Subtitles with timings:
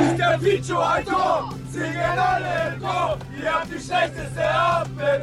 [0.00, 5.20] ist der Pichu Alto, singen alle im Chor, ihr habt die schlechteste Abwehr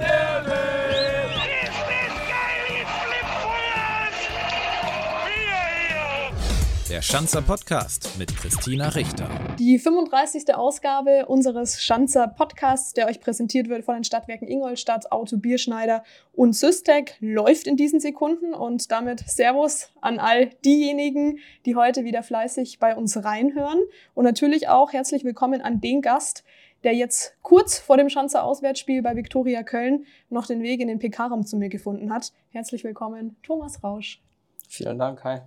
[6.90, 9.30] Der Schanzer Podcast mit Christina Richter.
[9.60, 10.56] Die 35.
[10.56, 16.54] Ausgabe unseres Schanzer Podcasts, der euch präsentiert wird von den Stadtwerken Ingolstadt, Auto Bierschneider und
[16.56, 22.80] Systec, läuft in diesen Sekunden und damit Servus an all diejenigen, die heute wieder fleißig
[22.80, 23.82] bei uns reinhören
[24.14, 26.46] und natürlich auch herzlich willkommen an den Gast,
[26.86, 31.00] der jetzt kurz vor dem Schanzer Auswärtsspiel bei Viktoria Köln noch den Weg in den
[31.00, 32.32] PK-Raum zu mir gefunden hat.
[32.52, 34.22] Herzlich willkommen, Thomas Rausch.
[34.70, 35.40] Vielen Dank, hi.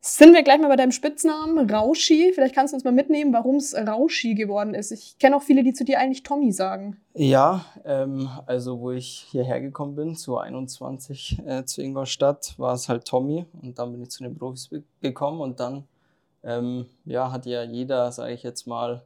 [0.00, 2.32] Sind wir gleich mal bei deinem Spitznamen, Rauschi.
[2.32, 4.92] Vielleicht kannst du uns mal mitnehmen, warum es Rauschi geworden ist.
[4.92, 6.98] Ich kenne auch viele, die zu dir eigentlich Tommy sagen.
[7.14, 12.88] Ja, ähm, also wo ich hierher gekommen bin, zu 21 äh, zu Ingolstadt, war es
[12.88, 13.46] halt Tommy.
[13.60, 15.84] Und dann bin ich zu den Profis gekommen und dann
[16.44, 19.02] ähm, ja, hat ja jeder, sage ich jetzt mal,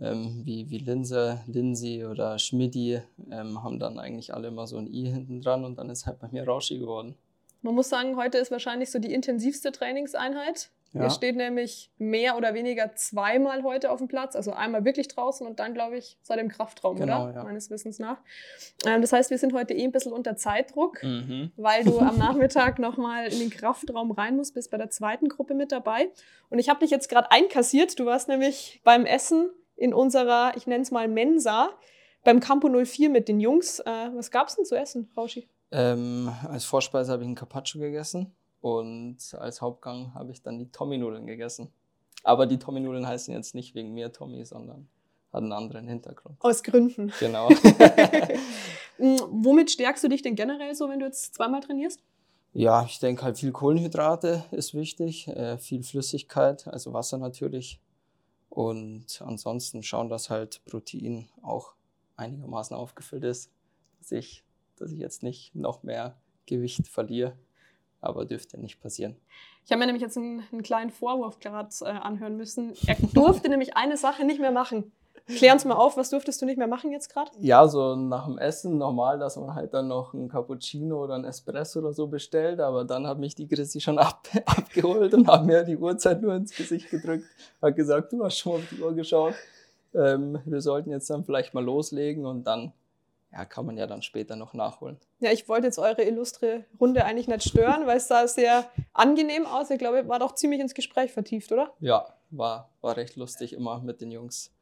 [0.00, 4.86] ähm, wie, wie Linse, Lindsay oder Schmidti, ähm, haben dann eigentlich alle immer so ein
[4.92, 7.14] I hinten dran und dann ist halt bei mir Rauschi geworden.
[7.62, 10.70] Man muss sagen, heute ist wahrscheinlich so die intensivste Trainingseinheit.
[10.92, 11.04] Ja.
[11.04, 15.46] Ihr steht nämlich mehr oder weniger zweimal heute auf dem Platz, also einmal wirklich draußen
[15.46, 17.34] und dann, glaube ich, seit dem Kraftraum, genau, oder?
[17.36, 17.44] Ja.
[17.44, 18.18] Meines Wissens nach.
[18.84, 21.50] Ähm, das heißt, wir sind heute eh ein bisschen unter Zeitdruck, mhm.
[21.56, 25.54] weil du am Nachmittag nochmal in den Kraftraum rein musst, bist bei der zweiten Gruppe
[25.54, 26.10] mit dabei.
[26.50, 27.98] Und ich habe dich jetzt gerade einkassiert.
[27.98, 31.70] Du warst nämlich beim Essen in unserer, ich nenne es mal Mensa,
[32.22, 33.80] beim Campo 04 mit den Jungs.
[33.80, 35.48] Äh, was gab es denn zu essen, Rauschi?
[35.72, 40.70] Ähm, als Vorspeise habe ich einen Carpaccio gegessen und als Hauptgang habe ich dann die
[40.70, 41.72] Tommy-Nudeln gegessen.
[42.22, 44.88] Aber die Tommy-Nudeln heißen jetzt nicht wegen mir Tommy, sondern
[45.32, 46.36] hat einen anderen Hintergrund.
[46.40, 47.12] Aus Gründen.
[47.18, 47.48] Genau.
[48.98, 52.00] Womit stärkst du dich denn generell so, wenn du jetzt zweimal trainierst?
[52.52, 57.80] Ja, ich denke halt viel Kohlenhydrate ist wichtig, äh, viel Flüssigkeit, also Wasser natürlich.
[58.50, 61.72] Und ansonsten schauen, dass halt Protein auch
[62.16, 63.50] einigermaßen aufgefüllt ist,
[63.98, 64.44] dass ich
[64.82, 66.16] dass ich jetzt nicht noch mehr
[66.46, 67.34] Gewicht verliere.
[68.00, 69.16] Aber dürfte nicht passieren.
[69.64, 72.74] Ich habe mir nämlich jetzt einen, einen kleinen Vorwurf gerade äh, anhören müssen.
[72.86, 74.90] Er durfte nämlich eine Sache nicht mehr machen.
[75.26, 77.30] Klär uns mal auf, was durftest du nicht mehr machen jetzt gerade?
[77.38, 81.24] Ja, so nach dem Essen normal, dass man halt dann noch einen Cappuccino oder einen
[81.24, 85.46] Espresso oder so bestellt, aber dann hat mich die Chrissy schon ab, abgeholt und hat
[85.46, 87.26] mir die Uhrzeit nur ins Gesicht gedrückt,
[87.60, 89.34] hat gesagt, du hast schon mal auf die Uhr geschaut,
[89.94, 92.72] ähm, wir sollten jetzt dann vielleicht mal loslegen und dann
[93.32, 94.98] ja, kann man ja dann später noch nachholen.
[95.20, 99.46] Ja, ich wollte jetzt eure illustre Runde eigentlich nicht stören, weil es sah sehr angenehm
[99.46, 99.70] aus.
[99.70, 101.72] Ich glaube, war doch ziemlich ins Gespräch vertieft, oder?
[101.80, 104.52] Ja, war, war recht lustig, immer mit den Jungs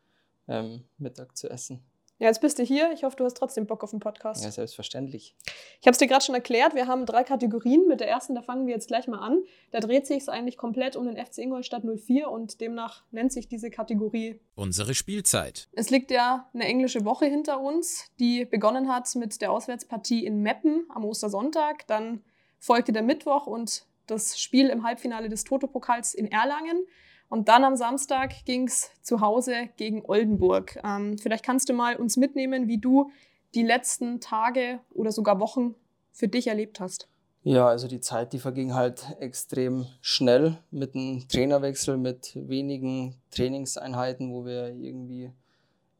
[0.47, 1.83] ähm, Mittag zu essen.
[2.21, 2.93] Ja, jetzt bist du hier.
[2.93, 4.45] Ich hoffe, du hast trotzdem Bock auf den Podcast.
[4.45, 5.35] Ja, selbstverständlich.
[5.81, 6.75] Ich habe es dir gerade schon erklärt.
[6.75, 7.89] Wir haben drei Kategorien.
[7.89, 9.43] Mit der ersten, da fangen wir jetzt gleich mal an.
[9.71, 13.49] Da dreht sich es eigentlich komplett um den FC Ingolstadt 04 und demnach nennt sich
[13.49, 15.71] diese Kategorie Unsere Spielzeit.
[15.73, 20.43] Es liegt ja eine englische Woche hinter uns, die begonnen hat mit der Auswärtspartie in
[20.43, 21.87] Meppen am Ostersonntag.
[21.87, 22.23] Dann
[22.59, 26.85] folgte der Mittwoch und das Spiel im Halbfinale des Toto-Pokals in Erlangen.
[27.31, 30.79] Und dann am Samstag ging es zu Hause gegen Oldenburg.
[30.85, 33.11] Ähm, vielleicht kannst du mal uns mitnehmen, wie du
[33.55, 35.77] die letzten Tage oder sogar Wochen
[36.11, 37.09] für dich erlebt hast.
[37.43, 44.33] Ja, also die Zeit, die verging halt extrem schnell mit einem Trainerwechsel, mit wenigen Trainingseinheiten,
[44.33, 45.31] wo wir irgendwie,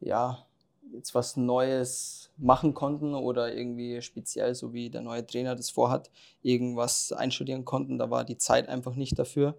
[0.01, 0.45] ja,
[0.93, 6.11] jetzt was Neues machen konnten oder irgendwie speziell, so wie der neue Trainer das vorhat,
[6.43, 7.97] irgendwas einstudieren konnten.
[7.97, 9.57] Da war die Zeit einfach nicht dafür.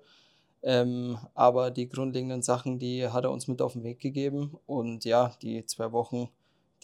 [0.62, 4.56] Ähm, aber die grundlegenden Sachen, die hat er uns mit auf den Weg gegeben.
[4.66, 6.28] Und ja, die zwei Wochen,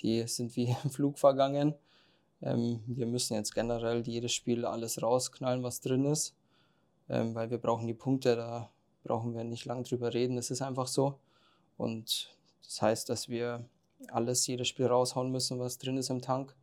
[0.00, 1.74] die sind wie im Flug vergangen.
[2.42, 6.34] Ähm, wir müssen jetzt generell jedes Spiel alles rausknallen, was drin ist,
[7.08, 8.70] ähm, weil wir brauchen die Punkte, da
[9.02, 11.18] brauchen wir nicht lang drüber reden, es ist einfach so.
[11.76, 13.64] Und das heißt, dass wir
[14.08, 16.54] alles, jedes Spiel raushauen müssen, was drin ist im Tank.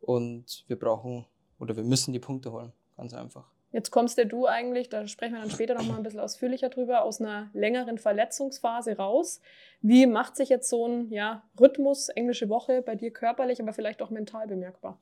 [0.00, 1.26] Und wir brauchen
[1.58, 3.57] oder wir müssen die Punkte holen, ganz einfach.
[3.70, 6.70] Jetzt kommst ja du eigentlich, da sprechen wir dann später noch mal ein bisschen ausführlicher
[6.70, 9.40] drüber, aus einer längeren Verletzungsphase raus.
[9.82, 14.00] Wie macht sich jetzt so ein ja, Rhythmus, englische Woche bei dir körperlich, aber vielleicht
[14.00, 14.98] auch mental bemerkbar?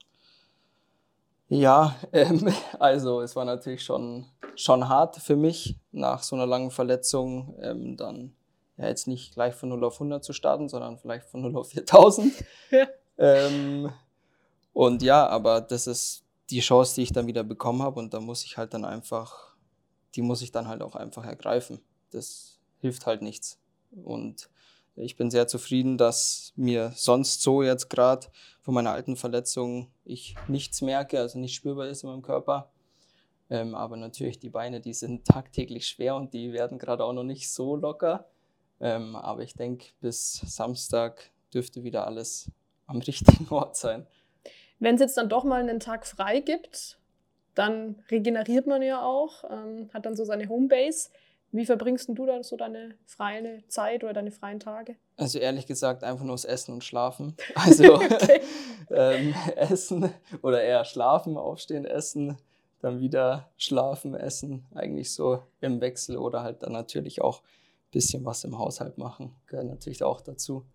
[1.49, 4.27] Ja, ähm, also es war natürlich schon,
[4.57, 8.35] schon hart für mich, nach so einer langen Verletzung ähm, dann
[8.77, 11.71] ja, jetzt nicht gleich von 0 auf 100 zu starten, sondern vielleicht von 0 auf
[11.71, 12.33] 4000.
[13.19, 13.93] ähm,
[14.73, 18.21] und ja, aber das ist die Chance, die ich dann wieder bekommen habe und da
[18.21, 19.57] muss ich halt dann einfach,
[20.15, 21.81] die muss ich dann halt auch einfach ergreifen.
[22.11, 23.59] Das hilft halt nichts.
[23.91, 24.49] Und
[24.95, 28.29] ich bin sehr zufrieden, dass mir sonst so jetzt gerade
[28.63, 32.71] von meiner alten Verletzung ich nichts merke, also nicht spürbar ist in meinem Körper.
[33.49, 37.25] Ähm, aber natürlich die Beine, die sind tagtäglich schwer und die werden gerade auch noch
[37.25, 38.29] nicht so locker.
[38.81, 42.51] Ähm, aber ich denke, bis Samstag dürfte wieder alles
[42.87, 44.07] am richtigen Ort sein.
[44.79, 46.99] Wenn es jetzt dann doch mal einen Tag frei gibt,
[47.55, 51.09] dann regeneriert man ja auch, ähm, hat dann so seine Homebase.
[51.53, 54.97] Wie verbringst du da so deine freie Zeit oder deine freien Tage?
[55.17, 57.35] Also ehrlich gesagt einfach nur das Essen und Schlafen.
[57.55, 58.01] Also
[58.91, 60.13] ähm, Essen
[60.43, 62.37] oder eher Schlafen, Aufstehen, Essen,
[62.81, 64.67] dann wieder Schlafen, Essen.
[64.75, 69.35] Eigentlich so im Wechsel oder halt dann natürlich auch ein bisschen was im Haushalt machen.
[69.47, 70.67] Gehört natürlich auch dazu.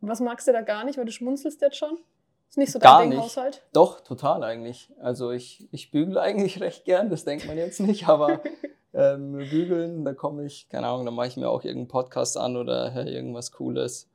[0.00, 1.98] Was magst du da gar nicht, weil du schmunzelst jetzt schon?
[2.48, 3.20] Ist nicht so dein Gar Ding, nicht.
[3.20, 3.62] Haushalt?
[3.72, 4.92] Doch, total eigentlich.
[5.00, 8.40] Also ich, ich bügele eigentlich recht gern, das denkt man jetzt nicht, aber
[8.94, 12.56] ähm, bügeln, da komme ich, keine Ahnung, da mache ich mir auch irgendeinen Podcast an
[12.56, 14.08] oder höre irgendwas Cooles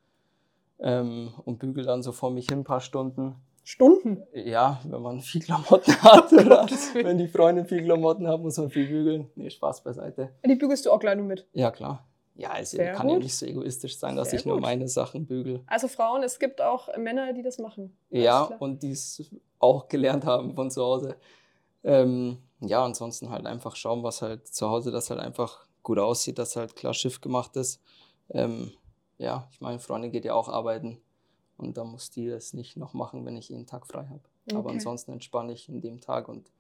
[0.80, 3.36] ähm, und bügel dann so vor mich hin ein paar Stunden.
[3.64, 4.24] Stunden?
[4.34, 8.72] Ja, wenn man viel Klamotten hat oder wenn die Freundin viel Klamotten hat, muss man
[8.72, 9.30] viel bügeln.
[9.36, 10.30] Nee, Spaß beiseite.
[10.46, 11.48] Die bügelst du auch gleich nur mit?
[11.54, 12.08] Ja, klar.
[12.42, 13.18] Ja, es Sehr kann gut.
[13.18, 14.64] ja nicht so egoistisch sein, dass Sehr ich nur gut.
[14.64, 15.62] meine Sachen bügel.
[15.68, 17.96] Also Frauen, es gibt auch Männer, die das machen.
[18.10, 19.24] Ja, und die es
[19.60, 21.18] auch gelernt haben von zu Hause.
[21.84, 26.40] Ähm, ja, ansonsten halt einfach schauen, was halt zu Hause, das halt einfach gut aussieht,
[26.40, 27.80] dass halt klar Schiff gemacht ist.
[28.30, 28.72] Ähm,
[29.20, 31.00] ja, ich meine, Freundin geht ja auch arbeiten
[31.58, 34.22] und da muss die das nicht noch machen, wenn ich jeden Tag frei habe.
[34.48, 34.56] Okay.
[34.56, 36.52] Aber ansonsten entspanne ich in dem Tag und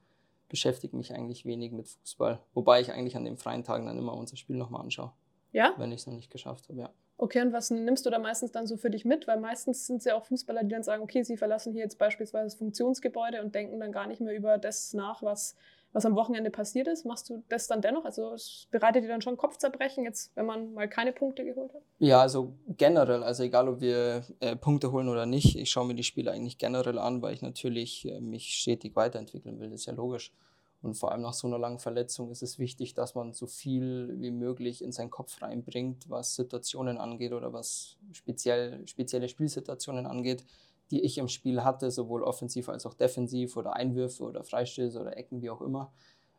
[0.47, 2.39] beschäftige mich eigentlich wenig mit Fußball.
[2.53, 5.11] Wobei ich eigentlich an den freien Tagen dann immer unser Spiel nochmal anschaue.
[5.51, 5.73] Ja?
[5.77, 6.89] Wenn ich es noch nicht geschafft habe, ja.
[7.17, 9.27] Okay, und was nimmst du da meistens dann so für dich mit?
[9.27, 11.99] Weil meistens sind es ja auch Fußballer, die dann sagen, okay, sie verlassen hier jetzt
[11.99, 15.55] beispielsweise das Funktionsgebäude und denken dann gar nicht mehr über das nach, was,
[15.93, 17.05] was am Wochenende passiert ist.
[17.05, 18.05] Machst du das dann dennoch?
[18.05, 21.83] Also es bereitet dir dann schon Kopfzerbrechen, jetzt, wenn man mal keine Punkte geholt hat?
[21.99, 25.93] Ja, also generell, also egal ob wir äh, Punkte holen oder nicht, ich schaue mir
[25.93, 29.85] die Spiele eigentlich generell an, weil ich natürlich äh, mich stetig weiterentwickeln will, das ist
[29.85, 30.33] ja logisch.
[30.81, 34.15] Und vor allem nach so einer langen Verletzung ist es wichtig, dass man so viel
[34.19, 40.43] wie möglich in seinen Kopf reinbringt, was Situationen angeht oder was speziell, spezielle Spielsituationen angeht,
[40.89, 45.15] die ich im Spiel hatte, sowohl offensiv als auch defensiv oder Einwürfe oder Freistöße oder
[45.15, 45.91] Ecken, wie auch immer,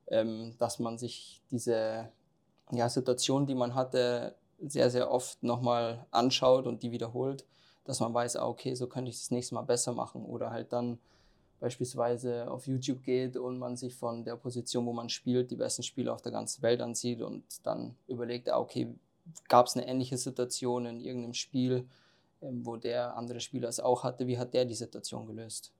[0.09, 2.11] ähm, dass man sich diese
[2.73, 7.47] ja, Situation, die man hatte, sehr, sehr oft nochmal anschaut und die wiederholt,
[7.85, 10.73] dass man weiß, ah, okay, so könnte ich das nächste Mal besser machen oder halt
[10.73, 10.99] dann
[11.63, 15.85] beispielsweise auf YouTube geht und man sich von der Position, wo man spielt, die besten
[15.85, 18.89] Spieler auf der ganzen Welt ansieht und dann überlegt, ah, okay,
[19.49, 21.87] gab es eine ähnliche Situation in irgendeinem Spiel,
[22.43, 25.73] ähm, wo der andere Spieler es auch hatte, wie hat der die Situation gelöst?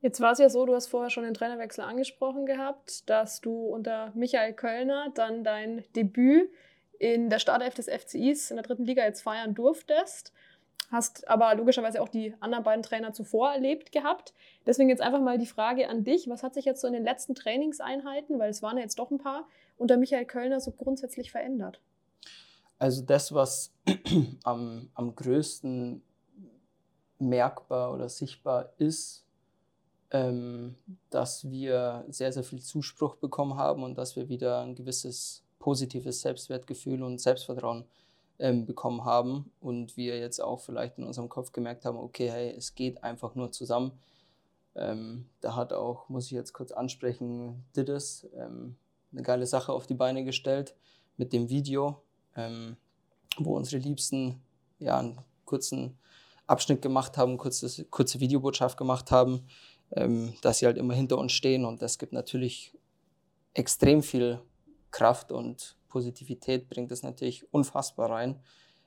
[0.00, 3.66] Jetzt war es ja so, du hast vorher schon den Trainerwechsel angesprochen gehabt, dass du
[3.66, 6.50] unter Michael Kölner dann dein Debüt
[6.98, 10.32] in der Startelf des FCIs in der dritten Liga jetzt feiern durftest
[10.94, 14.32] hast aber logischerweise auch die anderen beiden Trainer zuvor erlebt gehabt.
[14.66, 17.04] Deswegen jetzt einfach mal die Frage an dich, was hat sich jetzt so in den
[17.04, 19.46] letzten Trainingseinheiten, weil es waren ja jetzt doch ein paar,
[19.76, 21.80] unter Michael Kölner so grundsätzlich verändert?
[22.78, 23.72] Also das, was
[24.44, 26.02] am, am größten
[27.18, 29.26] merkbar oder sichtbar ist,
[30.10, 30.76] ähm,
[31.10, 36.20] dass wir sehr, sehr viel Zuspruch bekommen haben und dass wir wieder ein gewisses positives
[36.20, 38.03] Selbstwertgefühl und Selbstvertrauen haben
[38.38, 42.54] ähm, bekommen haben und wir jetzt auch vielleicht in unserem Kopf gemerkt haben, okay, hey,
[42.56, 43.92] es geht einfach nur zusammen.
[44.74, 48.76] Ähm, da hat auch, muss ich jetzt kurz ansprechen, Diddes ähm,
[49.12, 50.74] eine geile Sache auf die Beine gestellt
[51.16, 52.02] mit dem Video,
[52.34, 52.76] ähm,
[53.38, 54.42] wo unsere Liebsten
[54.80, 55.96] ja einen kurzen
[56.46, 59.46] Abschnitt gemacht haben, kurzes, kurze Videobotschaft gemacht haben,
[59.92, 62.76] ähm, dass sie halt immer hinter uns stehen und das gibt natürlich
[63.54, 64.40] extrem viel
[64.90, 68.40] Kraft und Positivität bringt es natürlich unfassbar rein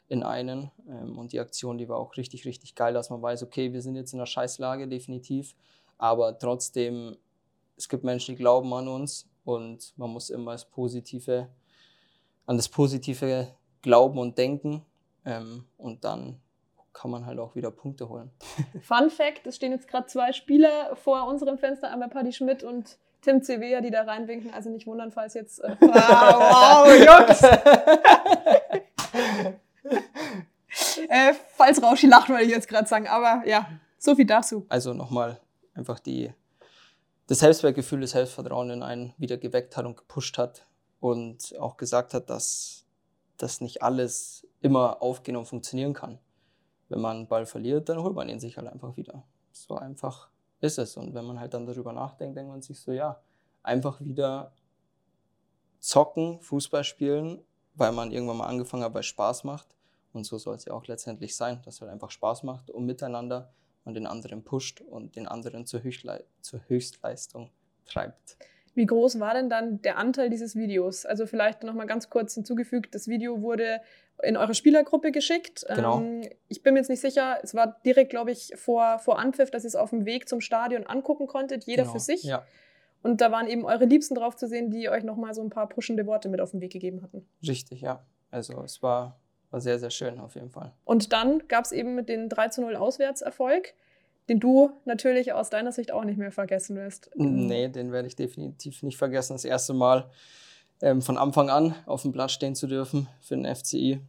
[0.10, 0.72] in einen.
[0.90, 3.82] Ähm, und die Aktion, die war auch richtig, richtig geil, dass man weiß, okay, wir
[3.82, 5.56] sind jetzt in einer Scheißlage, definitiv.
[5.98, 7.16] Aber trotzdem,
[7.78, 11.48] es gibt Menschen, die glauben an uns und man muss immer das Positive,
[12.46, 13.48] an das Positive
[13.82, 14.86] glauben und denken.
[15.24, 16.42] Ähm, und dann
[16.92, 18.32] kann man halt auch wieder Punkte holen.
[18.82, 22.98] Fun Fact: Es stehen jetzt gerade zwei Spieler vor unserem Fenster, einmal Paddy Schmidt und
[23.22, 24.54] Tim Cevea, die da reinwinken.
[24.54, 25.64] Also nicht wundern, falls jetzt.
[25.64, 27.44] Äh, wow, Jungs!
[31.10, 33.08] äh, falls Rauschi lacht, wollte ich jetzt gerade sagen.
[33.08, 34.66] Aber ja, so viel dazu.
[34.70, 35.40] Also nochmal
[35.74, 36.32] einfach die,
[37.28, 40.66] das Selbstwertgefühl, das Selbstvertrauen in einen wieder geweckt hat und gepusht hat.
[41.00, 42.86] Und auch gesagt hat, dass
[43.38, 46.20] das nicht alles immer aufgehen und funktionieren kann.
[46.90, 49.24] Wenn man einen Ball verliert, dann holt man ihn sich halt einfach wieder.
[49.52, 50.98] So einfach ist es.
[50.98, 53.20] Und wenn man halt dann darüber nachdenkt, denkt man sich so, ja,
[53.64, 54.52] einfach wieder
[55.80, 57.44] zocken, Fußball spielen,
[57.76, 59.68] weil man irgendwann mal angefangen hat, weil es Spaß macht.
[60.14, 62.86] Und so soll es ja auch letztendlich sein, dass es halt einfach Spaß macht und
[62.86, 63.52] miteinander
[63.86, 67.52] man den anderen pusht und den anderen zur, Höchstle zur Höchstleistung
[67.86, 68.38] treibt.
[68.78, 71.08] Wie groß war denn dann der Anteil dieses Videos?
[71.08, 73.82] Also vielleicht noch mal ganz kurz hinzugefügt, das Video wurde
[74.22, 75.66] in eure Spielergruppe geschickt.
[75.68, 76.00] Genau.
[76.00, 79.50] Ähm, ich bin mir jetzt nicht sicher, es war direkt, glaube ich, vor, vor Anpfiff,
[79.50, 81.94] dass ihr es auf dem Weg zum Stadion angucken konntet, jeder genau.
[81.94, 82.22] für sich.
[82.22, 82.46] Ja.
[83.02, 85.50] Und da waren eben eure Liebsten drauf zu sehen, die euch noch mal so ein
[85.50, 87.28] paar pushende Worte mit auf den Weg gegeben hatten.
[87.48, 88.06] Richtig, ja.
[88.30, 89.20] Also es war,
[89.50, 90.72] war sehr, sehr schön auf jeden Fall.
[90.84, 93.74] Und dann gab es eben den 3 zu 0 Auswärtserfolg
[94.30, 97.10] den du natürlich aus deiner Sicht auch nicht mehr vergessen wirst.
[97.16, 99.34] Nee, den werde ich definitiv nicht vergessen.
[99.34, 100.10] Das erste Mal
[100.82, 104.02] ähm, von Anfang an auf dem Platz stehen zu dürfen für den FCI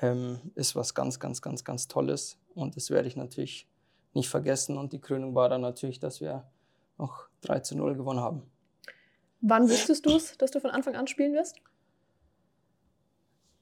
[0.00, 2.38] ähm, ist was ganz, ganz, ganz, ganz Tolles.
[2.54, 3.68] Und das werde ich natürlich
[4.14, 4.78] nicht vergessen.
[4.78, 6.44] Und die Krönung war dann natürlich, dass wir
[6.98, 8.42] noch 3 zu 0 gewonnen haben.
[9.40, 11.56] Wann wusstest du es, dass du von Anfang an spielen wirst?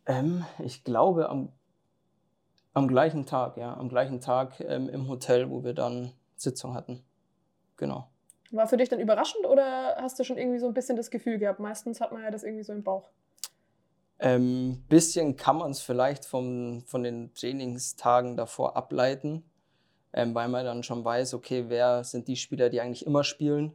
[0.06, 1.52] Ähm, ich glaube am
[2.74, 7.02] am gleichen Tag, ja, am gleichen Tag ähm, im Hotel, wo wir dann Sitzung hatten.
[7.76, 8.08] Genau.
[8.50, 11.38] War für dich dann überraschend oder hast du schon irgendwie so ein bisschen das Gefühl
[11.38, 11.60] gehabt?
[11.60, 13.08] Meistens hat man ja das irgendwie so im Bauch.
[14.18, 19.44] Ähm, bisschen kann man es vielleicht vom, von den Trainingstagen davor ableiten,
[20.12, 23.72] ähm, weil man dann schon weiß, okay, wer sind die Spieler, die eigentlich immer spielen.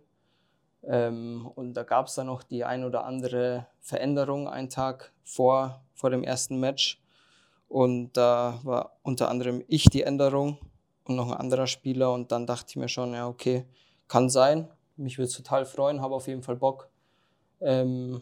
[0.83, 5.81] Ähm, und da gab es dann noch die ein oder andere Veränderung einen Tag vor,
[5.93, 7.01] vor dem ersten Match.
[7.69, 10.57] Und da war unter anderem ich die Änderung
[11.05, 12.11] und noch ein anderer Spieler.
[12.11, 13.63] Und dann dachte ich mir schon, ja, okay,
[14.07, 14.67] kann sein.
[14.97, 16.89] Mich würde es total freuen, habe auf jeden Fall Bock.
[17.61, 18.21] Ähm,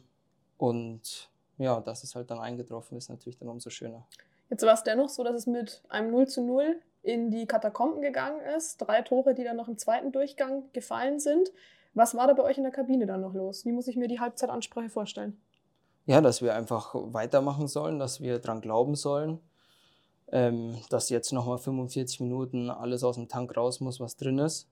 [0.57, 4.05] und ja, dass es halt dann eingetroffen ist, natürlich dann umso schöner.
[4.49, 8.01] Jetzt war es dennoch so, dass es mit einem 0 zu 0 in die Katakomben
[8.01, 8.77] gegangen ist.
[8.77, 11.51] Drei Tore, die dann noch im zweiten Durchgang gefallen sind.
[11.93, 13.65] Was war da bei euch in der Kabine dann noch los?
[13.65, 15.39] Wie muss ich mir die Halbzeitansprache vorstellen?
[16.07, 19.39] Ja, dass wir einfach weitermachen sollen, dass wir dran glauben sollen,
[20.31, 24.67] ähm, dass jetzt nochmal 45 Minuten alles aus dem Tank raus muss, was drin ist.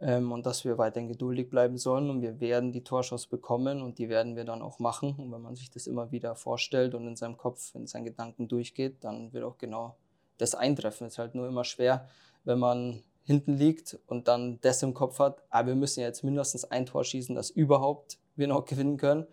[0.00, 3.98] Ähm, und dass wir weiterhin geduldig bleiben sollen und wir werden die Torschuss bekommen und
[3.98, 5.16] die werden wir dann auch machen.
[5.16, 8.46] Und wenn man sich das immer wieder vorstellt und in seinem Kopf, in seinen Gedanken
[8.46, 9.96] durchgeht, dann wird auch genau
[10.36, 11.06] das eintreffen.
[11.06, 12.06] Es ist halt nur immer schwer,
[12.44, 16.64] wenn man hinten liegt und dann das im Kopf hat, ah, wir müssen jetzt mindestens
[16.64, 19.26] ein Tor schießen, dass überhaupt wir noch gewinnen können.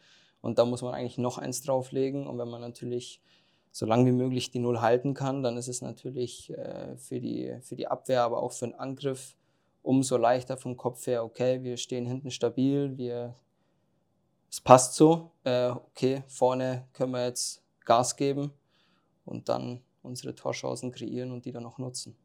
[0.46, 2.28] Und da muss man eigentlich noch eins drauflegen.
[2.28, 3.20] Und wenn man natürlich
[3.72, 7.58] so lange wie möglich die Null halten kann, dann ist es natürlich äh, für, die,
[7.62, 9.36] für die Abwehr, aber auch für den Angriff
[9.82, 13.34] umso leichter vom Kopf her, okay, wir stehen hinten stabil, wir,
[14.52, 18.54] es passt so, äh, okay, vorne können wir jetzt Gas geben
[19.26, 22.16] und dann unsere Torchancen kreieren und die dann auch nutzen.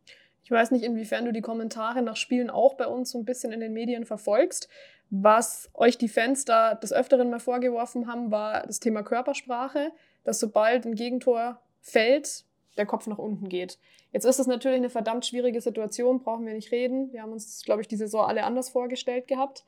[0.42, 3.52] Ich weiß nicht, inwiefern du die Kommentare nach Spielen auch bei uns so ein bisschen
[3.52, 4.68] in den Medien verfolgst.
[5.10, 9.92] Was euch die Fans da des Öfteren mal vorgeworfen haben, war das Thema Körpersprache,
[10.24, 12.44] dass sobald ein Gegentor fällt,
[12.76, 13.78] der Kopf nach unten geht.
[14.12, 17.12] Jetzt ist es natürlich eine verdammt schwierige Situation, brauchen wir nicht reden.
[17.12, 19.64] Wir haben uns, glaube ich, die Saison alle anders vorgestellt gehabt.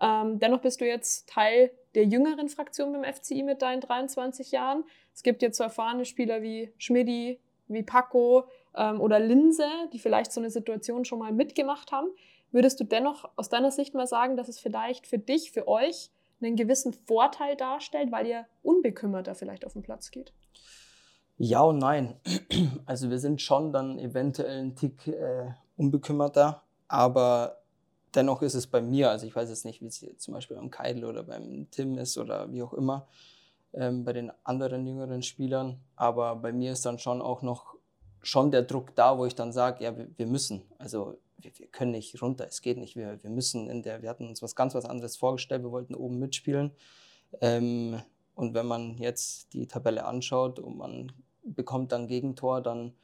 [0.00, 4.84] Ähm, dennoch bist du jetzt Teil der jüngeren Fraktion beim FCI mit deinen 23 Jahren.
[5.14, 8.44] Es gibt jetzt so erfahrene Spieler wie Schmidti, wie Paco
[8.74, 12.08] ähm, oder Linse, die vielleicht so eine Situation schon mal mitgemacht haben.
[12.52, 16.10] Würdest du dennoch aus deiner Sicht mal sagen, dass es vielleicht für dich, für euch
[16.40, 20.32] einen gewissen Vorteil darstellt, weil ihr unbekümmerter vielleicht auf den Platz geht?
[21.38, 22.20] Ja und nein.
[22.86, 27.58] Also wir sind schon dann eventuell ein Tick äh, unbekümmerter, aber
[28.14, 30.70] dennoch ist es bei mir, also ich weiß jetzt nicht, wie es zum Beispiel beim
[30.70, 33.06] Keidel oder beim Tim ist oder wie auch immer,
[33.72, 37.76] ähm, bei den anderen jüngeren Spielern, aber bei mir ist dann schon auch noch
[38.22, 40.62] schon der Druck da, wo ich dann sage, ja, wir, wir müssen.
[40.78, 42.96] Also wir, wir, können nicht runter, es geht nicht.
[42.96, 45.94] Wir, wir müssen in der, wir hatten uns was ganz was anderes vorgestellt, wir wollten
[45.94, 46.72] oben mitspielen.
[47.40, 48.00] Ähm,
[48.34, 52.94] und wenn man jetzt die Tabelle anschaut und man bekommt dann Gegentor, dann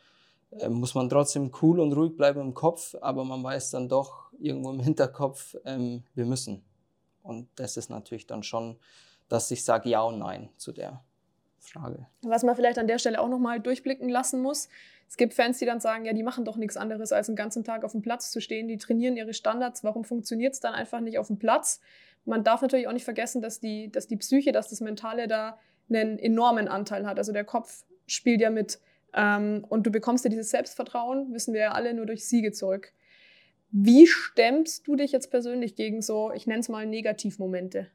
[0.51, 4.33] äh, muss man trotzdem cool und ruhig bleiben im Kopf, aber man weiß dann doch
[4.39, 6.65] irgendwo im Hinterkopf, ähm, wir müssen.
[7.23, 8.77] Und das ist natürlich dann schon,
[9.33, 11.03] dass ich sage ja und nein zu der
[11.59, 12.07] Frage.
[12.23, 14.69] Was man vielleicht an der Stelle auch nochmal durchblicken lassen muss,
[15.09, 17.65] es gibt Fans, die dann sagen, ja, die machen doch nichts anderes, als den ganzen
[17.65, 21.01] Tag auf dem Platz zu stehen, die trainieren ihre Standards, warum funktioniert es dann einfach
[21.01, 21.81] nicht auf dem Platz?
[22.25, 25.59] Man darf natürlich auch nicht vergessen, dass die, dass die Psyche, dass das Mentale da
[25.89, 27.19] einen enormen Anteil hat.
[27.19, 28.81] Also der Kopf spielt ja mit.
[29.15, 32.93] Ähm, und du bekommst ja dieses Selbstvertrauen, wissen wir ja alle, nur durch Siege zurück.
[33.71, 37.89] Wie stemmst du dich jetzt persönlich gegen so, ich nenne es mal Negativmomente?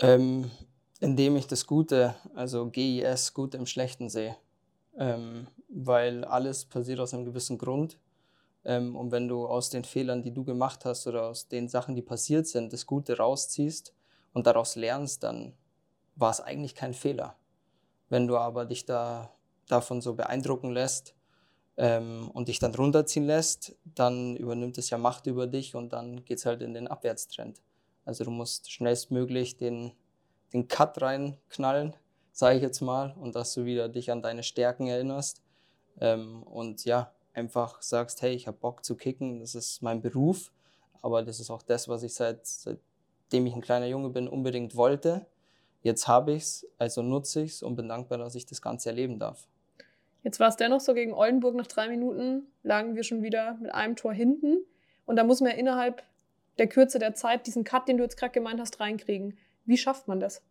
[0.00, 0.50] Ähm,
[1.00, 4.36] indem ich das Gute, also GIS, Gute im Schlechten sehe.
[4.96, 7.98] Ähm, weil alles passiert aus einem gewissen Grund.
[8.64, 11.94] Ähm, und wenn du aus den Fehlern, die du gemacht hast oder aus den Sachen,
[11.94, 13.94] die passiert sind, das Gute rausziehst
[14.32, 15.54] und daraus lernst, dann
[16.16, 17.36] war es eigentlich kein Fehler.
[18.08, 19.32] Wenn du aber dich da
[19.68, 21.14] davon so beeindrucken lässt
[21.76, 26.24] ähm, und dich dann runterziehen lässt, dann übernimmt es ja Macht über dich und dann
[26.24, 27.60] geht es halt in den Abwärtstrend.
[28.08, 29.92] Also du musst schnellstmöglich den,
[30.54, 31.94] den Cut reinknallen,
[32.32, 35.42] sage ich jetzt mal, und dass du wieder dich an deine Stärken erinnerst.
[36.00, 40.50] Ähm, und ja, einfach sagst, hey, ich habe Bock zu kicken, das ist mein Beruf,
[41.02, 44.74] aber das ist auch das, was ich seit, seitdem ich ein kleiner Junge bin, unbedingt
[44.74, 45.26] wollte.
[45.82, 48.88] Jetzt habe ich es, also nutze ich es und bin dankbar, dass ich das Ganze
[48.88, 49.46] erleben darf.
[50.22, 53.74] Jetzt war es dennoch so, gegen Oldenburg nach drei Minuten lagen wir schon wieder mit
[53.74, 54.64] einem Tor hinten.
[55.04, 56.02] Und da muss man ja innerhalb
[56.58, 59.36] der Kürze der Zeit diesen Cut, den du jetzt gerade gemeint hast, reinkriegen.
[59.64, 60.42] Wie schafft man das?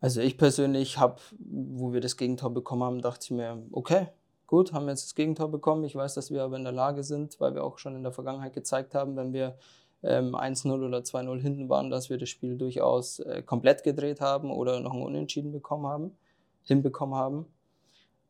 [0.00, 4.08] Also ich persönlich habe, wo wir das Gegentor bekommen haben, dachte ich mir, okay,
[4.46, 5.84] gut, haben wir jetzt das Gegentor bekommen.
[5.84, 8.12] Ich weiß, dass wir aber in der Lage sind, weil wir auch schon in der
[8.12, 9.58] Vergangenheit gezeigt haben, wenn wir
[10.02, 14.50] ähm, 1-0 oder 2-0 hinten waren, dass wir das Spiel durchaus äh, komplett gedreht haben
[14.50, 16.16] oder noch ein Unentschieden bekommen haben,
[16.62, 17.46] hinbekommen haben.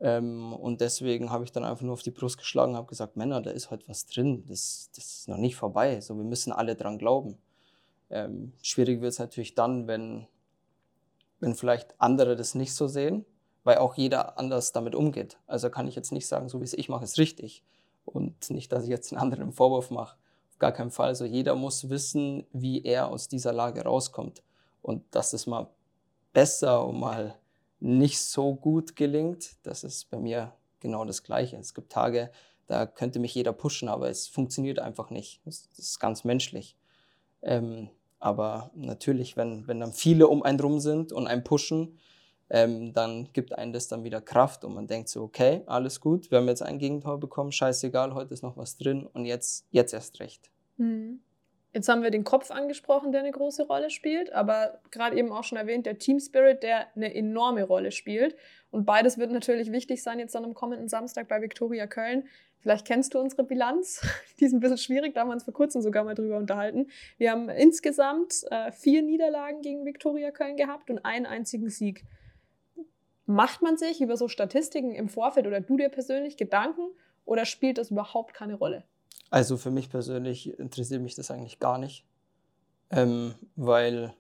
[0.01, 3.17] Ähm, und deswegen habe ich dann einfach nur auf die Brust geschlagen und habe gesagt,
[3.17, 6.53] Männer, da ist heute was drin, das, das ist noch nicht vorbei, so, wir müssen
[6.53, 7.37] alle dran glauben.
[8.11, 10.27] Ähm, schwierig wird es natürlich dann, wenn,
[11.41, 13.25] wenn vielleicht andere das nicht so sehen,
[13.65, 15.39] weil auch jeder anders damit umgeht.
[15.47, 17.63] Also kann ich jetzt nicht sagen, so wie es ich mache, ist richtig.
[18.05, 20.17] Und nicht, dass ich jetzt einen anderen Vorwurf mache.
[20.51, 21.09] Auf gar keinen Fall.
[21.09, 24.43] Also jeder muss wissen, wie er aus dieser Lage rauskommt.
[24.81, 25.69] Und dass es mal
[26.33, 27.35] besser und mal
[27.81, 31.57] nicht so gut gelingt, das ist bei mir genau das Gleiche.
[31.57, 32.31] Es gibt Tage,
[32.67, 35.41] da könnte mich jeder pushen, aber es funktioniert einfach nicht.
[35.45, 36.77] Das ist ganz menschlich.
[37.43, 41.99] Ähm, aber natürlich, wenn, wenn dann viele um einen drum sind und einen pushen,
[42.51, 46.31] ähm, dann gibt einen das dann wieder Kraft und man denkt so, okay, alles gut,
[46.31, 49.93] wir haben jetzt ein Gegentor bekommen, scheißegal, heute ist noch was drin und jetzt, jetzt
[49.93, 50.51] erst recht.
[50.77, 51.21] Mhm.
[51.75, 55.45] Jetzt haben wir den Kopf angesprochen, der eine große Rolle spielt, aber gerade eben auch
[55.45, 58.37] schon erwähnt, der Team Spirit, der eine enorme Rolle spielt.
[58.71, 62.27] Und beides wird natürlich wichtig sein jetzt dann am kommenden Samstag bei Viktoria Köln.
[62.61, 64.01] Vielleicht kennst du unsere Bilanz.
[64.41, 66.89] Die ist ein bisschen schwierig, da haben wir uns vor kurzem sogar mal drüber unterhalten.
[67.19, 72.05] Wir haben insgesamt äh, vier Niederlagen gegen Viktoria Köln gehabt und einen einzigen Sieg.
[73.27, 76.89] Macht man sich über so Statistiken im Vorfeld oder du dir persönlich Gedanken
[77.27, 78.85] oder spielt das überhaupt keine Rolle?
[79.31, 82.07] Also für mich persönlich interessiert mich das eigentlich gar nicht,
[82.91, 84.15] ähm, weil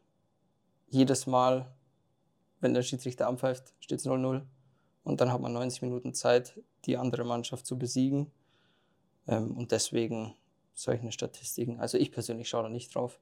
[0.88, 1.72] jedes Mal,
[2.60, 4.42] wenn der Schiedsrichter anpfeift, steht es 0-0
[5.04, 8.30] und dann hat man 90 Minuten Zeit, die andere Mannschaft zu besiegen.
[9.26, 10.34] Ähm, und deswegen
[10.74, 13.18] solche Statistiken, also ich persönlich schaue da nicht drauf.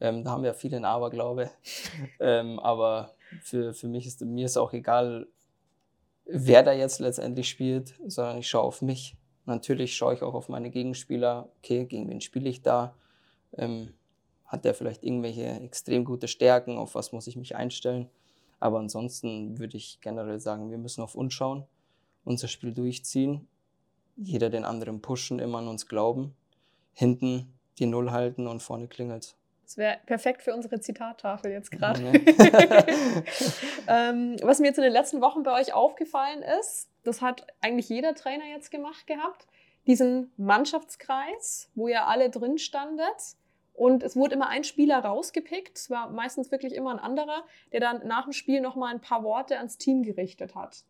[0.00, 1.50] Ähm, da haben wir viele einen Aberglaube.
[2.20, 5.26] ähm, aber für, für mich ist mir ist auch egal,
[6.24, 9.16] wer da jetzt letztendlich spielt, sondern ich schaue auf mich.
[9.46, 11.48] Natürlich schaue ich auch auf meine Gegenspieler.
[11.58, 12.94] Okay, gegen wen spiele ich da?
[13.56, 13.94] Ähm,
[14.44, 16.76] hat der vielleicht irgendwelche extrem gute Stärken?
[16.76, 18.08] Auf was muss ich mich einstellen?
[18.58, 21.64] Aber ansonsten würde ich generell sagen, wir müssen auf uns schauen,
[22.24, 23.48] unser Spiel durchziehen,
[24.16, 26.34] jeder den anderen pushen, immer an uns glauben,
[26.92, 29.36] hinten die Null halten und vorne klingelt
[29.70, 32.02] das wäre perfekt für unsere Zitattafel jetzt gerade.
[33.86, 37.88] ähm, was mir jetzt in den letzten Wochen bei euch aufgefallen ist, das hat eigentlich
[37.88, 39.46] jeder Trainer jetzt gemacht gehabt,
[39.86, 43.36] diesen Mannschaftskreis, wo ihr alle drin standet.
[43.72, 47.78] Und es wurde immer ein Spieler rausgepickt, es war meistens wirklich immer ein anderer, der
[47.78, 50.82] dann nach dem Spiel nochmal ein paar Worte ans Team gerichtet hat.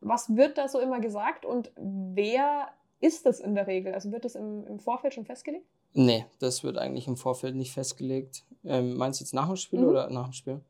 [0.00, 2.68] Was wird da so immer gesagt und wer
[3.00, 3.92] ist das in der Regel?
[3.92, 5.66] Also wird das im, im Vorfeld schon festgelegt?
[5.96, 8.44] Nee, das wird eigentlich im Vorfeld nicht festgelegt.
[8.64, 9.88] Ähm, meinst du jetzt nach dem Spiel mhm.
[9.88, 10.60] oder nach dem Spiel?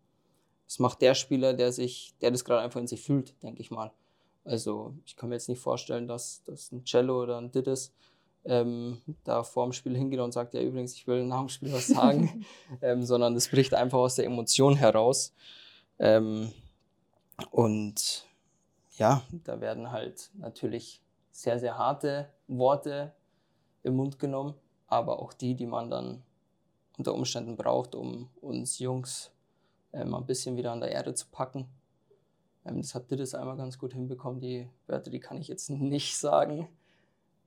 [0.66, 3.70] Das macht der Spieler, der sich, der das gerade einfach in sich fühlt, denke ich
[3.70, 3.90] mal.
[4.44, 7.94] Also ich kann mir jetzt nicht vorstellen, dass, dass ein Cello oder ein Diddes
[8.44, 11.72] ähm, da vor dem Spiel hingeht und sagt, ja übrigens, ich will nach dem Spiel
[11.72, 12.44] was sagen,
[12.82, 15.32] ähm, sondern es bricht einfach aus der Emotion heraus.
[15.98, 16.52] Ähm,
[17.50, 18.26] und
[18.98, 23.14] ja, da werden halt natürlich sehr, sehr harte Worte
[23.82, 24.54] im Mund genommen
[24.86, 26.22] aber auch die, die man dann
[26.96, 29.32] unter Umständen braucht, um uns Jungs
[29.92, 31.66] ähm, ein bisschen wieder an der Erde zu packen.
[32.64, 34.40] Ähm, das hat Dittis einmal ganz gut hinbekommen.
[34.40, 36.68] Die Wörter, die kann ich jetzt nicht sagen.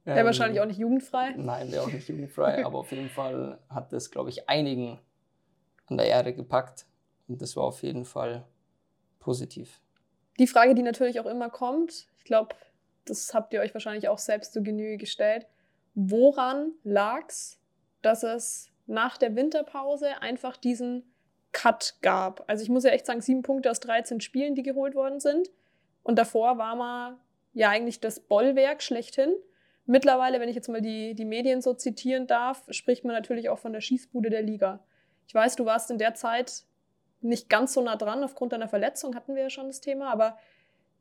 [0.03, 1.33] Wäre ähm, wahrscheinlich auch nicht jugendfrei.
[1.37, 4.99] Nein, wäre auch nicht jugendfrei, aber auf jeden Fall hat das, glaube ich, einigen
[5.87, 6.85] an der Erde gepackt.
[7.27, 8.45] Und das war auf jeden Fall
[9.19, 9.81] positiv.
[10.39, 12.55] Die Frage, die natürlich auch immer kommt, ich glaube,
[13.05, 15.47] das habt ihr euch wahrscheinlich auch selbst zu Genüge gestellt
[15.99, 17.59] woran lag es,
[18.03, 21.11] dass es nach der Winterpause einfach diesen
[21.53, 22.43] Cut gab?
[22.47, 25.49] Also ich muss ja echt sagen, sieben Punkte aus 13 Spielen, die geholt worden sind.
[26.03, 27.17] Und davor war man
[27.53, 29.33] ja eigentlich das Bollwerk schlechthin.
[29.87, 33.57] Mittlerweile, wenn ich jetzt mal die, die Medien so zitieren darf, spricht man natürlich auch
[33.57, 34.85] von der Schießbude der Liga.
[35.27, 36.63] Ich weiß, du warst in der Zeit
[37.21, 40.37] nicht ganz so nah dran, aufgrund deiner Verletzung hatten wir ja schon das Thema, aber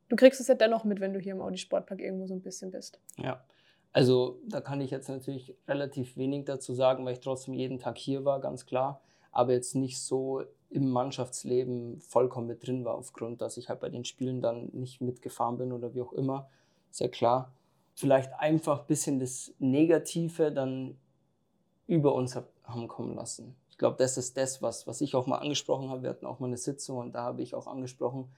[0.09, 2.41] du kriegst es ja dennoch mit, wenn du hier im Audi Sportpark irgendwo so ein
[2.41, 2.99] bisschen bist.
[3.17, 3.45] Ja,
[3.93, 7.97] also da kann ich jetzt natürlich relativ wenig dazu sagen, weil ich trotzdem jeden Tag
[7.97, 9.01] hier war, ganz klar.
[9.31, 13.89] aber jetzt nicht so im Mannschaftsleben vollkommen mit drin war, aufgrund, dass ich halt bei
[13.89, 16.49] den Spielen dann nicht mitgefahren bin oder wie auch immer.
[16.93, 17.53] Ja klar.
[17.93, 20.97] Vielleicht einfach ein bisschen das Negative dann
[21.85, 23.55] über uns haben kommen lassen.
[23.69, 26.01] Ich glaube, das ist das, was, was ich auch mal angesprochen habe.
[26.01, 28.31] Wir hatten auch mal eine Sitzung und da habe ich auch angesprochen,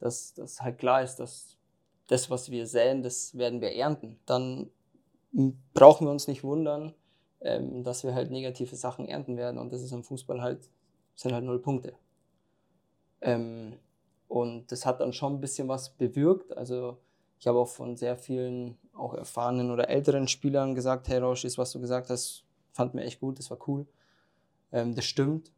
[0.00, 1.56] dass das halt klar ist, dass
[2.08, 4.18] das, was wir säen, das werden wir ernten.
[4.24, 4.70] Dann
[5.74, 6.94] brauchen wir uns nicht wundern,
[7.40, 9.58] ähm, dass wir halt negative Sachen ernten werden.
[9.58, 10.70] Und das ist im Fußball halt,
[11.14, 11.94] sind halt null Punkte.
[13.20, 13.74] Ähm,
[14.28, 16.56] und das hat dann schon ein bisschen was bewirkt.
[16.56, 16.98] Also
[17.38, 21.72] ich habe auch von sehr vielen auch erfahrenen oder älteren Spielern gesagt, hey Rauschis, was
[21.72, 23.86] du gesagt hast, fand mir echt gut, das war cool.
[24.72, 25.52] Ähm, das stimmt.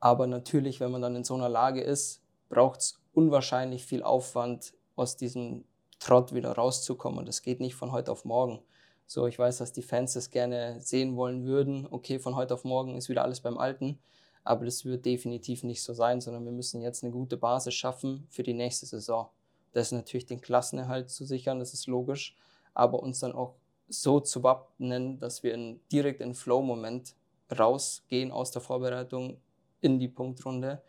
[0.00, 4.74] Aber natürlich, wenn man dann in so einer Lage ist, braucht es unwahrscheinlich viel Aufwand,
[4.96, 5.64] aus diesem
[5.98, 7.18] Trott wieder rauszukommen.
[7.18, 8.60] Und das geht nicht von heute auf morgen.
[9.06, 11.86] So, ich weiß, dass die Fans das gerne sehen wollen würden.
[11.90, 14.00] Okay, von heute auf morgen ist wieder alles beim Alten.
[14.42, 18.26] Aber das wird definitiv nicht so sein, sondern wir müssen jetzt eine gute Basis schaffen
[18.30, 19.28] für die nächste Saison.
[19.72, 22.36] Das ist natürlich den Klassenerhalt zu sichern, das ist logisch.
[22.74, 23.54] Aber uns dann auch
[23.88, 27.14] so zu wappnen, dass wir in, direkt in Flow-Moment
[27.56, 29.40] rausgehen aus der Vorbereitung
[29.80, 30.82] in die Punktrunde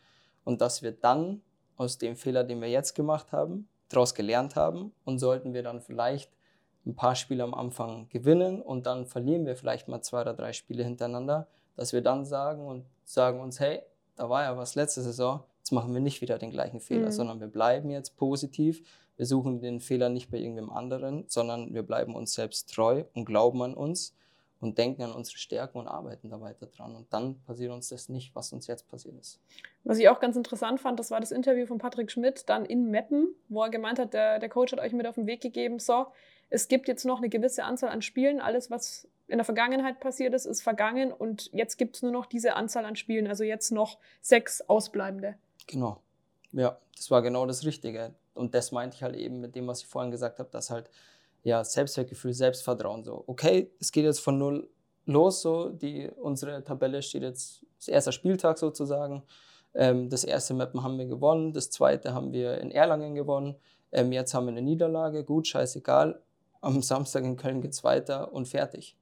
[0.44, 1.42] und dass wir dann
[1.76, 5.82] aus dem Fehler, den wir jetzt gemacht haben, daraus gelernt haben und sollten wir dann
[5.82, 6.32] vielleicht
[6.88, 10.54] ein paar Spiele am Anfang gewinnen und dann verlieren wir vielleicht mal zwei oder drei
[10.54, 13.82] Spiele hintereinander, dass wir dann sagen und sagen uns, hey,
[14.16, 17.12] da war ja was letzte Saison, jetzt machen wir nicht wieder den gleichen Fehler, mhm.
[17.12, 18.82] sondern wir bleiben jetzt positiv.
[19.18, 23.26] Wir suchen den Fehler nicht bei irgendwem anderen, sondern wir bleiben uns selbst treu und
[23.26, 24.16] glauben an uns
[24.60, 26.96] und denken an unsere Stärken und arbeiten da weiter dran.
[26.96, 29.40] Und dann passiert uns das nicht, was uns jetzt passiert ist.
[29.84, 32.90] Was ich auch ganz interessant fand, das war das Interview von Patrick Schmidt dann in
[32.90, 35.80] Meppen, wo er gemeint hat, der, der Coach hat euch mit auf den Weg gegeben,
[35.80, 36.08] so,
[36.50, 40.34] es gibt jetzt noch eine gewisse Anzahl an Spielen, alles, was in der Vergangenheit passiert
[40.34, 43.72] ist, ist vergangen und jetzt gibt es nur noch diese Anzahl an Spielen, also jetzt
[43.72, 45.36] noch sechs ausbleibende.
[45.68, 46.02] Genau.
[46.54, 48.16] Ja, das war genau das Richtige.
[48.34, 50.90] Und das meinte ich halt eben mit dem, was ich vorhin gesagt habe, dass halt
[51.44, 53.04] ja, Selbstwertgefühl, Selbstvertrauen.
[53.04, 54.70] So, okay, es geht jetzt von null
[55.06, 59.24] los, so, die, unsere Tabelle steht jetzt, das erste Spieltag sozusagen.
[59.74, 63.56] Ähm, das erste Mappen haben wir gewonnen, das zweite haben wir in Erlangen gewonnen.
[63.92, 66.22] Ähm, jetzt haben wir eine Niederlage, gut, scheißegal.
[66.62, 68.98] Am Samstag in Köln geht es weiter und fertig.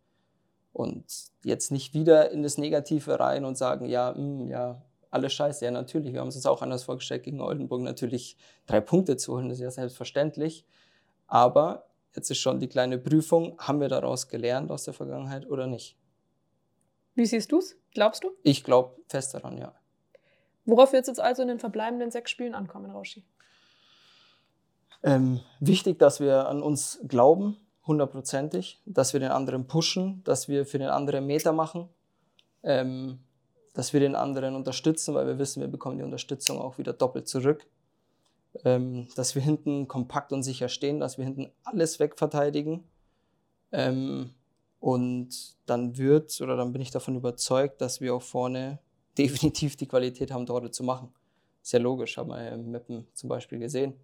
[0.73, 1.05] Und
[1.43, 5.63] jetzt nicht wieder in das Negative rein und sagen, ja, mh, hm, ja, alles scheiße.
[5.63, 9.33] Ja, natürlich, wir haben es uns auch anders vorgestellt, gegen Oldenburg natürlich drei Punkte zu
[9.33, 10.65] holen, das ist ja selbstverständlich.
[11.27, 15.67] Aber Jetzt ist schon die kleine Prüfung, haben wir daraus gelernt aus der Vergangenheit oder
[15.67, 15.97] nicht?
[17.13, 17.77] Wie siehst du es?
[17.93, 18.31] Glaubst du?
[18.43, 19.75] Ich glaube fest daran, ja.
[20.63, 23.23] Worauf wird es jetzt also in den verbleibenden sechs Spielen ankommen, Rauschi?
[25.05, 27.55] Ähm, wichtig, dass wir an uns glauben,
[27.87, 31.87] hundertprozentig, dass wir den anderen pushen, dass wir für den anderen Meter machen,
[32.63, 33.19] ähm,
[33.73, 37.27] dass wir den anderen unterstützen, weil wir wissen, wir bekommen die Unterstützung auch wieder doppelt
[37.29, 37.65] zurück
[38.63, 42.83] ähm, dass wir hinten kompakt und sicher stehen, dass wir hinten alles wegverteidigen.
[43.71, 44.31] Ähm,
[44.79, 48.79] und dann wird, oder dann bin ich davon überzeugt, dass wir auch vorne
[49.17, 51.13] definitiv die Qualität haben, Tore zu machen.
[51.61, 53.95] Sehr logisch, haben wir im Meppen zum Beispiel gesehen.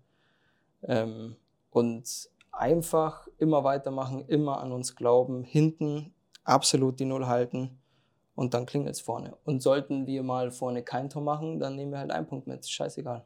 [0.84, 1.36] Ähm,
[1.70, 6.13] und einfach immer weitermachen, immer an uns glauben, hinten
[6.44, 7.80] absolut die Null halten
[8.36, 9.38] und dann klingelt es vorne.
[9.46, 12.67] Und sollten wir mal vorne kein Tor machen, dann nehmen wir halt einen Punkt mit.
[12.67, 13.26] Scheißegal.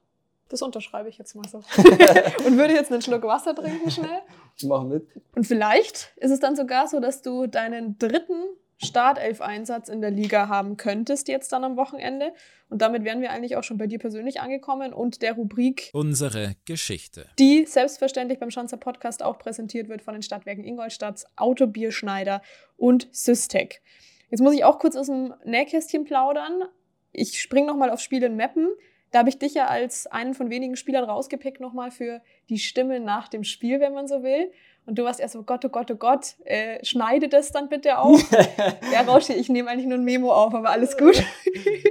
[0.50, 1.58] Das unterschreibe ich jetzt mal so.
[2.46, 4.22] und würde jetzt einen Schluck Wasser trinken schnell.
[4.58, 5.08] Ich mache mit.
[5.36, 8.44] Und vielleicht ist es dann sogar so, dass du deinen dritten
[8.78, 12.34] Startelf-Einsatz in der Liga haben könntest jetzt dann am Wochenende.
[12.70, 16.56] Und damit wären wir eigentlich auch schon bei dir persönlich angekommen und der Rubrik Unsere
[16.66, 17.28] Geschichte.
[17.40, 22.42] Die selbstverständlich beim Schanzer Podcast auch präsentiert wird von den Stadtwerken Ingolstadt, Autobierschneider
[22.78, 23.82] und Systec.
[24.30, 26.64] Jetzt muss ich auch kurz aus dem Nähkästchen plaudern.
[27.12, 28.70] Ich springe nochmal aufs Spiel in Meppen.
[29.12, 33.00] Da habe ich dich ja als einen von wenigen Spielern rausgepickt nochmal für die Stimme
[33.00, 34.52] nach dem Spiel, wenn man so will.
[34.86, 37.98] Und du warst erst so, Gott, oh Gott, oh Gott, äh, schneide das dann bitte
[37.98, 38.22] auf.
[38.94, 41.24] ja, Rauschi, ich nehme eigentlich nur ein Memo auf, aber alles gut.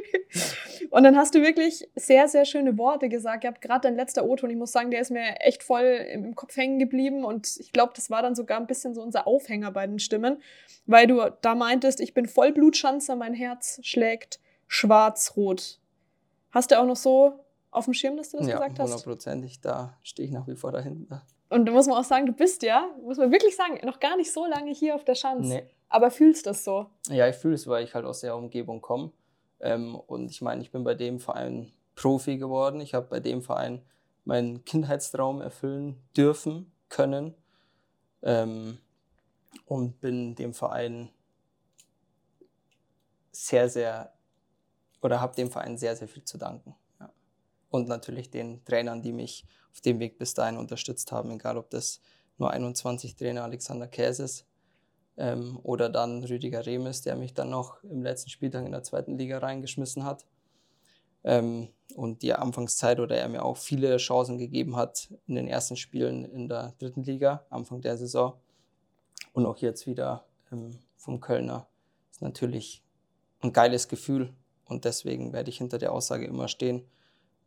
[0.91, 3.43] und dann hast du wirklich sehr, sehr schöne Worte gesagt.
[3.43, 6.37] Ihr habt gerade dein letzter O-Ton, ich muss sagen, der ist mir echt voll im
[6.37, 7.25] Kopf hängen geblieben.
[7.25, 10.41] Und ich glaube, das war dann sogar ein bisschen so unser Aufhänger bei den Stimmen,
[10.87, 15.81] weil du da meintest, ich bin Vollblutschanzer, mein Herz schlägt schwarz-rot.
[16.53, 17.41] Hast du auch noch so
[17.73, 18.89] auf dem Schirm, dass du das ja, gesagt hast?
[18.89, 19.61] Ja, hundertprozentig.
[19.61, 21.27] Da stehe ich nach wie vor dahinter.
[21.55, 24.17] Und da muss man auch sagen, du bist ja, muss man wirklich sagen, noch gar
[24.17, 25.49] nicht so lange hier auf der Schanze.
[25.49, 25.71] Nee.
[25.89, 26.91] Aber fühlst du das so?
[27.09, 29.13] Ja, ich fühle es, weil ich halt aus der Umgebung komme.
[29.61, 32.81] Ähm, und ich meine, ich bin bei dem Verein Profi geworden.
[32.81, 33.83] Ich habe bei dem Verein
[34.25, 37.35] meinen Kindheitstraum erfüllen dürfen, können.
[38.23, 38.79] Ähm,
[39.67, 41.11] und bin dem Verein
[43.31, 44.13] sehr, sehr
[45.03, 46.75] oder habe dem Verein sehr, sehr viel zu danken.
[46.99, 47.13] Ja.
[47.71, 51.69] Und natürlich den Trainern, die mich auf dem Weg bis dahin unterstützt haben, egal ob
[51.69, 52.01] das
[52.39, 54.47] nur 21 Trainer Alexander Käses
[55.17, 59.19] ähm, oder dann Rüdiger Remes, der mich dann noch im letzten Spieltag in der zweiten
[59.19, 60.25] Liga reingeschmissen hat.
[61.25, 65.77] Ähm, und die Anfangszeit oder er mir auch viele Chancen gegeben hat in den ersten
[65.77, 68.35] Spielen in der dritten Liga, Anfang der Saison.
[69.33, 71.67] Und auch jetzt wieder ähm, vom Kölner.
[72.11, 72.83] Ist natürlich
[73.41, 74.33] ein geiles Gefühl
[74.67, 76.85] und deswegen werde ich hinter der Aussage immer stehen.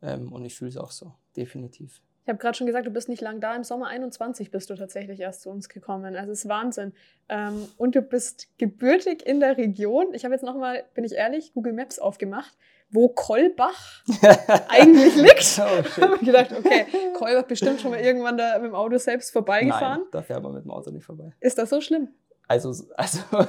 [0.02, 2.02] Ähm, und ich fühle es auch so, definitiv.
[2.28, 3.56] Ich habe gerade schon gesagt, du bist nicht lang da.
[3.56, 6.14] Im Sommer 21 bist du tatsächlich erst zu uns gekommen.
[6.18, 6.92] Also es ist Wahnsinn.
[7.30, 10.14] Ähm, und du bist gebürtig in der Region.
[10.14, 12.54] Ich habe jetzt nochmal, bin ich ehrlich, Google Maps aufgemacht,
[12.90, 14.04] wo Kolbach
[14.68, 15.38] eigentlich liegt.
[15.38, 16.04] Oh, shit.
[16.04, 20.02] habe ich gedacht, okay, Kolbach bestimmt schon mal irgendwann da mit dem Auto selbst vorbeigefahren.
[20.02, 21.32] Nein, da fährt man mit dem Auto nicht vorbei.
[21.40, 22.10] Ist das so schlimm?
[22.50, 23.20] Also, also,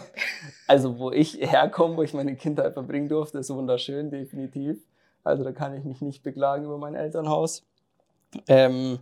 [0.68, 4.78] also wo ich herkomme, wo ich meine Kindheit verbringen durfte, ist wunderschön, definitiv.
[5.24, 7.66] Also da kann ich mich nicht beklagen über mein Elternhaus.
[8.46, 8.98] Ähm,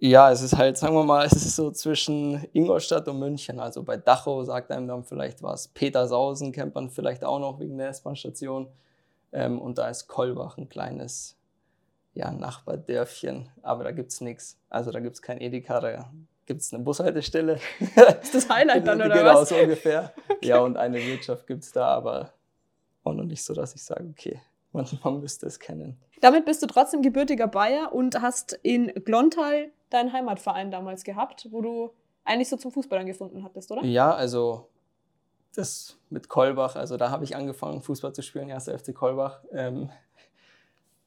[0.00, 3.60] ja, es ist halt, sagen wir mal, es ist so zwischen Ingolstadt und München.
[3.60, 5.68] Also bei Dachau sagt einem dann vielleicht was.
[5.68, 8.68] Petersausen kennt man vielleicht auch noch wegen der S-Bahn-Station.
[9.32, 11.36] Ähm, und da ist Kolbach ein kleines
[12.14, 13.48] ja, Nachbardörfchen.
[13.62, 14.58] Aber da gibt es nichts.
[14.70, 16.10] Also da gibt es kein Edeka, da
[16.46, 17.58] gibt es eine Bushaltestelle.
[18.22, 19.48] ist das Highlight dann, oder genau, was?
[19.48, 20.12] Genau, so ungefähr.
[20.28, 20.48] Okay.
[20.48, 22.32] Ja, und eine Wirtschaft gibt es da, aber
[23.02, 24.40] auch noch nicht so, dass ich sage, okay,
[24.72, 25.98] man, man müsste es kennen.
[26.20, 31.60] Damit bist du trotzdem gebürtiger Bayer und hast in Glontal deinen Heimatverein damals gehabt, wo
[31.60, 31.90] du
[32.24, 33.84] eigentlich so zum Fußball gefunden hattest, oder?
[33.84, 34.68] Ja, also
[35.54, 39.44] das mit Kolbach, also da habe ich angefangen, Fußball zu spielen, erster FC Kolbach.
[39.52, 39.90] Ähm,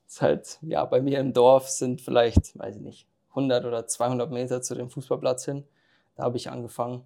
[0.07, 4.31] ist halt, ja, bei mir im Dorf sind vielleicht, weiß ich nicht, 100 oder 200
[4.31, 5.65] Meter zu dem Fußballplatz hin.
[6.15, 7.03] Da habe ich angefangen.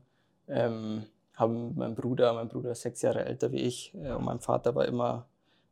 [0.48, 4.40] Ähm, habe mein Bruder, mein Bruder ist sechs Jahre älter wie ich, äh, und mein
[4.40, 5.28] Vater war immer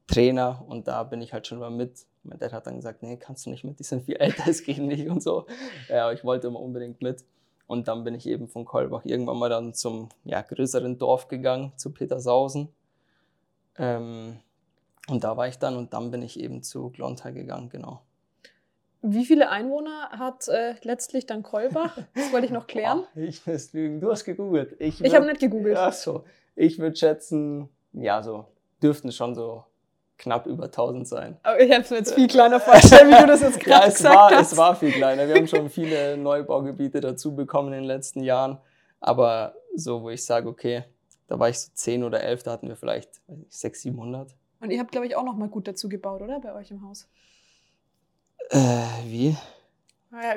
[0.08, 2.06] Trainer und da bin ich halt schon mal mit.
[2.24, 4.64] Mein Dad hat dann gesagt, nee, kannst du nicht mit, die sind viel älter, es
[4.64, 5.46] geht nicht und so.
[5.88, 7.24] Ja, ich wollte immer unbedingt mit.
[7.68, 11.72] Und dann bin ich eben von Kolbach irgendwann mal dann zum ja, größeren Dorf gegangen,
[11.76, 12.70] zu Petersausen.
[13.78, 14.40] Ähm,
[15.08, 18.02] und da war ich dann und dann bin ich eben zu Glontal gegangen, genau.
[19.02, 21.98] Wie viele Einwohner hat äh, letztlich dann Kolbach?
[22.16, 23.04] Das wollte ich noch klären.
[23.16, 24.02] Oh, ich müsste lügen.
[24.02, 24.76] Du hast gegoogelt.
[24.80, 25.78] Ich, ich habe nicht gegoogelt.
[25.78, 26.26] Ach so.
[26.56, 28.46] Ich würde schätzen, ja, so
[28.82, 29.64] dürften schon so
[30.20, 31.38] knapp über 1000 sein.
[31.42, 33.92] Aber ich habe es mir jetzt viel kleiner vorgestellt, wie du das jetzt gerade ja,
[33.92, 34.52] gesagt war, hast.
[34.52, 35.28] Es war viel kleiner.
[35.28, 38.60] Wir haben schon viele Neubaugebiete dazu bekommen in den letzten Jahren.
[39.00, 40.84] Aber so, wo ich sage, okay,
[41.28, 43.10] da war ich so 10 oder 11, da hatten wir vielleicht
[43.50, 44.36] 600, 700.
[44.62, 46.40] Und ihr habt, glaube ich, auch noch mal gut dazu gebaut, oder?
[46.40, 47.08] Bei euch im Haus.
[48.50, 48.58] Äh,
[49.06, 49.38] wie?
[50.10, 50.36] Naja,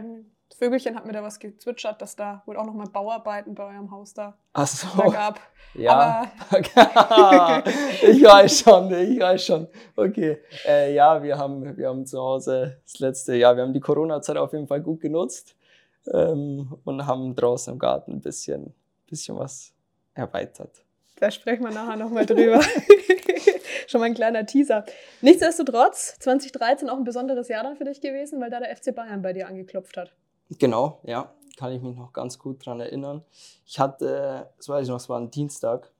[0.59, 3.91] Vögelchen hat mir da was gezwitschert, dass da wohl auch noch mal Bauarbeiten bei eurem
[3.91, 4.87] Haus da, Ach so.
[4.97, 5.41] da gab.
[5.75, 6.31] Ja,
[8.03, 9.69] ich weiß schon, ich weiß schon.
[9.97, 13.81] Okay, äh, ja, wir haben, wir haben zu Hause das letzte Jahr, wir haben die
[13.81, 15.57] Corona-Zeit auf jeden Fall gut genutzt
[16.12, 18.75] ähm, und haben draußen im Garten ein bisschen,
[19.09, 19.73] bisschen was
[20.15, 20.85] erweitert.
[21.17, 22.61] Da sprechen wir nachher nochmal drüber.
[23.87, 24.85] Schon mal ein kleiner Teaser.
[25.21, 29.23] Nichtsdestotrotz, 2013 auch ein besonderes Jahr dann für dich gewesen, weil da der FC Bayern
[29.23, 30.12] bei dir angeklopft hat.
[30.59, 33.23] Genau, ja, kann ich mich noch ganz gut daran erinnern.
[33.67, 35.91] Ich hatte, das weiß ich noch, es war ein Dienstag.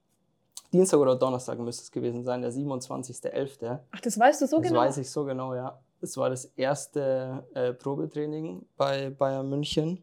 [0.73, 3.79] Dienstag oder Donnerstag müsste es gewesen sein, der 27.11.
[3.91, 4.81] Ach, das weißt du so das genau?
[4.81, 5.79] Das weiß ich so genau, ja.
[6.01, 10.03] Es war das erste äh, Probetraining bei Bayern München.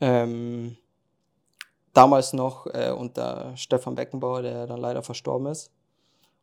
[0.00, 0.76] Ähm,
[1.92, 5.72] damals noch äh, unter Stefan Beckenbauer, der dann leider verstorben ist.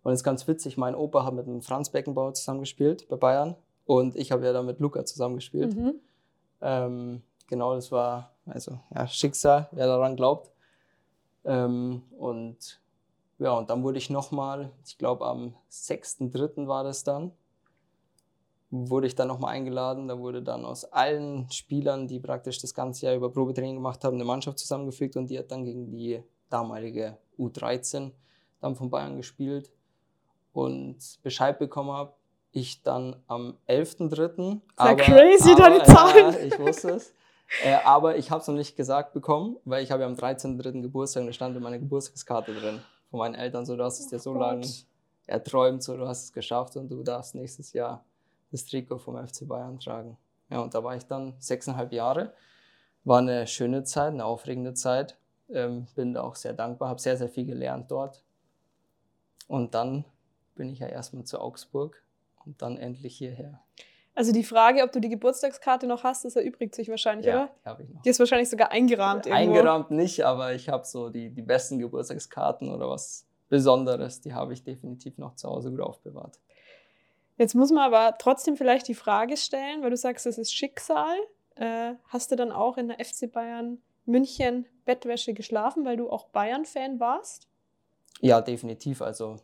[0.03, 3.55] Und es ist ganz witzig, mein Opa hat mit dem Franz Beckenbauer zusammengespielt bei Bayern
[3.85, 5.75] und ich habe ja dann mit Luca zusammengespielt.
[5.75, 5.95] Mhm.
[6.65, 10.51] Ähm, genau, das war also ja, Schicksal, wer daran glaubt.
[11.43, 12.81] Ähm, und
[13.37, 16.67] ja, und dann wurde ich nochmal, ich glaube am 6.3.
[16.67, 17.31] war das dann,
[18.71, 20.07] wurde ich dann nochmal eingeladen.
[20.07, 24.15] Da wurde dann aus allen Spielern, die praktisch das ganze Jahr über Probetraining gemacht haben,
[24.15, 28.11] eine Mannschaft zusammengefügt und die hat dann gegen die damalige U13
[28.59, 29.71] dann von Bayern gespielt
[30.51, 32.13] und Bescheid bekommen habe,
[32.55, 34.61] ich dann am 11.3.
[34.77, 36.35] Sehr crazy, aber, deine Zahlen.
[36.39, 37.13] Äh, ich wusste es.
[37.63, 40.81] Äh, aber ich habe es noch nicht gesagt bekommen, weil ich habe ja am 13.3.
[40.81, 44.07] Geburtstag und da stand in meiner Geburtstagskarte drin von meinen Eltern, so du hast es
[44.07, 44.65] dir so oh lange
[45.27, 48.03] erträumt, so du hast es geschafft und du darfst nächstes Jahr
[48.51, 50.17] das Trikot vom FC Bayern tragen.
[50.49, 52.33] Ja, und da war ich dann sechseinhalb Jahre.
[53.03, 55.17] War eine schöne Zeit, eine aufregende Zeit.
[55.49, 58.23] Ähm, bin da auch sehr dankbar, habe sehr, sehr viel gelernt dort.
[59.47, 60.05] Und dann
[60.55, 62.01] bin ich ja erstmal zu Augsburg
[62.45, 63.61] und dann endlich hierher.
[64.15, 67.51] Also die Frage, ob du die Geburtstagskarte noch hast, das erübrigt sich wahrscheinlich, ja, oder?
[67.65, 68.01] Ja, habe ich noch.
[68.01, 69.41] Die ist wahrscheinlich sogar eingerahmt irgendwo.
[69.41, 74.21] Eingerahmt nicht, aber ich habe so die, die besten Geburtstagskarten oder was Besonderes.
[74.21, 76.39] Die habe ich definitiv noch zu Hause gut aufbewahrt.
[77.37, 81.17] Jetzt muss man aber trotzdem vielleicht die Frage stellen, weil du sagst, es ist Schicksal.
[81.55, 86.27] Äh, hast du dann auch in der FC Bayern München Bettwäsche geschlafen, weil du auch
[86.27, 87.47] Bayern-Fan warst?
[88.21, 89.01] Ja, definitiv.
[89.01, 89.37] Also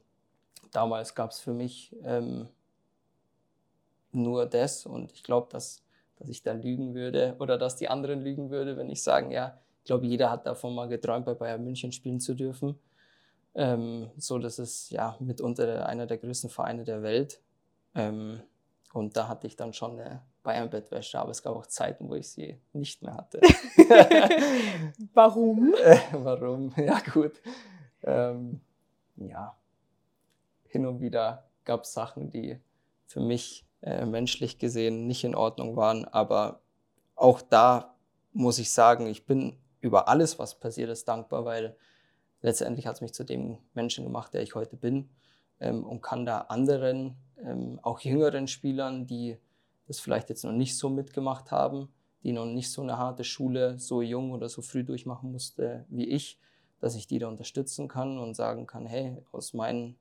[0.71, 2.47] damals gab es für mich ähm,
[4.13, 5.83] nur das und ich glaube, dass,
[6.17, 9.59] dass ich da lügen würde oder dass die anderen lügen würde, wenn ich sagen, ja,
[9.79, 12.79] ich glaube, jeder hat davon mal geträumt, bei Bayern München spielen zu dürfen.
[13.55, 17.41] Ähm, so, das ist ja mitunter einer der größten Vereine der Welt.
[17.95, 18.41] Ähm,
[18.93, 22.29] und da hatte ich dann schon eine Bayern-Bettwäsche, aber es gab auch Zeiten, wo ich
[22.29, 23.41] sie nicht mehr hatte.
[25.13, 25.73] Warum?
[25.83, 26.73] Äh, warum?
[26.77, 27.33] Ja, gut.
[28.03, 28.61] Ähm,
[29.17, 29.55] ja,
[30.67, 32.59] hin und wieder gab es Sachen, die
[33.05, 36.61] für mich äh, menschlich gesehen nicht in Ordnung waren, aber
[37.15, 37.95] auch da
[38.33, 41.75] muss ich sagen, ich bin über alles, was passiert ist, dankbar, weil
[42.41, 45.09] letztendlich hat es mich zu dem Menschen gemacht, der ich heute bin
[45.59, 49.37] ähm, und kann da anderen, ähm, auch jüngeren Spielern, die
[49.87, 51.89] das vielleicht jetzt noch nicht so mitgemacht haben,
[52.23, 56.07] die noch nicht so eine harte Schule so jung oder so früh durchmachen musste wie
[56.07, 56.39] ich,
[56.79, 59.97] dass ich die da unterstützen kann und sagen kann, hey, aus meinen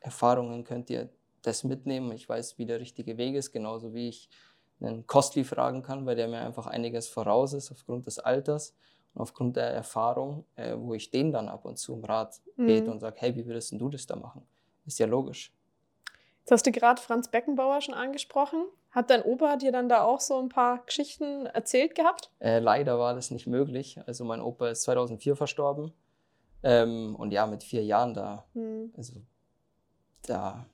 [0.00, 1.08] Erfahrungen könnt ihr
[1.42, 2.12] das mitnehmen.
[2.12, 4.28] Ich weiß, wie der richtige Weg ist, genauso wie ich
[4.80, 8.74] einen Costly fragen kann, weil der mir einfach einiges voraus ist aufgrund des Alters
[9.14, 12.66] und aufgrund der Erfahrung, äh, wo ich den dann ab und zu im Rat mhm.
[12.66, 14.42] bete und sage, hey, wie würdest du das da machen?
[14.84, 15.52] Ist ja logisch.
[16.40, 18.66] Jetzt hast du gerade Franz Beckenbauer schon angesprochen.
[18.92, 22.30] Hat dein Opa dir dann da auch so ein paar Geschichten erzählt gehabt?
[22.38, 23.98] Äh, leider war das nicht möglich.
[24.06, 25.92] Also mein Opa ist 2004 verstorben.
[26.62, 28.92] Ähm, und ja, mit vier Jahren da, mhm.
[28.96, 29.14] also
[30.22, 30.66] da,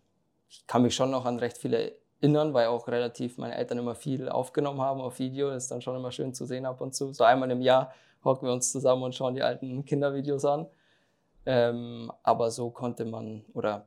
[0.52, 3.94] ich kann mich schon noch an recht viele erinnern, weil auch relativ meine Eltern immer
[3.94, 5.48] viel aufgenommen haben auf Video.
[5.50, 7.12] Das ist dann schon immer schön zu sehen ab und zu.
[7.14, 10.66] So einmal im Jahr hocken wir uns zusammen und schauen die alten Kindervideos an.
[11.46, 13.86] Ähm, aber so konnte man, oder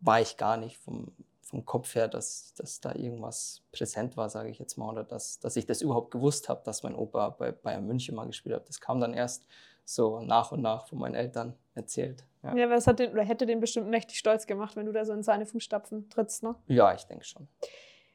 [0.00, 4.48] war ich gar nicht vom, vom Kopf her, dass, dass da irgendwas präsent war, sage
[4.48, 7.52] ich jetzt mal, oder dass, dass ich das überhaupt gewusst habe, dass mein Opa bei
[7.52, 8.68] Bayern München mal gespielt hat.
[8.68, 9.44] Das kam dann erst
[9.84, 12.24] so nach und nach von meinen Eltern erzählt.
[12.46, 14.92] Ja, ja aber es hat den, oder hätte den bestimmt mächtig stolz gemacht, wenn du
[14.92, 16.54] da so in seine Fußstapfen trittst, ne?
[16.66, 17.48] Ja, ich denke schon.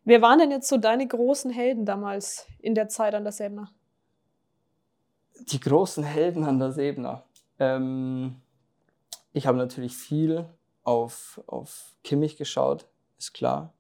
[0.04, 3.72] Wer waren denn jetzt so deine großen Helden damals in der Zeit an der Säbner?
[5.40, 7.24] Die großen Helden an der Säbner.
[7.60, 8.42] Ähm,
[9.34, 10.50] ich habe natürlich viel
[10.84, 13.74] auf, auf Kimmich geschaut, ist klar.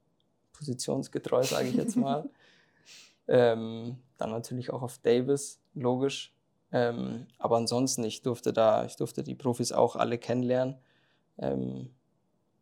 [0.53, 2.29] Positionsgetreu, sage ich jetzt mal.
[3.27, 6.35] ähm, dann natürlich auch auf Davis, logisch.
[6.71, 10.77] Ähm, aber ansonsten, ich durfte da, ich durfte die Profis auch alle kennenlernen.
[11.37, 11.89] Ähm,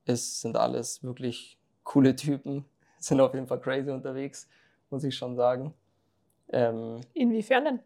[0.05, 2.65] es sind alles wirklich coole Typen,
[2.99, 4.47] sind auf jeden Fall crazy unterwegs,
[4.89, 5.73] muss ich schon sagen.
[6.51, 7.79] Ähm, Inwiefern denn?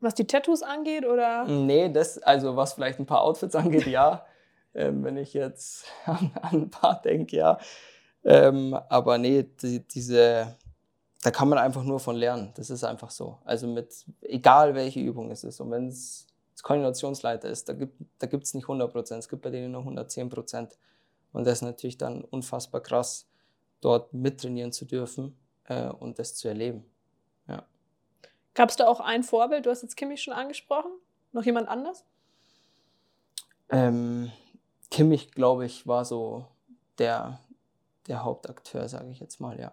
[0.00, 1.44] Was die Tattoos angeht oder?
[1.46, 4.24] Nee, das, also was vielleicht ein paar Outfits angeht, ja.
[4.74, 7.58] ähm, wenn ich jetzt an, an ein paar denke, ja.
[8.24, 10.56] Ähm, aber nee, die, diese,
[11.26, 12.52] da kann man einfach nur von lernen.
[12.54, 13.40] Das ist einfach so.
[13.44, 15.58] Also mit, egal welche Übung es ist.
[15.58, 16.28] Und wenn es
[16.62, 20.28] Koordinationsleiter ist, da gibt es da nicht 100 Prozent, es gibt bei denen nur 110
[20.28, 20.78] Prozent.
[21.32, 23.28] Und das ist natürlich dann unfassbar krass,
[23.80, 26.84] dort mittrainieren zu dürfen äh, und das zu erleben.
[27.48, 27.66] Ja.
[28.54, 29.66] Gab es da auch ein Vorbild?
[29.66, 30.92] Du hast jetzt Kimmich schon angesprochen.
[31.32, 32.04] Noch jemand anders?
[33.68, 34.30] Ähm,
[34.92, 36.46] Kimmich, glaube ich, war so
[36.98, 37.40] der,
[38.06, 39.72] der Hauptakteur, sage ich jetzt mal, ja.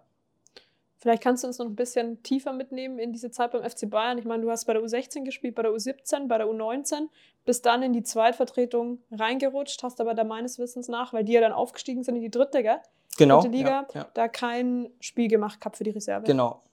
[1.04, 4.18] Vielleicht kannst du uns noch ein bisschen tiefer mitnehmen in diese Zeit beim FC Bayern.
[4.18, 7.10] Ich meine, du hast bei der U16 gespielt, bei der U17, bei der U19,
[7.44, 11.42] bist dann in die Zweitvertretung reingerutscht, hast aber da meines Wissens nach, weil die ja
[11.42, 12.78] dann aufgestiegen sind in die dritte, gell?
[13.18, 13.42] Genau.
[13.42, 14.08] Dritte Liga, ja, ja.
[14.14, 16.26] da kein Spiel gemacht gehabt für die Reserve.
[16.26, 16.64] Genau.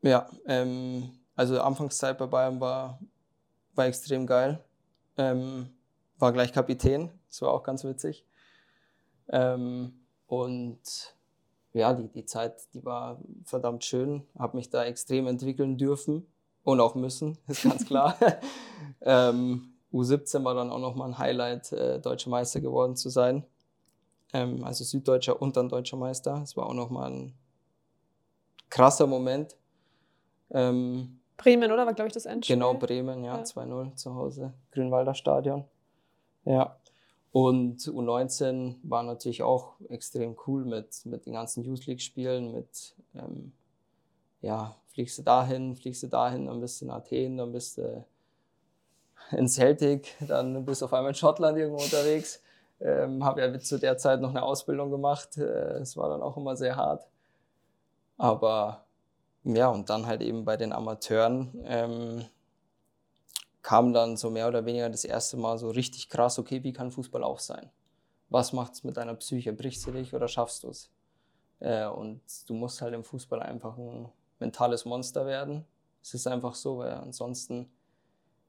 [0.00, 3.00] Ja, ähm, also Anfangszeit bei Bayern war,
[3.74, 4.60] war extrem geil.
[5.18, 5.70] Ähm,
[6.20, 8.24] war gleich Kapitän, das war auch ganz witzig.
[9.28, 11.15] Ähm, und
[11.76, 16.26] ja, die, die Zeit, die war verdammt schön, habe mich da extrem entwickeln dürfen
[16.64, 18.16] und auch müssen, ist ganz klar.
[19.02, 23.44] ähm, U17 war dann auch nochmal ein Highlight, äh, deutscher Meister geworden zu sein.
[24.32, 26.38] Ähm, also Süddeutscher und dann deutscher Meister.
[26.40, 27.34] Das war auch nochmal ein
[28.68, 29.56] krasser Moment.
[30.50, 31.86] Ähm, Bremen, oder?
[31.86, 32.56] War, glaube ich, das Endspiel.
[32.56, 33.42] Genau, Bremen, ja, ja.
[33.42, 34.54] 2-0 zu Hause.
[34.72, 35.64] Grünwalder Stadion.
[36.44, 36.76] Ja.
[37.36, 43.52] Und U19 war natürlich auch extrem cool mit, mit den ganzen Youth League-Spielen, mit, ähm,
[44.40, 48.06] ja, fliegst du dahin, fliegst du dahin, dann bist du in Athen, dann bist du
[49.32, 52.40] in Celtic, dann bist du auf einmal in Schottland irgendwo unterwegs.
[52.80, 55.36] Ähm, habe ja zu der Zeit noch eine Ausbildung gemacht.
[55.36, 57.06] Es äh, war dann auch immer sehr hart.
[58.16, 58.86] Aber
[59.44, 62.24] ja, und dann halt eben bei den Amateuren ähm,
[63.66, 66.92] kam dann so mehr oder weniger das erste Mal so richtig krass, okay, wie kann
[66.92, 67.68] Fußball auch sein?
[68.28, 69.52] Was macht es mit deiner Psyche?
[69.52, 70.88] Brichst du dich oder schaffst du es?
[71.58, 74.08] Äh, und du musst halt im Fußball einfach ein
[74.38, 75.64] mentales Monster werden.
[76.00, 77.68] Es ist einfach so, weil ansonsten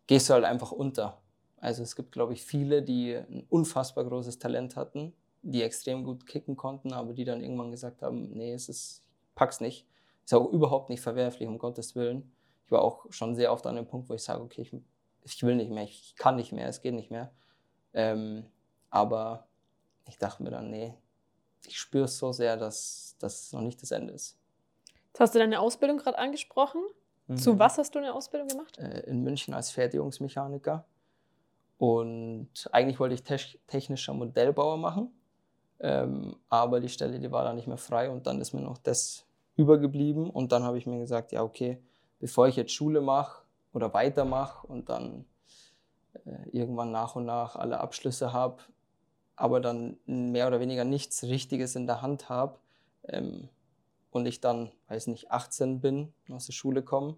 [0.05, 1.19] gehst du halt einfach unter.
[1.59, 6.27] Also es gibt, glaube ich, viele, die ein unfassbar großes Talent hatten, die extrem gut
[6.27, 9.01] kicken konnten, aber die dann irgendwann gesagt haben, nee, es ist,
[9.33, 9.87] pack's nicht.
[10.25, 12.31] Ist auch überhaupt nicht verwerflich, um Gottes Willen.
[12.65, 14.75] Ich war auch schon sehr oft an dem Punkt, wo ich sage, okay, ich,
[15.33, 17.31] ich will nicht mehr, ich kann nicht mehr, es geht nicht mehr.
[17.93, 18.45] Ähm,
[18.89, 19.47] aber
[20.07, 20.93] ich dachte mir dann, nee,
[21.65, 24.37] ich spüre es so sehr, dass das noch nicht das Ende ist.
[25.07, 26.81] Jetzt hast du deine Ausbildung gerade angesprochen.
[27.27, 27.37] Mhm.
[27.37, 28.77] Zu was hast du eine Ausbildung gemacht?
[28.77, 30.85] Äh, in München als Fertigungsmechaniker.
[31.77, 35.11] Und eigentlich wollte ich te technischer Modellbauer machen,
[35.79, 38.79] ähm, aber die Stelle, die war da nicht mehr frei und dann ist mir noch
[38.79, 41.79] das übergeblieben und dann habe ich mir gesagt, ja okay,
[42.19, 43.43] bevor ich jetzt Schule mache
[43.77, 45.25] oder weitermache und dann
[46.25, 48.57] äh, irgendwann nach und nach alle Abschlüsse habe,
[49.35, 52.57] aber dann mehr oder weniger nichts Richtiges in der Hand habe
[53.07, 53.49] ähm,
[54.09, 57.17] und ich dann, weiß nicht, 18 bin, aus der Schule komme,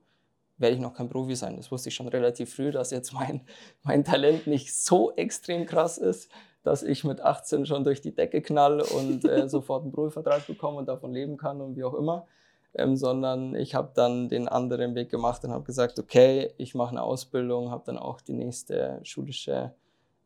[0.57, 1.55] werde ich noch kein Profi sein.
[1.55, 3.39] Das wusste ich schon relativ früh, dass jetzt mein,
[3.83, 6.29] mein Talent nicht so extrem krass ist,
[6.63, 10.79] dass ich mit 18 schon durch die Decke knall und äh, sofort einen Profivertrag bekomme
[10.79, 12.27] und davon leben kann und wie auch immer.
[12.75, 16.91] Ähm, sondern ich habe dann den anderen Weg gemacht und habe gesagt, okay, ich mache
[16.91, 19.73] eine Ausbildung, habe dann auch die nächste schulische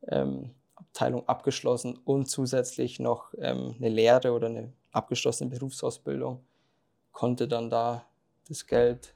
[0.07, 6.43] ähm, Abteilung abgeschlossen und zusätzlich noch ähm, eine Lehre oder eine abgeschlossene Berufsausbildung,
[7.11, 8.05] konnte dann da
[8.47, 9.15] das Geld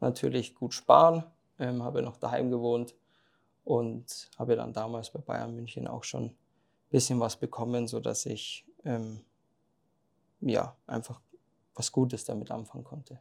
[0.00, 1.24] natürlich gut sparen,
[1.58, 2.94] ähm, habe noch daheim gewohnt
[3.64, 6.36] und habe dann damals bei Bayern München auch schon ein
[6.90, 9.20] bisschen was bekommen, sodass ich ähm,
[10.40, 11.20] ja einfach
[11.76, 13.20] was Gutes damit anfangen konnte.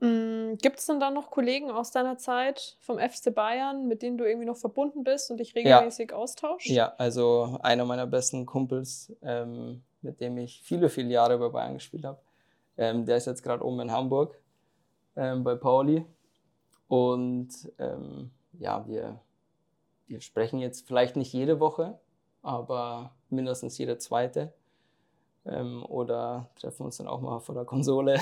[0.00, 4.18] Mm, Gibt es denn da noch Kollegen aus deiner Zeit vom FC Bayern, mit denen
[4.18, 6.16] du irgendwie noch verbunden bist und dich regelmäßig ja.
[6.16, 6.68] austauschst?
[6.68, 11.74] Ja, also einer meiner besten Kumpels, ähm, mit dem ich viele, viele Jahre bei Bayern
[11.74, 12.20] gespielt habe,
[12.76, 14.38] ähm, der ist jetzt gerade oben in Hamburg
[15.16, 16.04] ähm, bei Pauli.
[16.88, 17.48] Und
[17.78, 19.20] ähm, ja, wir,
[20.06, 21.98] wir sprechen jetzt vielleicht nicht jede Woche,
[22.42, 24.52] aber mindestens jede zweite.
[25.48, 28.18] Ähm, oder treffen uns dann auch mal vor der Konsole.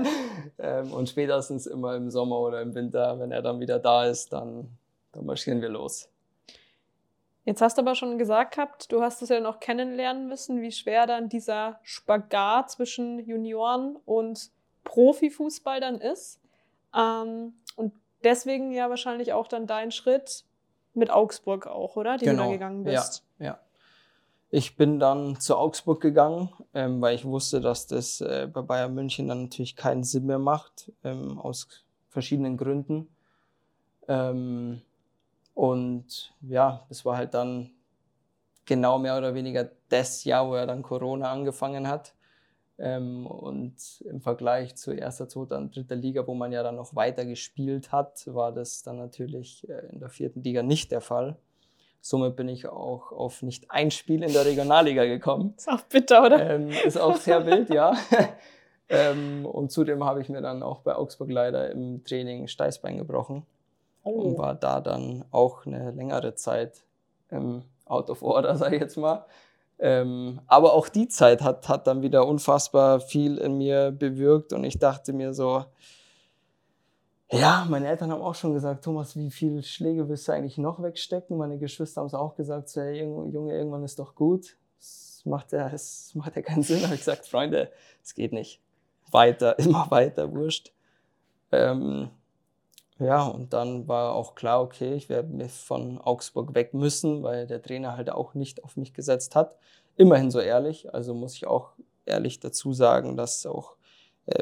[0.58, 4.32] ähm, und spätestens immer im Sommer oder im Winter, wenn er dann wieder da ist,
[4.32, 4.68] dann,
[5.12, 6.08] dann marschieren wir los.
[7.44, 10.70] Jetzt hast du aber schon gesagt gehabt, du hast es ja noch kennenlernen müssen, wie
[10.70, 14.50] schwer dann dieser Spagat zwischen Junioren und
[14.84, 16.40] Profifußball dann ist.
[16.96, 17.92] Ähm, und
[18.22, 20.44] deswegen ja wahrscheinlich auch dann dein Schritt
[20.94, 22.16] mit Augsburg auch, oder?
[22.16, 22.44] Den genau.
[22.44, 23.24] du da gegangen bist.
[23.38, 23.58] Ja, ja.
[24.54, 28.92] Ich bin dann zu Augsburg gegangen, ähm, weil ich wusste, dass das äh, bei Bayern
[28.92, 31.68] München dann natürlich keinen Sinn mehr macht, ähm, aus
[32.10, 33.08] verschiedenen Gründen.
[34.08, 34.82] Ähm,
[35.54, 37.70] und ja, es war halt dann
[38.66, 42.12] genau mehr oder weniger das Jahr, wo er dann Corona angefangen hat.
[42.76, 46.94] Ähm, und im Vergleich zu erster, zweiter und dritter Liga, wo man ja dann noch
[46.94, 51.38] weiter gespielt hat, war das dann natürlich äh, in der vierten Liga nicht der Fall.
[52.04, 55.54] Somit bin ich auch auf nicht ein Spiel in der Regionalliga gekommen.
[55.56, 56.50] Ist auch bitter, oder?
[56.50, 57.96] Ähm, ist auch sehr wild, ja.
[58.88, 63.46] ähm, und zudem habe ich mir dann auch bei Augsburg leider im Training Steißbein gebrochen
[64.02, 64.10] oh.
[64.10, 66.82] und war da dann auch eine längere Zeit
[67.30, 69.24] ähm, out of order, sage ich jetzt mal.
[69.78, 74.64] Ähm, aber auch die Zeit hat, hat dann wieder unfassbar viel in mir bewirkt und
[74.64, 75.66] ich dachte mir so,
[77.32, 80.82] ja, meine Eltern haben auch schon gesagt, Thomas, wie viele Schläge willst du eigentlich noch
[80.82, 81.36] wegstecken?
[81.36, 84.56] Meine Geschwister haben es auch gesagt, so, hey, Junge, irgendwann ist doch gut.
[84.78, 86.78] Das macht ja, das macht ja keinen Sinn.
[86.80, 87.70] Da habe ich gesagt, Freunde,
[88.02, 88.60] es geht nicht.
[89.10, 90.72] Weiter, immer weiter, wurscht.
[91.50, 92.10] Ähm,
[92.98, 97.62] ja, und dann war auch klar, okay, ich werde von Augsburg weg müssen, weil der
[97.62, 99.56] Trainer halt auch nicht auf mich gesetzt hat.
[99.96, 101.72] Immerhin so ehrlich, also muss ich auch
[102.04, 103.76] ehrlich dazu sagen, dass auch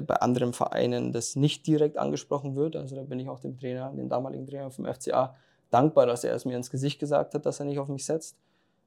[0.07, 2.77] bei anderen Vereinen das nicht direkt angesprochen wird.
[2.77, 5.35] Also da bin ich auch dem Trainer, dem damaligen Trainer vom FCA,
[5.71, 8.37] dankbar, dass er es mir ins Gesicht gesagt hat, dass er nicht auf mich setzt.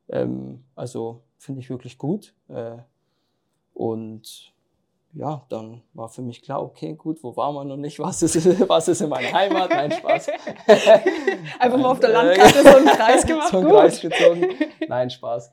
[0.09, 2.33] Ähm, also finde ich wirklich gut.
[2.49, 2.77] Äh,
[3.73, 4.53] und
[5.13, 7.99] ja, dann war für mich klar, okay, gut, wo war man noch nicht?
[7.99, 8.35] Was ist,
[8.69, 9.69] was ist in meiner Heimat?
[9.69, 10.29] Nein, Spaß.
[11.59, 13.49] Einfach mal auf der Landkarte so einen Kreis gemacht.
[13.49, 13.69] so einen.
[13.69, 14.47] Kreis gezogen.
[14.87, 15.51] Nein, Spaß.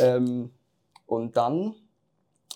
[0.00, 0.50] Ähm,
[1.06, 1.74] und dann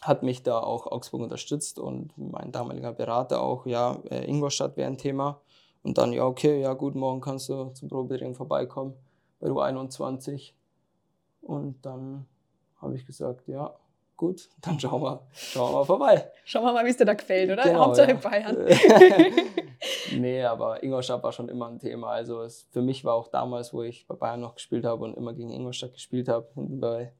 [0.05, 4.90] hat mich da auch Augsburg unterstützt und mein damaliger Berater auch, ja, äh, Ingolstadt wäre
[4.90, 5.40] ein Thema.
[5.82, 8.94] Und dann, ja, okay, ja gut, morgen kannst du zum Probetraining vorbeikommen
[9.40, 10.52] bei U21.
[11.40, 12.26] Und dann
[12.80, 13.74] habe ich gesagt, ja,
[14.16, 16.30] gut, dann schauen wir, schauen wir mal vorbei.
[16.44, 17.62] Schauen wir mal, wie es dir da gefällt, oder?
[17.62, 18.16] Genau, Hauptsache ja.
[18.16, 18.59] Bayern.
[20.12, 22.11] nee, aber Ingolstadt war schon immer ein Thema.
[22.11, 25.16] Also es, für mich war auch damals, wo ich bei Bayern noch gespielt habe und
[25.16, 27.14] immer gegen Ingolstadt gespielt habe, hinten bei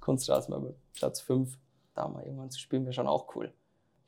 [0.00, 1.58] Kunstrasen bei Platz 5,
[1.94, 3.52] da mal irgendwann zu spielen, wäre schon auch cool.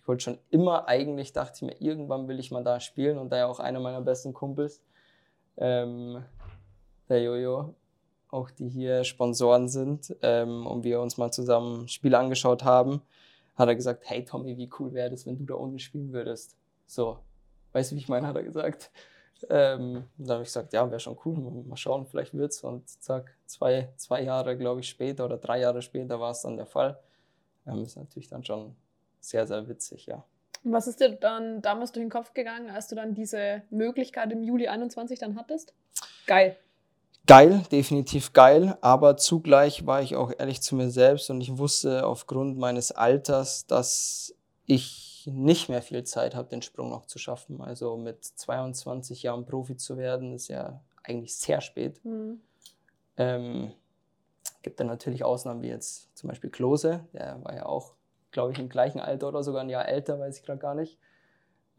[0.00, 3.30] Ich wollte schon immer, eigentlich dachte ich mir, irgendwann will ich mal da spielen und
[3.30, 4.82] da ja auch einer meiner besten Kumpels,
[5.56, 6.24] ähm,
[7.08, 7.74] der Jojo,
[8.30, 13.02] auch die hier Sponsoren sind ähm, und wir uns mal zusammen Spiele angeschaut haben,
[13.56, 16.56] hat er gesagt, hey Tommy, wie cool wäre das, wenn du da unten spielen würdest.
[16.86, 17.18] So,
[17.72, 18.90] weißt du, wie ich meine, hat er gesagt.
[19.50, 22.62] Ähm, da habe ich gesagt, ja, wäre schon cool, mal schauen, vielleicht wird's.
[22.62, 26.56] Und zack, zwei, zwei Jahre, glaube ich, später oder drei Jahre später war es dann
[26.56, 26.98] der Fall.
[27.66, 28.74] Ähm, ist natürlich dann schon
[29.20, 30.24] sehr, sehr witzig, ja.
[30.64, 34.42] Was ist dir dann damals durch den Kopf gegangen, als du dann diese Möglichkeit im
[34.42, 35.74] Juli 21 dann hattest?
[36.26, 36.56] Geil.
[37.26, 42.06] Geil, definitiv geil, aber zugleich war ich auch ehrlich zu mir selbst und ich wusste
[42.06, 47.60] aufgrund meines Alters, dass ich nicht mehr viel Zeit habe, den Sprung noch zu schaffen.
[47.60, 52.04] Also mit 22 Jahren Profi zu werden, ist ja eigentlich sehr spät.
[52.04, 52.40] Mhm.
[53.16, 53.72] Ähm,
[54.66, 57.94] gibt dann natürlich Ausnahmen wie jetzt zum Beispiel Klose, der war ja auch,
[58.32, 60.98] glaube ich, im gleichen Alter oder sogar ein Jahr älter, weiß ich gerade gar nicht.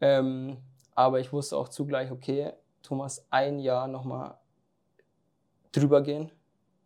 [0.00, 0.56] Ähm,
[0.94, 4.38] aber ich wusste auch zugleich, okay, Thomas, ein Jahr nochmal
[5.70, 6.32] drüber gehen,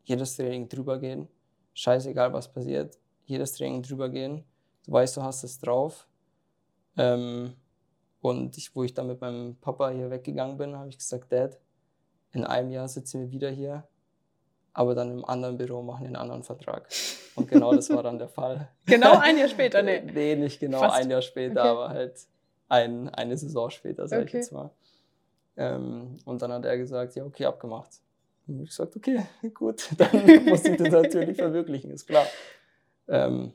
[0.02, 1.28] jedes Training drüber gehen,
[1.74, 4.44] scheißegal was passiert, jedes Training drüber gehen.
[4.84, 6.08] Du weißt, du hast es drauf.
[6.96, 7.54] Ähm,
[8.20, 11.60] und ich, wo ich dann mit meinem Papa hier weggegangen bin, habe ich gesagt, Dad,
[12.32, 13.86] in einem Jahr sitzen wir wieder hier,
[14.74, 16.88] aber dann im anderen Büro machen einen anderen Vertrag.
[17.34, 18.68] Und genau das war dann der Fall.
[18.86, 20.00] Genau ein Jahr später, nee.
[20.00, 20.96] nee, nicht genau Fast.
[20.96, 21.68] ein Jahr später, okay.
[21.68, 22.26] aber halt
[22.68, 24.28] ein, eine Saison später, sag okay.
[24.28, 24.70] ich jetzt mal.
[25.56, 27.90] Ähm, und dann hat er gesagt, ja, okay, abgemacht.
[28.46, 29.22] Und ich gesagt, okay,
[29.54, 32.26] gut, dann muss ich das natürlich verwirklichen, ist klar.
[33.08, 33.52] Ähm,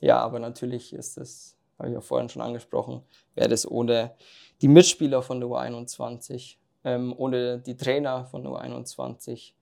[0.00, 3.02] ja, aber natürlich ist das, habe ich ja vorhin schon angesprochen,
[3.34, 4.14] wäre das ohne
[4.60, 9.52] die Mitspieler von der U21, ähm, ohne die Trainer von der U21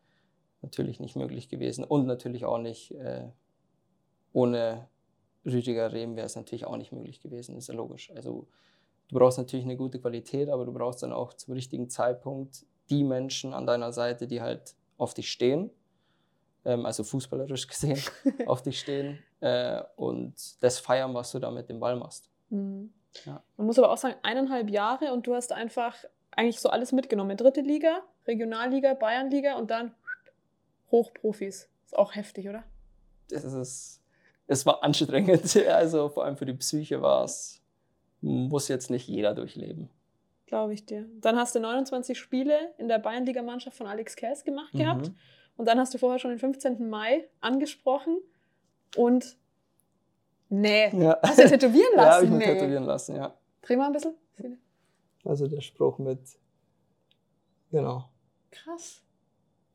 [0.66, 3.28] natürlich nicht möglich gewesen und natürlich auch nicht äh,
[4.32, 4.88] ohne
[5.44, 8.10] Rüdiger Rehm wäre es natürlich auch nicht möglich gewesen, ist ja logisch.
[8.14, 8.48] Also
[9.08, 13.04] du brauchst natürlich eine gute Qualität, aber du brauchst dann auch zum richtigen Zeitpunkt die
[13.04, 15.70] Menschen an deiner Seite, die halt auf dich stehen,
[16.64, 18.00] ähm, also fußballerisch gesehen
[18.46, 22.28] auf dich stehen äh, und das feiern, was du da mit dem Ball machst.
[22.50, 22.92] Mhm.
[23.24, 23.42] Ja.
[23.56, 25.96] Man muss aber auch sagen, eineinhalb Jahre und du hast einfach
[26.32, 27.36] eigentlich so alles mitgenommen.
[27.36, 29.94] Dritte Liga, Regionalliga, Bayernliga und dann
[30.90, 31.68] Hochprofis.
[31.84, 32.64] Ist auch heftig, oder?
[33.28, 34.02] Das ist,
[34.46, 35.56] es war anstrengend.
[35.68, 37.62] Also vor allem für die Psyche war es,
[38.20, 39.88] muss jetzt nicht jeder durchleben.
[40.46, 41.08] Glaube ich dir.
[41.20, 44.78] Dann hast du 29 Spiele in der Bayernligamannschaft von Alex Kers gemacht mhm.
[44.78, 45.10] gehabt.
[45.56, 46.88] Und dann hast du vorher schon den 15.
[46.88, 48.18] Mai angesprochen.
[48.96, 49.36] Und
[50.48, 51.18] nee, ja.
[51.22, 52.06] hast du tätowieren lassen?
[52.06, 52.54] ja, habe ich mir nee.
[52.54, 53.36] tätowieren lassen, ja.
[53.62, 54.14] Dreh mal ein bisschen.
[55.24, 56.20] Also der Spruch mit,
[57.72, 58.08] genau.
[58.52, 59.02] Krass.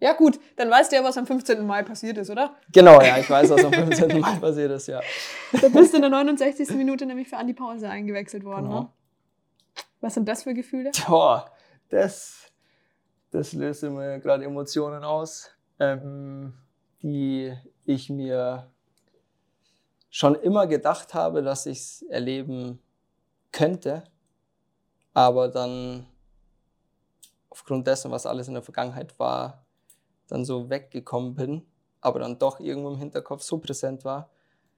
[0.02, 1.64] Ja gut, dann weißt du ja, was am 15.
[1.64, 2.56] Mai passiert ist, oder?
[2.72, 4.20] Genau, ja, ich weiß, was am 15.
[4.20, 5.00] Mai passiert ist, ja.
[5.52, 6.72] Da bist du in der 69.
[6.72, 8.80] Minute nämlich für Andi Pause eingewechselt worden, genau.
[8.82, 8.90] ne?
[10.02, 10.90] Was sind das für Gefühle?
[11.08, 11.52] Boah,
[11.90, 12.52] das,
[13.30, 16.56] das löst immer gerade Emotionen aus, ähm,
[17.04, 17.54] die
[17.86, 18.72] ich mir
[20.10, 22.80] schon immer gedacht habe, dass ich es erleben
[23.52, 24.04] könnte,
[25.14, 26.08] aber dann
[27.52, 29.64] aufgrund dessen, was alles in der Vergangenheit war,
[30.32, 31.66] dann so weggekommen bin,
[32.00, 34.30] aber dann doch irgendwo im Hinterkopf so präsent war,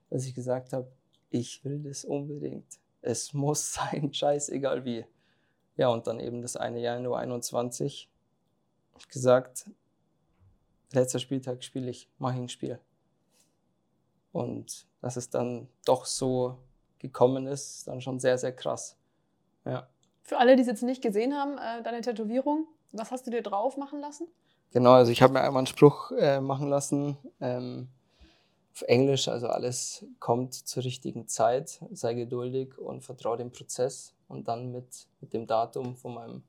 [0.09, 0.91] dass ich gesagt habe,
[1.29, 2.79] ich will das unbedingt.
[3.01, 5.05] Es muss sein, scheißegal wie.
[5.77, 8.09] Ja, und dann eben das eine Jahr in nur 21.
[8.97, 9.69] Ich gesagt,
[10.91, 12.79] letzter Spieltag spiele ich, mache ich ein Spiel.
[14.31, 16.57] Und dass es dann doch so
[16.97, 18.97] gekommen ist, ist dann schon sehr, sehr krass.
[19.65, 19.87] Ja.
[20.23, 23.43] Für alle, die es jetzt nicht gesehen haben, äh, deine Tätowierung, was hast du dir
[23.43, 24.27] drauf machen lassen?
[24.73, 27.15] Genau, also ich habe mir einmal einen Spruch äh, machen lassen.
[27.39, 27.89] Ähm,
[28.73, 34.15] auf Englisch, also alles kommt zur richtigen Zeit, sei geduldig und vertraue dem Prozess.
[34.27, 36.41] Und dann mit, mit dem Datum von meinem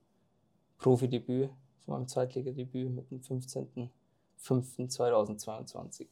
[0.79, 1.51] Profidebüt,
[1.85, 6.07] von meinem Zweitligadebüt mit dem 15.05.2022.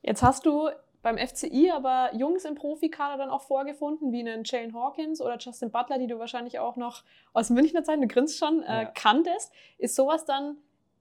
[0.00, 0.70] Jetzt hast du
[1.02, 5.70] beim FCI aber Jungs im Profikader dann auch vorgefunden, wie einen Jane Hawkins oder Justin
[5.70, 7.04] Butler, die du wahrscheinlich auch noch
[7.34, 8.86] aus Münchner Zeit, du grinst schon, äh, ja.
[8.86, 9.52] kanntest.
[9.76, 10.56] Ist sowas dann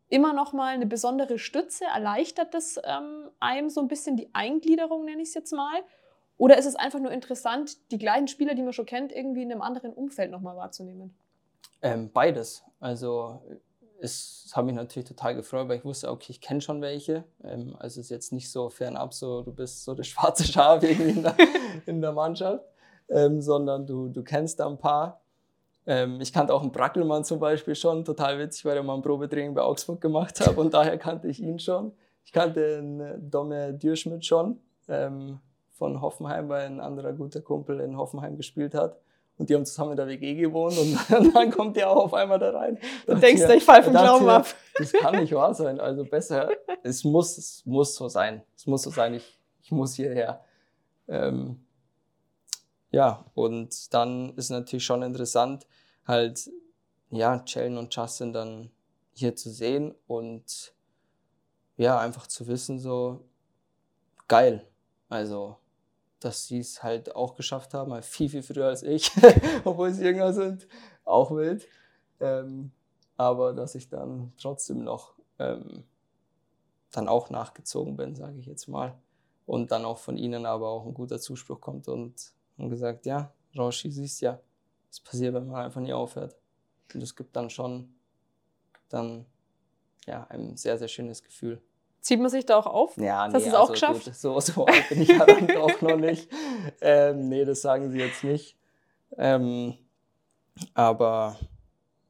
[0.10, 1.86] immer noch mal eine besondere Stütze?
[1.86, 5.82] Erleichtert das ähm, einem so ein bisschen die Eingliederung, nenne ich es jetzt mal?
[6.38, 9.51] Oder ist es einfach nur interessant, die gleichen Spieler, die man schon kennt, irgendwie in
[9.51, 11.14] einem anderen Umfeld nochmal wahrzunehmen?
[11.82, 12.64] Ähm, beides.
[12.80, 13.41] Also
[14.01, 17.26] es hat mich natürlich total gefreut, weil ich wusste, okay, ich kenne schon welche.
[17.43, 20.84] Ähm, also es ist jetzt nicht so fernab, so du bist so das schwarze Schaf
[20.84, 21.36] irgendwie in der,
[21.86, 22.64] in der Mannschaft,
[23.10, 25.22] ähm, sondern du, du kennst da ein paar.
[25.89, 29.01] Ähm, ich kannte auch einen Brackelmann zum Beispiel schon, total witzig, weil er mal ein
[29.01, 31.93] Probetraining bei Augsburg gemacht habe und daher kannte ich ihn schon.
[32.23, 35.39] Ich kannte einen Domme Dürschmidt schon ähm,
[35.71, 38.99] von Hoffenheim, weil ein anderer guter Kumpel in Hoffenheim gespielt hat.
[39.39, 40.99] Und die haben zusammen in der WG gewohnt und
[41.33, 42.77] dann kommt der auch auf einmal da rein.
[43.07, 44.45] Du denkst, ich fall vom Glauben ab.
[44.77, 45.79] Das kann nicht wahr sein.
[45.79, 46.51] Also besser,
[46.83, 48.43] es muss, es muss so sein.
[48.55, 50.41] Es muss so sein, ich, ich muss hierher.
[51.07, 51.65] Ähm,
[52.91, 55.67] ja, und dann ist natürlich schon interessant,
[56.05, 56.49] halt,
[57.11, 58.71] ja, Chellen und Justin dann
[59.13, 60.73] hier zu sehen und
[61.77, 63.25] ja, einfach zu wissen, so
[64.27, 64.65] geil.
[65.07, 65.57] Also,
[66.19, 69.11] dass sie es halt auch geschafft haben, halt viel, viel früher als ich,
[69.63, 70.67] obwohl sie jünger sind,
[71.05, 71.67] auch wild.
[72.19, 72.71] Ähm,
[73.17, 75.83] aber dass ich dann trotzdem noch ähm,
[76.91, 78.97] dann auch nachgezogen bin, sage ich jetzt mal.
[79.45, 83.34] Und dann auch von ihnen aber auch ein guter Zuspruch kommt und, und gesagt, ja,
[83.57, 84.39] Roshi, siehst ja,
[84.91, 86.36] es passiert, wenn man einfach nie aufhört.
[86.93, 87.93] Und es gibt dann schon
[88.89, 89.26] dann
[90.05, 91.62] ja, ein sehr, sehr schönes Gefühl.
[92.01, 92.97] Zieht man sich da auch auf?
[92.97, 94.05] Ja, nee, hast du es auch also geschafft?
[94.05, 96.30] Gut, so, so alt bin ich ja dann doch noch nicht.
[96.82, 98.57] Ähm, nee, das sagen sie jetzt nicht.
[99.18, 99.76] Ähm,
[100.74, 101.38] aber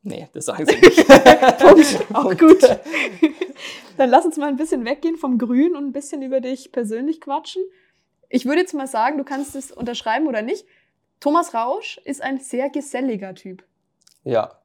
[0.02, 1.08] nee, das sagen sie nicht.
[1.60, 2.62] Punkt, auch gut.
[3.98, 7.22] Dann lass uns mal ein bisschen weggehen vom Grün und ein bisschen über dich persönlich
[7.22, 7.64] quatschen.
[8.30, 10.66] Ich würde jetzt mal sagen, du kannst es unterschreiben oder nicht.
[11.20, 13.66] Thomas Rausch ist ein sehr geselliger Typ.
[14.24, 14.60] Ja,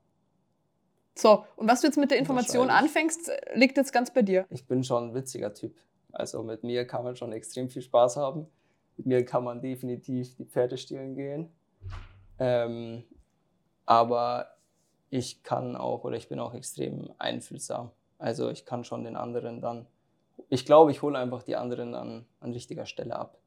[1.16, 4.46] so, und was du jetzt mit der Information anfängst, liegt jetzt ganz bei dir.
[4.50, 5.76] Ich bin schon ein witziger Typ.
[6.12, 8.48] Also mit mir kann man schon extrem viel Spaß haben.
[8.96, 11.52] Mit mir kann man definitiv die Pferde stehlen gehen.
[12.38, 13.04] Ähm,
[13.86, 14.56] aber
[15.10, 17.92] ich kann auch oder ich bin auch extrem einfühlsam.
[18.18, 19.86] Also ich kann schon den anderen dann,
[20.48, 23.38] ich glaube, ich hole einfach die anderen dann an richtiger Stelle ab.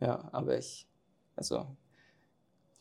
[0.00, 0.88] Ja, aber ich,
[1.36, 1.66] also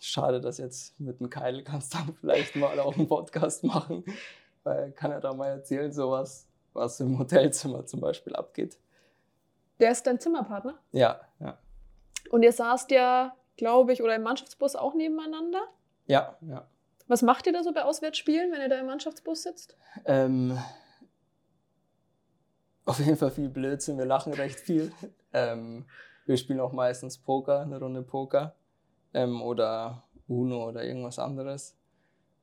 [0.05, 4.03] Schade, dass jetzt mit dem Keil kannst du dann vielleicht mal auch einen Podcast machen,
[4.63, 8.77] weil kann er da mal erzählen, sowas, was im Hotelzimmer zum Beispiel abgeht.
[9.79, 10.77] Der ist dein Zimmerpartner?
[10.91, 11.57] Ja, ja.
[12.31, 15.61] Und ihr saßt ja, glaube ich, oder im Mannschaftsbus auch nebeneinander?
[16.05, 16.67] Ja, ja.
[17.07, 19.77] Was macht ihr da so bei Auswärtsspielen, wenn ihr da im Mannschaftsbus sitzt?
[20.03, 20.57] Ähm,
[22.83, 24.91] auf jeden Fall viel Blödsinn, wir lachen recht viel.
[25.31, 25.85] Ähm,
[26.25, 28.55] wir spielen auch meistens Poker, eine Runde Poker
[29.13, 31.75] ähm, oder Uno oder irgendwas anderes.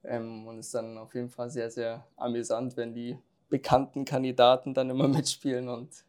[0.05, 3.18] Ähm, und es ist dann auf jeden Fall sehr, sehr amüsant, wenn die
[3.49, 6.05] bekannten Kandidaten dann immer mitspielen und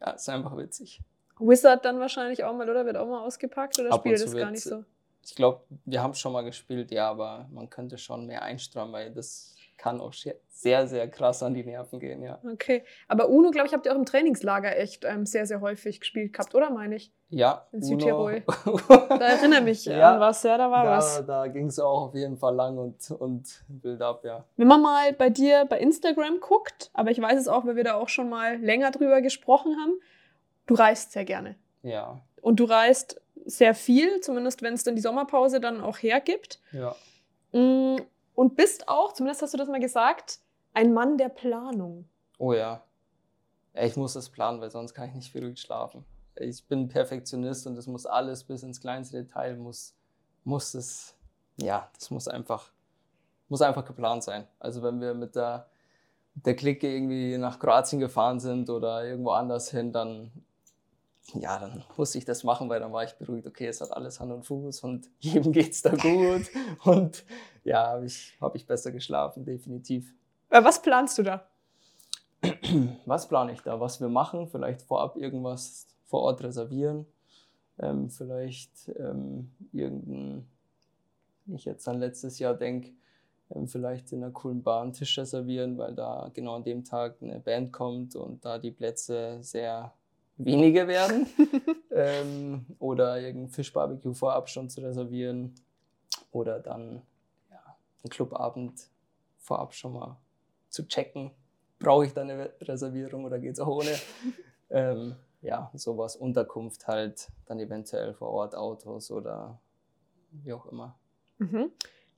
[0.00, 1.00] ja, ist einfach witzig.
[1.38, 2.86] Wizard dann wahrscheinlich auch mal, oder?
[2.86, 4.84] Wird auch mal ausgepackt oder Ab spielt das gar nicht so?
[5.22, 8.92] Ich glaube, wir haben es schon mal gespielt, ja, aber man könnte schon mehr einstrahlen,
[8.92, 10.12] weil das kann auch
[10.48, 12.38] sehr, sehr krass an die Nerven gehen, ja.
[12.50, 12.82] Okay.
[13.08, 16.32] Aber Uno, glaube ich, habt ihr auch im Trainingslager echt ähm, sehr, sehr häufig gespielt
[16.32, 17.12] gehabt, oder meine ich?
[17.28, 17.66] Ja.
[17.72, 18.42] In Südtirol.
[18.88, 21.26] da erinnere mich ja, an was, ja, da war da, was.
[21.26, 24.44] Da ging es auch auf jeden Fall lang und, und Bild ab, ja.
[24.56, 27.84] Wenn man mal bei dir bei Instagram guckt, aber ich weiß es auch, weil wir
[27.84, 30.00] da auch schon mal länger drüber gesprochen haben,
[30.66, 31.56] du reist sehr gerne.
[31.82, 32.20] Ja.
[32.40, 36.60] Und du reist sehr viel, zumindest wenn es dann die Sommerpause dann auch hergibt.
[36.72, 36.94] Ja.
[37.52, 37.98] Mm,
[38.36, 40.38] und bist auch, zumindest hast du das mal gesagt,
[40.72, 42.08] ein Mann der Planung.
[42.38, 42.84] Oh ja.
[43.74, 46.04] ich muss das planen, weil sonst kann ich nicht beruhigt schlafen.
[46.36, 49.96] Ich bin Perfektionist und es muss alles bis ins kleinste Detail muss,
[50.44, 51.16] muss es,
[51.56, 52.70] ja, das muss einfach,
[53.48, 54.46] muss einfach geplant sein.
[54.60, 55.66] Also wenn wir mit der,
[56.34, 60.30] mit der Clique irgendwie nach Kroatien gefahren sind oder irgendwo anders hin, dann
[61.34, 64.20] ja, dann musste ich das machen, weil dann war ich beruhigt, okay, es hat alles
[64.20, 66.50] Hand und Fuß und jedem geht es da gut.
[66.84, 67.24] und
[67.66, 70.14] ja, habe ich, hab ich besser geschlafen, definitiv.
[70.50, 71.46] Äh, was planst du da?
[73.06, 73.80] Was plane ich da?
[73.80, 74.46] Was wir machen?
[74.46, 77.06] Vielleicht vorab irgendwas vor Ort reservieren.
[77.78, 80.46] Ähm, vielleicht ähm, irgendein,
[81.46, 82.92] wenn ich jetzt an letztes Jahr denke,
[83.50, 87.16] ähm, vielleicht in einer coolen Bar einen Tisch reservieren, weil da genau an dem Tag
[87.20, 89.92] eine Band kommt und da die Plätze sehr
[90.36, 91.26] wenige werden.
[91.90, 95.54] ähm, oder irgendein Fischbarbecue vorab schon zu reservieren.
[96.30, 97.02] Oder dann
[98.02, 98.88] einen Clubabend
[99.38, 100.16] vorab schon mal
[100.68, 101.30] zu checken.
[101.78, 103.94] Brauche ich da eine Reservierung oder geht es auch ohne?
[104.70, 109.60] ähm, ja, sowas, Unterkunft halt, dann eventuell vor Ort Autos oder
[110.30, 110.98] wie auch immer.
[111.38, 111.70] Mhm.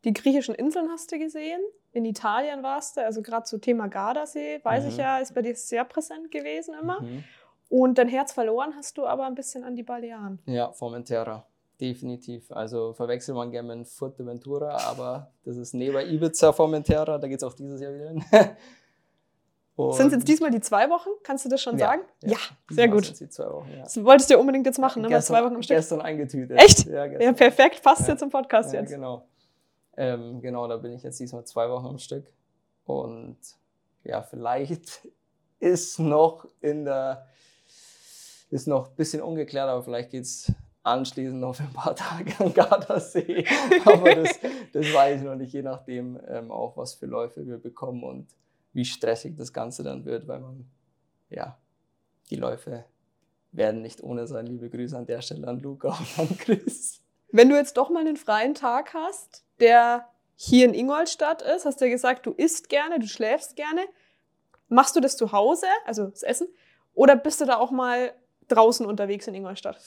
[0.04, 1.60] Die griechischen Inseln hast du gesehen?
[1.92, 4.90] In Italien warst du, also gerade zu Thema Gardasee, weiß mhm.
[4.90, 7.00] ich ja, ist bei dir sehr präsent gewesen immer.
[7.00, 7.24] Mhm.
[7.68, 10.38] Und dein Herz verloren hast du aber ein bisschen an die Balearen.
[10.46, 11.46] Ja, Formentera.
[11.80, 12.50] Definitiv.
[12.50, 17.44] Also verwechselt man gerne mit Fuerteventura, aber das ist neben Ibiza Formentera, da geht es
[17.44, 18.24] auch dieses Jahr wieder hin.
[19.92, 21.10] Sind es jetzt diesmal die zwei Wochen?
[21.22, 22.02] Kannst du das schon ja, sagen?
[22.22, 23.20] Ja, ja sehr gut.
[23.20, 23.82] Die zwei Wochen, ja.
[23.84, 25.08] Das wolltest du ja unbedingt jetzt machen, ne?
[25.08, 25.76] Gestern, zwei Wochen im Stück.
[25.76, 26.58] Gestern eingetütet.
[26.58, 26.86] Echt?
[26.86, 27.80] Ja, ja perfekt.
[27.84, 28.16] Passt ja.
[28.16, 28.90] zum Podcast ja, jetzt.
[28.90, 29.28] Genau.
[29.96, 32.26] Ähm, genau, da bin ich jetzt diesmal zwei Wochen am Stück.
[32.86, 33.36] Und
[34.02, 35.06] ja, vielleicht
[35.60, 37.28] ist noch in der,
[38.50, 40.52] ist noch ein bisschen ungeklärt, aber vielleicht geht es
[40.88, 43.44] anschließend noch für ein paar Tage am Gardasee.
[43.84, 44.38] aber das,
[44.72, 48.28] das weiß ich noch nicht, je nachdem ähm, auch, was für Läufe wir bekommen und
[48.72, 50.64] wie stressig das Ganze dann wird, weil man,
[51.30, 51.58] ja,
[52.30, 52.84] die Läufe
[53.52, 54.46] werden nicht ohne sein.
[54.46, 57.00] Liebe Grüße an der Stelle an Luca und an Chris.
[57.30, 61.80] Wenn du jetzt doch mal einen freien Tag hast, der hier in Ingolstadt ist, hast
[61.80, 63.82] du ja gesagt, du isst gerne, du schläfst gerne.
[64.68, 66.48] Machst du das zu Hause, also das Essen,
[66.94, 68.12] oder bist du da auch mal
[68.48, 69.78] draußen unterwegs in Ingolstadt?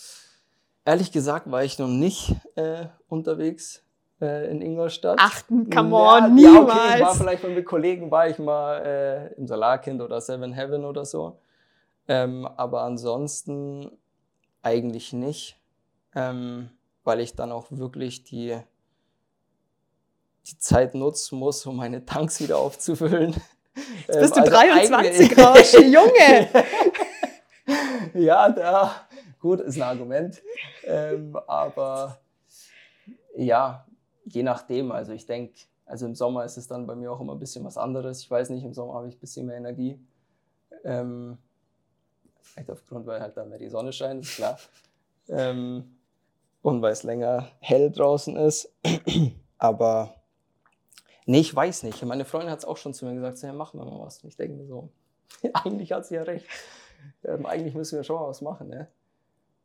[0.83, 3.83] Ehrlich gesagt war ich noch nicht äh, unterwegs
[4.19, 5.17] äh, in Ingolstadt.
[5.19, 6.53] Ach, come on, ja, niemals.
[6.53, 10.53] Ja, okay, ich war vielleicht mit Kollegen, war ich mal äh, im Solarkind oder Seven
[10.53, 11.39] Heaven oder so.
[12.07, 13.91] Ähm, aber ansonsten
[14.63, 15.59] eigentlich nicht,
[16.15, 16.69] ähm,
[17.03, 18.57] weil ich dann auch wirklich die,
[20.47, 23.35] die Zeit nutzen muss, um meine Tanks wieder aufzufüllen.
[24.07, 26.49] Jetzt bist ähm, du also 23, Rausch, Junge!
[28.25, 29.07] ja, da,
[29.41, 30.41] gut, ist ein Argument.
[30.85, 32.19] Ähm, aber
[33.35, 33.85] ja,
[34.25, 34.91] je nachdem.
[34.91, 35.53] Also ich denke,
[35.85, 38.21] also im Sommer ist es dann bei mir auch immer ein bisschen was anderes.
[38.21, 39.99] Ich weiß nicht, im Sommer habe ich ein bisschen mehr Energie.
[40.83, 41.37] Ähm,
[42.41, 44.57] vielleicht aufgrund, weil halt da mehr die Sonne scheint, ist klar.
[45.27, 45.97] Ähm,
[46.61, 48.73] und weil es länger hell draußen ist.
[49.57, 50.15] Aber
[51.25, 52.03] nee, ich weiß nicht.
[52.03, 54.23] Meine Freundin hat es auch schon zu mir gesagt, so, ja, machen wir mal was.
[54.23, 54.89] Und ich denke mir so,
[55.53, 56.45] eigentlich hat sie ja recht.
[57.23, 58.69] Ähm, eigentlich müssen wir schon mal was machen.
[58.69, 58.87] Ne?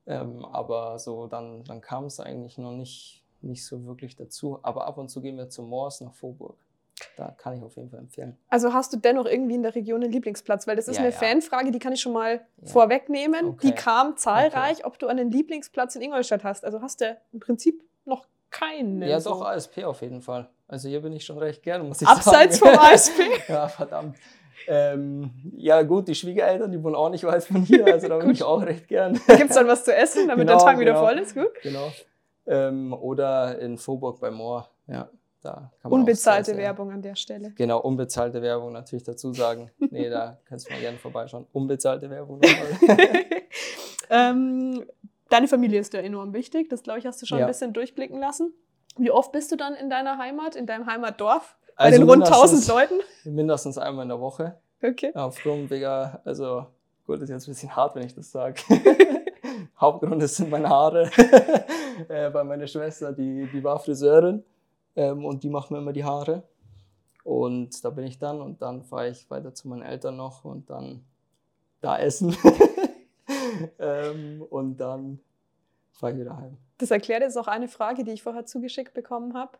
[0.06, 4.58] Ähm, aber so, dann, dann kam es eigentlich noch nicht, nicht so wirklich dazu.
[4.62, 6.56] Aber ab und zu gehen wir zu Moors nach Vorburg.
[7.16, 8.38] Da kann ich auf jeden Fall empfehlen.
[8.48, 10.66] Also hast du dennoch irgendwie in der Region einen Lieblingsplatz?
[10.66, 11.18] Weil das ist ja, eine ja.
[11.18, 12.66] Fanfrage, die kann ich schon mal ja.
[12.68, 13.48] vorwegnehmen.
[13.48, 13.66] Okay.
[13.66, 14.86] Die kam zahlreich, okay.
[14.86, 16.64] ob du einen Lieblingsplatz in Ingolstadt hast.
[16.64, 19.02] Also hast du im Prinzip noch keinen.
[19.02, 19.30] Ja, so.
[19.30, 20.48] doch, ASP auf jeden Fall.
[20.68, 22.76] Also hier bin ich schon recht gerne, muss ich Abseits sagen.
[22.78, 23.48] Abseits vom ASP?
[23.48, 24.16] ja, verdammt.
[24.66, 28.30] Ähm, ja, gut, die Schwiegereltern, die wohnen auch nicht weit von hier, also da bin
[28.30, 29.14] ich auch recht gern.
[29.14, 31.34] Gibt es dann was zu essen, damit genau, der Tag wieder genau, voll ist?
[31.34, 31.52] Gut.
[31.62, 31.92] Genau.
[32.46, 35.08] Ähm, oder in Vorburg bei Moor, ja.
[35.46, 37.52] Da unbezahlte sehr, Werbung an der Stelle.
[37.56, 39.70] Genau, unbezahlte Werbung natürlich dazu sagen.
[39.90, 41.46] nee, da kannst du mal gerne vorbeischauen.
[41.52, 42.40] Unbezahlte Werbung
[44.10, 44.84] ähm,
[45.28, 46.68] deine Familie ist ja enorm wichtig.
[46.68, 47.44] Das, glaube ich, hast du schon ja.
[47.44, 48.54] ein bisschen durchblicken lassen.
[48.96, 51.56] Wie oft bist du dann in deiner Heimat, in deinem Heimatdorf?
[51.76, 52.94] Bei also den rund 1000 Leuten?
[53.24, 54.56] Mindestens einmal in der Woche.
[54.82, 55.12] Okay.
[55.14, 55.84] Aufgrund, wegen,
[56.24, 56.66] also
[57.06, 58.60] gut, ist jetzt ein bisschen hart, wenn ich das sage.
[59.80, 61.10] Hauptgrund sind meine Haare.
[62.08, 64.42] äh, bei meiner Schwester, die, die war Friseurin
[64.94, 66.42] ähm, und die macht mir immer die Haare.
[67.24, 70.70] Und da bin ich dann und dann fahre ich weiter zu meinen Eltern noch und
[70.70, 71.04] dann
[71.80, 72.36] da essen.
[73.78, 75.20] ähm, und dann
[75.92, 76.56] fahre ich wieder heim.
[76.78, 79.58] Das erklärt jetzt auch eine Frage, die ich vorher zugeschickt bekommen habe.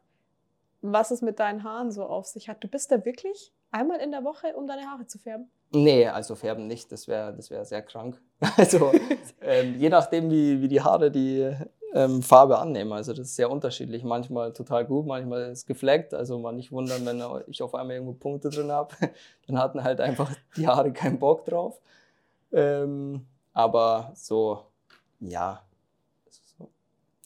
[0.83, 2.63] Was es mit deinen Haaren so auf sich hat.
[2.63, 5.51] Du bist da wirklich einmal in der Woche, um deine Haare zu färben?
[5.73, 8.21] Nee, also färben nicht, das wäre das wär sehr krank.
[8.57, 8.93] Also
[9.41, 11.51] ähm, je nachdem, wie, wie die Haare die
[11.97, 12.93] ähm, Farbe annehmen.
[12.93, 14.05] Also das ist sehr unterschiedlich.
[14.05, 16.15] Manchmal total gut, manchmal ist es gefleckt.
[16.15, 18.95] Also mal nicht wundern, wenn ich auf einmal irgendwo Punkte drin habe.
[19.47, 21.81] Dann hatten halt einfach die Haare keinen Bock drauf.
[22.53, 24.61] Ähm, aber so,
[25.21, 25.63] ja,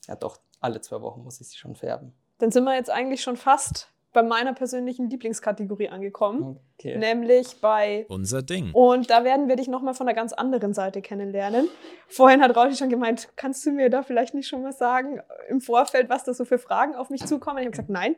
[0.07, 2.13] ja doch, alle zwei Wochen muss ich sie schon färben.
[2.41, 6.97] Dann sind wir jetzt eigentlich schon fast bei meiner persönlichen Lieblingskategorie angekommen, okay.
[6.99, 8.73] nämlich bei Unser Ding.
[8.73, 11.69] Und da werden wir dich nochmal von einer ganz anderen Seite kennenlernen.
[12.09, 15.61] Vorhin hat Rauschi schon gemeint, kannst du mir da vielleicht nicht schon was sagen im
[15.61, 17.59] Vorfeld, was da so für Fragen auf mich zukommen?
[17.59, 18.17] Ich habe gesagt, nein.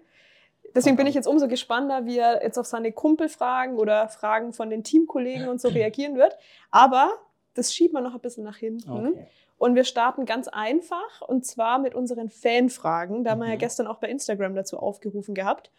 [0.74, 4.70] Deswegen bin ich jetzt umso gespannter, wie er jetzt auf seine Kumpelfragen oder Fragen von
[4.70, 6.38] den Teamkollegen und so reagieren wird.
[6.70, 7.10] Aber
[7.54, 9.08] das schiebt man noch ein bisschen nach hinten.
[9.08, 9.26] Okay.
[9.62, 13.22] Und wir starten ganz einfach und zwar mit unseren Fanfragen.
[13.22, 13.60] Da haben wir ja mhm.
[13.60, 15.70] gestern auch bei Instagram dazu aufgerufen gehabt.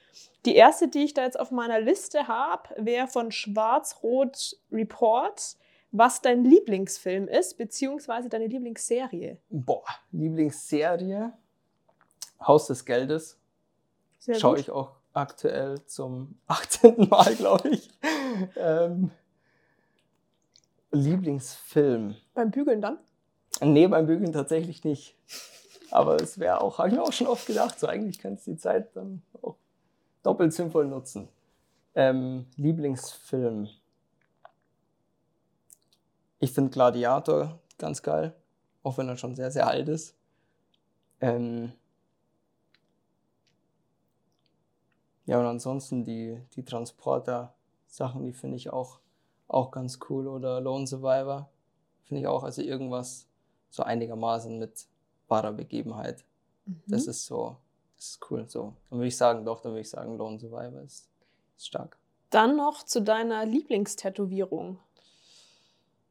[0.45, 5.57] Die erste, die ich da jetzt auf meiner Liste habe, wäre von Schwarz-Rot Report,
[5.91, 9.37] was dein Lieblingsfilm ist, beziehungsweise deine Lieblingsserie.
[9.49, 11.33] Boah, Lieblingsserie?
[12.39, 13.37] Haus des Geldes.
[14.31, 17.09] Schaue ich auch aktuell zum 18.
[17.09, 17.89] Mal, glaube ich.
[18.55, 19.11] ähm,
[20.91, 22.15] Lieblingsfilm.
[22.33, 22.97] Beim Bügeln dann?
[23.61, 25.15] Nee, beim Bügeln tatsächlich nicht.
[25.91, 28.51] Aber es wäre auch, habe ich mir auch schon oft gedacht, so eigentlich kannst du
[28.51, 29.57] die Zeit dann auch
[30.23, 31.29] doppelt sinnvoll nutzen.
[31.93, 33.69] Ähm, Lieblingsfilm.
[36.39, 38.33] Ich finde Gladiator ganz geil,
[38.81, 40.15] auch wenn er schon sehr, sehr alt ist.
[41.21, 41.73] Ähm
[45.25, 48.99] ja, und ansonsten die, die Transporter-Sachen, die finde ich auch,
[49.47, 50.27] auch ganz cool.
[50.27, 51.49] Oder Lone Survivor
[52.03, 53.27] finde ich auch, also irgendwas
[53.73, 54.85] so einigermaßen mit
[55.27, 56.23] wahrer Begebenheit.
[56.65, 56.83] Mhm.
[56.87, 57.57] Das ist so,
[57.95, 58.45] das ist cool.
[58.47, 61.09] So, dann würde ich sagen, doch, dann würde ich sagen, Lone Survivor ist,
[61.57, 61.97] ist stark.
[62.29, 64.77] Dann noch zu deiner Lieblingstätowierung.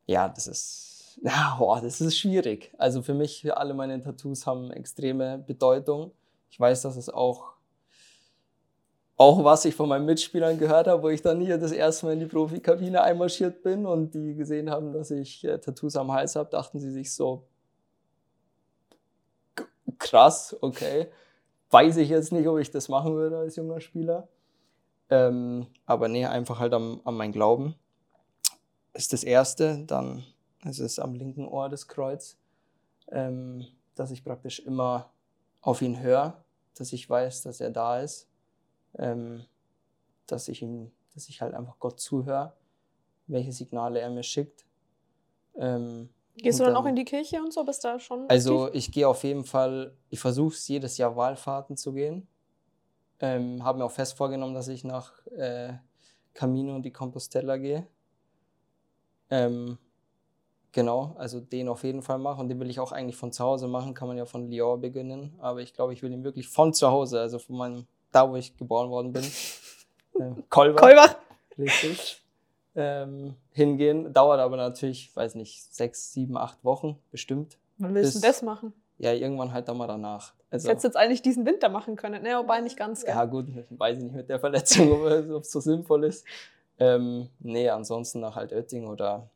[0.06, 2.72] Ja, das ist, ja, boah, das ist schwierig.
[2.78, 6.10] Also für mich, alle meine Tattoos haben extreme Bedeutung.
[6.50, 7.52] Ich weiß, dass es auch,
[9.16, 12.14] auch was ich von meinen Mitspielern gehört habe, wo ich dann hier das erste Mal
[12.14, 16.34] in die Profikabine einmarschiert bin und die gesehen haben, dass ich äh, Tattoos am Hals
[16.34, 17.46] habe, dachten sie sich so,
[20.03, 21.09] krass, okay.
[21.70, 24.28] Weiß ich jetzt nicht, ob ich das machen würde als junger Spieler.
[25.09, 27.74] Ähm, aber nee, einfach halt am, an mein Glauben.
[28.92, 30.24] Ist das erste, dann
[30.64, 32.36] ist es am linken Ohr das Kreuz,
[33.11, 35.11] ähm, dass ich praktisch immer
[35.61, 36.44] auf ihn höre,
[36.74, 38.28] dass ich weiß, dass er da ist,
[38.98, 39.44] ähm,
[40.26, 42.53] dass ich ihm, dass ich halt einfach Gott zuhöre,
[43.26, 44.64] welche Signale er mir schickt.
[45.57, 47.64] Ähm, Gehst du dann, dann, auch in die Kirche und so?
[47.64, 48.28] Bist da schon?
[48.28, 48.78] Also aktiv?
[48.78, 52.26] ich gehe auf jeden Fall, ich versuche es jedes Jahr Wahlfahrten zu gehen.
[53.20, 55.74] Ähm, Habe mir auch fest vorgenommen, dass ich nach äh,
[56.32, 57.86] Camino die Compostela gehe.
[59.30, 59.78] Ähm,
[60.72, 62.40] genau, also den auf jeden Fall machen.
[62.40, 63.94] Und den will ich auch eigentlich von zu Hause machen.
[63.94, 65.34] Kann man ja von Lyon beginnen.
[65.38, 68.36] Aber ich glaube, ich will ihn wirklich von zu Hause, also von meinem, da wo
[68.36, 69.24] ich geboren worden bin.
[70.14, 70.82] Äh, Kolbach.
[70.82, 71.16] Kolbach.
[71.56, 72.21] Richtig
[72.74, 74.12] ähm, hingehen.
[74.12, 77.58] Dauert aber natürlich, weiß nicht, sechs, sieben, acht Wochen bestimmt.
[77.78, 78.72] Wann willst du das machen?
[78.98, 80.34] Ja, irgendwann halt dann mal danach.
[80.50, 82.36] Also, das hättest jetzt eigentlich diesen Winter machen können, ne?
[82.38, 83.04] Wobei nicht ganz.
[83.04, 83.14] Gell?
[83.14, 86.26] Ja, gut, weiß ich nicht mit der Verletzung, ob es so sinnvoll ist.
[86.78, 89.28] Ähm, nee, ansonsten nach halt Oetting oder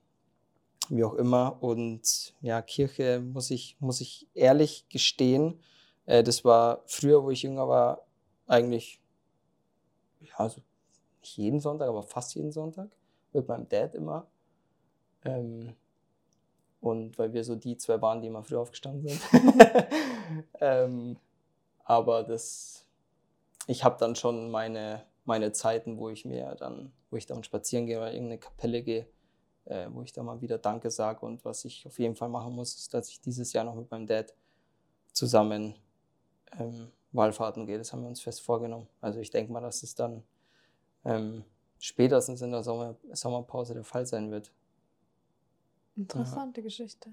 [0.88, 1.56] wie auch immer.
[1.60, 5.58] Und ja, Kirche muss ich, muss ich ehrlich gestehen,
[6.06, 8.02] äh, das war früher, wo ich jünger war,
[8.46, 9.00] eigentlich,
[10.20, 10.60] ja, also
[11.20, 12.88] nicht jeden Sonntag, aber fast jeden Sonntag
[13.36, 14.26] mit meinem Dad immer.
[15.24, 15.74] Ähm,
[16.80, 19.22] und weil wir so die zwei waren, die immer früh aufgestanden sind.
[20.60, 21.16] ähm,
[21.84, 22.86] aber das,
[23.66, 27.86] ich habe dann schon meine, meine Zeiten, wo ich mir dann, wo ich dann spazieren
[27.86, 29.06] gehe oder irgendeine Kapelle gehe,
[29.64, 31.24] äh, wo ich dann mal wieder Danke sage.
[31.24, 33.90] Und was ich auf jeden Fall machen muss, ist, dass ich dieses Jahr noch mit
[33.90, 34.34] meinem Dad
[35.12, 35.74] zusammen
[36.58, 37.78] ähm, Wallfahrten gehe.
[37.78, 38.88] Das haben wir uns fest vorgenommen.
[39.00, 40.22] Also ich denke mal, dass es dann
[41.04, 41.44] ähm,
[41.78, 44.52] spätestens in der Sommer Sommerpause der Fall sein wird.
[45.96, 46.64] Interessante ja.
[46.64, 47.10] Geschichte.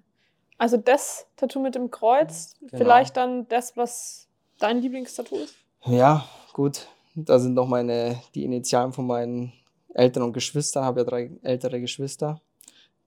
[0.57, 2.77] Also das Tattoo mit dem Kreuz, genau.
[2.77, 4.27] vielleicht dann das, was
[4.59, 5.55] dein Lieblingstattoo ist?
[5.85, 6.87] Ja, gut.
[7.15, 9.53] Da sind noch meine, die Initialen von meinen
[9.93, 10.83] Eltern und Geschwistern.
[10.83, 12.41] Ich habe ja drei ältere Geschwister.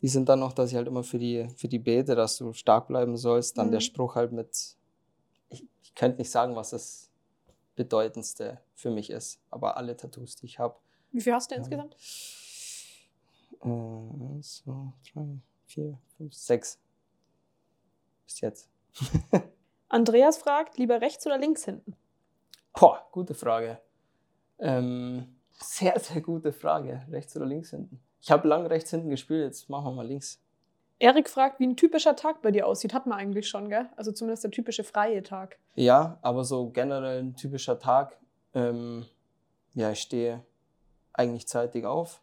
[0.03, 2.53] Die sind dann noch, dass ich halt immer für die, für die bete, dass du
[2.53, 3.59] stark bleiben sollst.
[3.59, 3.73] Dann mhm.
[3.73, 4.77] der Spruch halt mit,
[5.49, 7.11] ich, ich könnte nicht sagen, was das
[7.75, 10.77] Bedeutendste für mich ist, aber alle Tattoos, die ich habe,
[11.13, 11.95] wie viel hast du insgesamt?
[13.63, 16.79] Äh, so, drei, vier, fünf, sechs.
[18.25, 18.71] Bis jetzt.
[19.89, 21.97] Andreas fragt, lieber rechts oder links hinten?
[22.79, 23.81] Boah, gute Frage.
[24.59, 27.07] Ähm, sehr, sehr gute Frage.
[27.11, 28.01] Rechts oder links hinten?
[28.21, 30.43] Ich habe lange rechts hinten gespielt, jetzt machen wir mal links.
[30.99, 32.95] Erik fragt, wie ein typischer Tag bei dir aussieht.
[32.95, 33.89] Hat man eigentlich schon, gell?
[33.97, 35.59] Also zumindest der typische freie Tag.
[35.75, 38.19] Ja, aber so generell ein typischer Tag.
[38.55, 39.05] Ähm,
[39.75, 40.43] ja, ich stehe
[41.19, 42.23] eigentlich zeitig auf.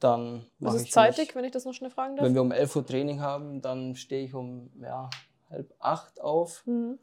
[0.00, 2.26] Dann Was ist zeitig, mich, wenn ich das noch schnell fragen darf?
[2.26, 5.08] Wenn wir um 11 Uhr Training haben, dann stehe ich um ja,
[5.48, 6.66] halb acht auf.
[6.66, 6.98] Mhm.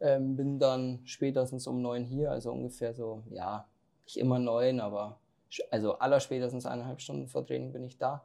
[0.00, 3.66] Ähm, bin dann spätestens um neun hier, also ungefähr so, ja,
[4.04, 5.18] nicht immer neun, aber
[5.70, 8.24] also aller spätestens eineinhalb Stunden vor Training bin ich da,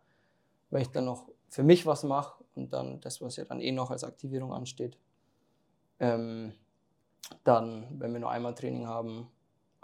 [0.70, 3.72] weil ich dann noch für mich was mache und dann das, was ja dann eh
[3.72, 4.98] noch als Aktivierung ansteht.
[6.00, 6.54] Ähm,
[7.44, 9.30] dann, wenn wir nur einmal Training haben,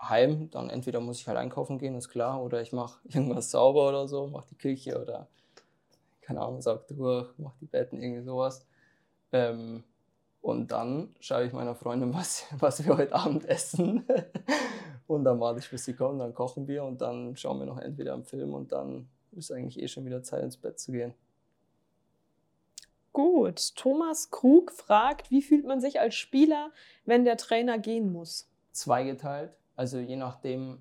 [0.01, 3.89] heim, dann entweder muss ich halt einkaufen gehen, ist klar, oder ich mache irgendwas sauber
[3.89, 5.27] oder so, mache die Küche oder
[6.21, 8.63] keine Ahnung, saug durch, mache die Betten, irgendwie sowas.
[9.31, 9.83] Ähm,
[10.41, 14.05] und dann schaue ich meiner Freundin, was, was wir heute Abend essen.
[15.07, 17.79] und dann warte ich, bis sie kommen, dann kochen wir und dann schauen wir noch
[17.79, 21.13] entweder einen Film und dann ist eigentlich eh schon wieder Zeit, ins Bett zu gehen.
[23.11, 26.71] Gut, Thomas Krug fragt, wie fühlt man sich als Spieler,
[27.05, 28.47] wenn der Trainer gehen muss?
[28.71, 29.57] Zweigeteilt.
[29.79, 30.79] Also je nachdem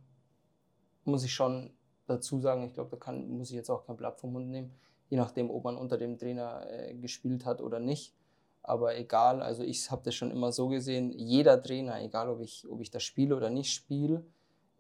[1.04, 1.70] muss ich schon
[2.08, 4.72] dazu sagen, ich glaube, da kann, muss ich jetzt auch kein Blatt vom Mund nehmen,
[5.08, 8.12] je nachdem, ob man unter dem Trainer äh, gespielt hat oder nicht.
[8.60, 12.66] Aber egal, also ich habe das schon immer so gesehen, jeder Trainer, egal ob ich,
[12.68, 14.26] ob ich das spiele oder nicht spiele,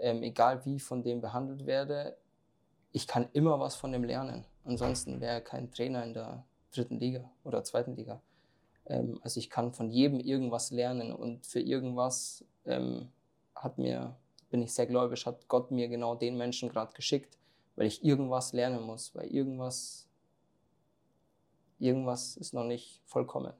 [0.00, 2.16] ähm, egal wie von dem behandelt werde,
[2.90, 4.44] ich kann immer was von dem lernen.
[4.64, 8.20] Ansonsten wäre kein Trainer in der dritten Liga oder zweiten Liga.
[8.86, 13.12] Ähm, also ich kann von jedem irgendwas lernen und für irgendwas ähm,
[13.62, 14.16] hat mir,
[14.50, 17.36] bin ich sehr gläubig, hat Gott mir genau den Menschen gerade geschickt,
[17.76, 20.08] weil ich irgendwas lernen muss, weil irgendwas,
[21.78, 23.52] irgendwas ist noch nicht vollkommen.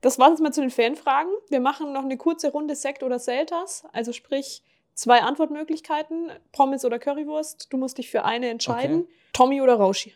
[0.00, 1.30] Das war es mal zu den Fanfragen.
[1.48, 3.84] Wir machen noch eine kurze Runde Sekt oder Selters.
[3.92, 7.72] Also sprich, zwei Antwortmöglichkeiten, Pommes oder Currywurst.
[7.72, 9.02] Du musst dich für eine entscheiden.
[9.02, 9.12] Okay.
[9.32, 10.14] Tommy oder Rauschi?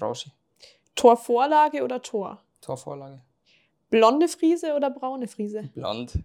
[0.00, 0.30] Rauschi.
[0.94, 2.42] Torvorlage oder Tor?
[2.60, 3.22] Torvorlage.
[3.88, 5.70] Blonde Friese oder braune Friese?
[5.74, 6.18] Blond.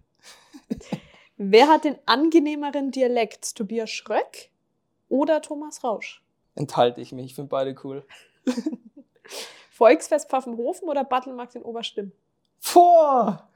[1.38, 3.56] Wer hat den angenehmeren Dialekt?
[3.56, 4.50] Tobias Schröck
[5.08, 6.22] oder Thomas Rausch?
[6.54, 8.06] Enthalte ich mich, ich finde beide cool.
[9.70, 12.12] Volksfest Pfaffenhofen oder Battlemarkt in Oberstimm?
[12.58, 13.48] Vor!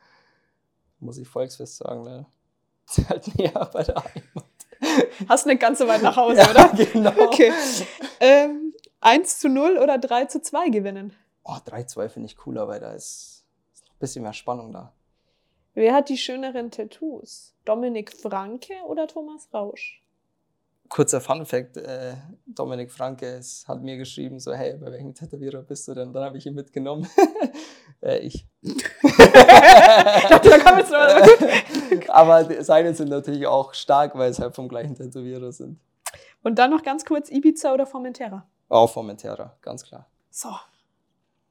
[0.99, 2.27] Muss ich Volksfest sagen, ne?
[2.87, 4.45] Ist halt näher bei der Heimat.
[5.29, 6.69] Hast nicht ganz so weit nach Hause, ja, oder?
[6.93, 7.13] Genau.
[7.17, 7.53] Okay.
[8.21, 11.15] Ähm, 1 zu 0 oder 3 zu 2 gewinnen?
[11.45, 13.45] Oh, 3-2 finde ich cooler, weil da ist
[13.89, 14.93] ein bisschen mehr Spannung da.
[15.75, 17.55] Wer hat die schöneren Tattoos?
[17.65, 20.03] Dominik Franke oder Thomas Rausch?
[20.89, 22.17] Kurzer Fun Fact: äh,
[22.47, 26.13] Dominik Franke ist, hat mir geschrieben, so, hey, bei welchem Tätowierer bist du denn?
[26.13, 27.09] Dann habe ich ihn mitgenommen.
[28.03, 28.45] äh, ich.
[28.63, 34.97] da kam jetzt noch Aber seine sind natürlich auch stark, weil es halt vom gleichen
[34.97, 35.79] Tätowierer sind.
[36.43, 38.45] Und dann noch ganz kurz: Ibiza oder Formentera?
[38.69, 40.09] Auch Formentera, ganz klar.
[40.31, 40.51] So.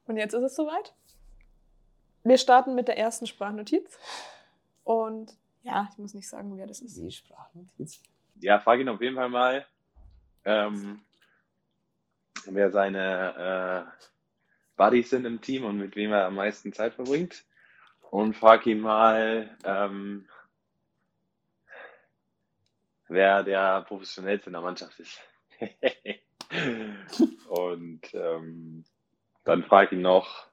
[0.06, 0.92] Und jetzt ist es soweit.
[2.22, 3.98] Wir starten mit der ersten Sprachnotiz.
[4.84, 6.96] Und ja, ich muss nicht sagen, wer das ist.
[6.96, 8.02] Die Sprachnotiz.
[8.40, 9.66] Ja, frage ihn auf jeden Fall mal,
[10.44, 11.00] ähm,
[12.46, 14.06] wer seine äh,
[14.76, 17.44] Buddies sind im Team und mit wem er am meisten Zeit verbringt.
[18.10, 20.26] Und frag ihn mal, ähm,
[23.08, 25.20] wer der professionellste in der Mannschaft ist.
[27.48, 28.84] und ähm,
[29.44, 30.49] dann frag ihn noch,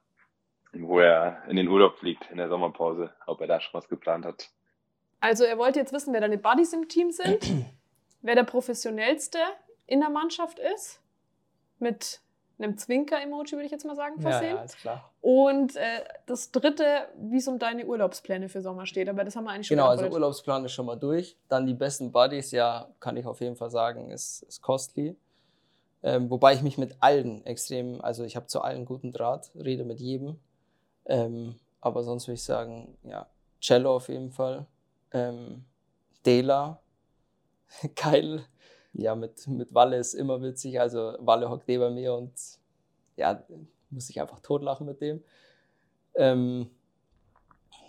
[0.72, 4.24] wo er in den Urlaub fliegt in der Sommerpause, ob er da schon was geplant
[4.24, 4.50] hat.
[5.20, 7.40] Also er wollte jetzt wissen, wer deine Buddies im Team sind,
[8.22, 9.38] wer der professionellste
[9.86, 11.00] in der Mannschaft ist,
[11.78, 12.20] mit
[12.58, 14.50] einem Zwinker-Emoji, würde ich jetzt mal sagen, versehen.
[14.50, 15.12] Ja, ja, ist klar.
[15.20, 19.44] Und äh, das dritte, wie es um deine Urlaubspläne für Sommer steht, aber das haben
[19.44, 21.36] wir eigentlich schon Genau, also Urlaubsplan ist schon mal durch.
[21.48, 25.16] Dann die besten Buddies, ja, kann ich auf jeden Fall sagen, ist, ist Costly.
[26.02, 29.84] Ähm, wobei ich mich mit allen extrem, also ich habe zu allen guten Draht, rede
[29.84, 30.38] mit jedem.
[31.08, 33.26] Ähm, aber sonst würde ich sagen, ja,
[33.60, 34.66] Cello auf jeden Fall.
[35.12, 35.64] Ähm,
[36.24, 36.80] Dela,
[37.94, 38.44] Keil,
[38.92, 40.80] ja, mit, mit Walle ist immer witzig.
[40.80, 42.32] Also Walle hockt neben mir und
[43.16, 43.42] ja,
[43.90, 45.22] muss ich einfach totlachen mit dem.
[46.14, 46.70] Ähm,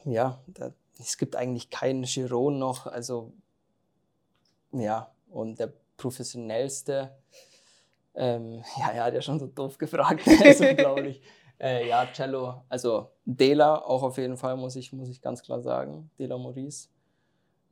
[0.05, 2.87] ja, da, es gibt eigentlich keinen Chiron noch.
[2.87, 3.33] Also
[4.71, 7.15] ja, und der professionellste,
[8.15, 11.21] ähm, ja, er hat ja schon so doof gefragt, also, glaube ich.
[11.59, 15.61] Äh, ja, Cello, also Dela auch auf jeden Fall, muss ich, muss ich ganz klar
[15.61, 16.09] sagen.
[16.17, 16.89] Dela Maurice.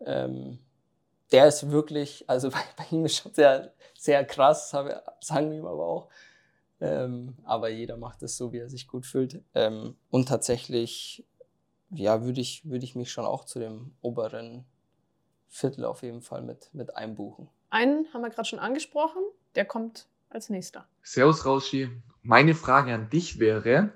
[0.01, 0.59] Ähm,
[1.31, 5.65] der ist wirklich, also bei, bei, ihm ist schon sehr, sehr krass, sagen wir ihm
[5.65, 6.09] aber auch.
[6.79, 9.43] Ähm, aber jeder macht es so, wie er sich gut fühlt.
[9.55, 11.25] Ähm, und tatsächlich,
[11.89, 14.65] ja, würde ich, würd ich mich schon auch zu dem oberen
[15.47, 17.49] Viertel auf jeden Fall mit, mit einbuchen.
[17.69, 19.21] Einen haben wir gerade schon angesprochen,
[19.55, 20.87] der kommt als nächster.
[21.01, 21.89] Servus Rauschi,
[22.27, 23.93] meine Frage an dich wäre,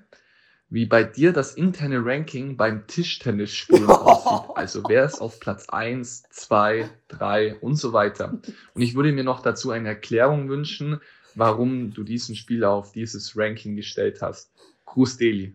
[0.70, 4.56] wie bei dir das interne Ranking beim Tischtennisspielen aussieht.
[4.56, 8.38] Also wer ist auf Platz 1, 2, 3 und so weiter.
[8.74, 11.00] Und ich würde mir noch dazu eine Erklärung wünschen,
[11.34, 14.50] warum du diesen Spieler auf dieses Ranking gestellt hast.
[14.86, 15.54] Gruß Deli.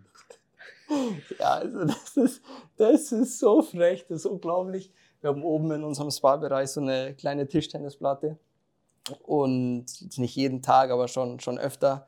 [1.39, 2.41] Ja, also das ist,
[2.77, 4.91] das ist so frech, das ist unglaublich.
[5.21, 8.37] Wir haben oben in unserem Spa-Bereich so eine kleine Tischtennisplatte
[9.23, 9.85] und
[10.17, 12.07] nicht jeden Tag, aber schon, schon öfter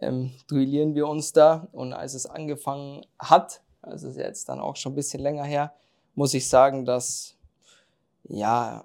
[0.00, 1.68] ähm, duellieren wir uns da.
[1.72, 5.72] Und als es angefangen hat, also ist jetzt dann auch schon ein bisschen länger her,
[6.14, 7.36] muss ich sagen, dass
[8.24, 8.84] ja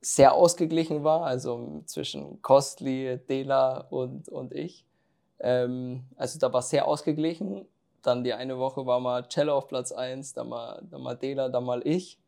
[0.00, 4.86] sehr ausgeglichen war, also zwischen Costly, Dela und, und ich.
[5.40, 7.66] Ähm, also da war sehr ausgeglichen.
[8.02, 11.50] Dann die eine Woche war mal Cello auf Platz 1, dann mal, dann mal Dela,
[11.50, 12.18] dann mal ich.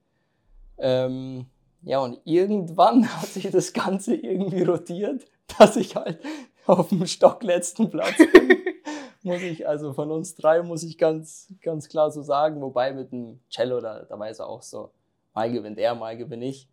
[0.77, 1.47] Ähm,
[1.83, 5.25] ja, und irgendwann hat sich das Ganze irgendwie rotiert,
[5.59, 6.21] dass ich halt
[6.67, 8.59] auf dem stockletzten Platz bin.
[9.23, 12.61] muss ich, also von uns drei muss ich ganz, ganz klar so sagen.
[12.61, 14.91] Wobei mit dem Cello, da, da weiß er auch so,
[15.35, 16.69] mal gewinnt er, mal gewinne ich.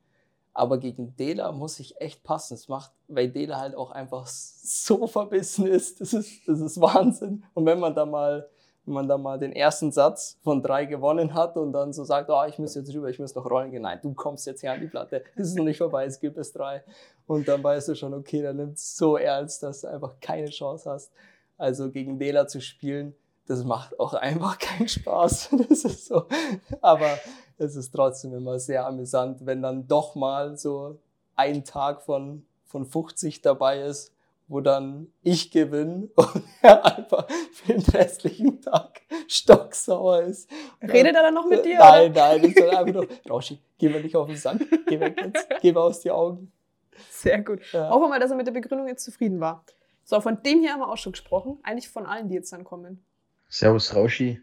[0.53, 2.55] Aber gegen Dela muss ich echt passen.
[2.55, 6.01] Es macht, weil Dela halt auch einfach so verbissen ist.
[6.01, 7.45] Das ist, das ist Wahnsinn.
[7.53, 8.49] Und wenn man da mal
[8.89, 12.29] wenn man da mal den ersten Satz von drei gewonnen hat und dann so sagt,
[12.29, 13.83] oh, ich muss jetzt rüber, ich muss noch rollen gehen.
[13.83, 16.37] Nein, du kommst jetzt hier an die Platte, das ist noch nicht vorbei, es gibt
[16.37, 16.83] es drei.
[17.27, 20.49] Und dann weißt du schon, okay, der nimmt es so ernst, dass du einfach keine
[20.49, 21.11] Chance hast.
[21.57, 23.13] Also gegen Dela zu spielen,
[23.47, 25.49] das macht auch einfach keinen Spaß.
[25.69, 26.25] Das ist so.
[26.81, 27.19] Aber
[27.59, 30.97] es ist trotzdem immer sehr amüsant, wenn dann doch mal so
[31.35, 34.13] ein Tag von, von 50 dabei ist
[34.49, 40.49] wo dann ich gewinne und er einfach für den restlichen Tag stocksauer ist.
[40.81, 41.77] Redet er dann noch mit dir?
[41.77, 42.27] Nein, oder?
[42.27, 45.47] nein, ich soll einfach nur, Rauschi, geh mal nicht auf den Sand, geh weg jetzt,
[45.61, 46.51] geh mal aus die Augen.
[47.11, 47.61] Sehr gut.
[47.71, 47.89] Ja.
[47.89, 49.63] Hoffen wir mal, dass er mit der Begründung jetzt zufrieden war.
[50.03, 51.59] So, von dem hier haben wir auch schon gesprochen.
[51.63, 53.05] Eigentlich von allen, die jetzt dann kommen.
[53.47, 54.41] Servus Rauschi.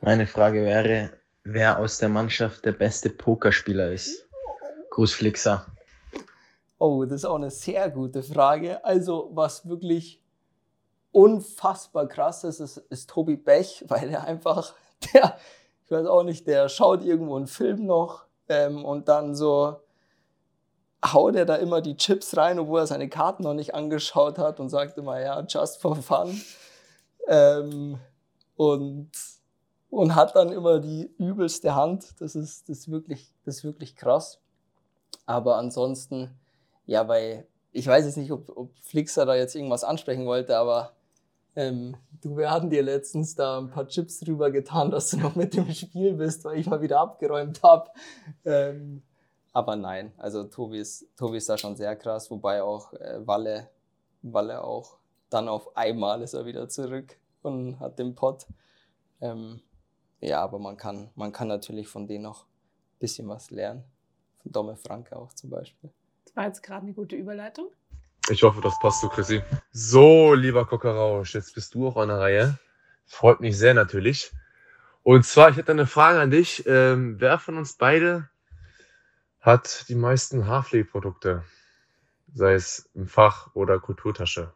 [0.00, 1.10] Meine Frage wäre,
[1.42, 4.28] wer aus der Mannschaft der beste Pokerspieler ist.
[4.90, 5.66] Gruß Flixer.
[6.80, 8.82] Oh, das ist auch eine sehr gute Frage.
[8.82, 10.18] Also, was wirklich
[11.12, 14.74] unfassbar krass ist, ist, ist Tobi Bech, weil er einfach,
[15.12, 15.36] der,
[15.84, 19.76] ich weiß auch nicht, der schaut irgendwo einen Film noch ähm, und dann so
[21.04, 24.58] haut er da immer die Chips rein, obwohl er seine Karten noch nicht angeschaut hat
[24.58, 26.40] und sagt immer, ja, just for fun.
[27.28, 27.98] Ähm,
[28.56, 29.10] und,
[29.90, 32.18] und hat dann immer die übelste Hand.
[32.20, 34.38] Das ist, das ist, wirklich, das ist wirklich krass.
[35.26, 36.30] Aber ansonsten,
[36.86, 40.92] ja, weil ich weiß jetzt nicht, ob, ob Flixer da jetzt irgendwas ansprechen wollte, aber
[41.56, 45.36] ähm, du, wir hatten dir letztens da ein paar Chips drüber getan, dass du noch
[45.36, 47.90] mit dem Spiel bist, weil ich mal wieder abgeräumt habe.
[48.44, 49.02] Ähm,
[49.52, 53.68] aber nein, also Tobi ist, Tobi ist da schon sehr krass, wobei auch äh, Walle,
[54.22, 55.00] Walle auch
[55.30, 58.46] dann auf einmal ist er wieder zurück und hat den Pott.
[59.20, 59.60] Ähm,
[60.20, 63.84] ja, aber man kann, man kann natürlich von denen noch ein bisschen was lernen.
[64.42, 65.90] Von Domme Franke auch zum Beispiel.
[66.34, 67.70] War jetzt gerade eine gute Überleitung.
[68.28, 69.42] Ich hoffe, das passt so, Chrissy.
[69.72, 72.58] So, lieber Kokerausch, jetzt bist du auch an der Reihe.
[73.06, 74.30] Freut mich sehr natürlich.
[75.02, 76.64] Und zwar, ich hätte eine Frage an dich.
[76.66, 78.28] Ähm, wer von uns beide
[79.40, 81.44] hat die meisten Haarpflegeprodukte?
[82.32, 84.52] Sei es im Fach oder Kulturtasche.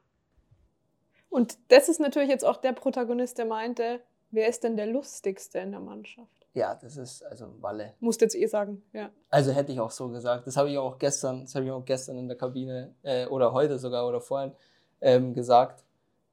[1.29, 4.01] Und das ist natürlich jetzt auch der Protagonist, der meinte,
[4.31, 6.44] wer ist denn der lustigste in der Mannschaft?
[6.55, 7.95] Ja, das ist also Walle.
[7.99, 9.11] Musst jetzt eh sagen, ja.
[9.29, 10.47] Also hätte ich auch so gesagt.
[10.47, 13.53] Das habe ich auch gestern, das habe ich auch gestern in der Kabine äh, oder
[13.53, 14.53] heute sogar oder vorhin
[15.01, 15.85] ähm, gesagt,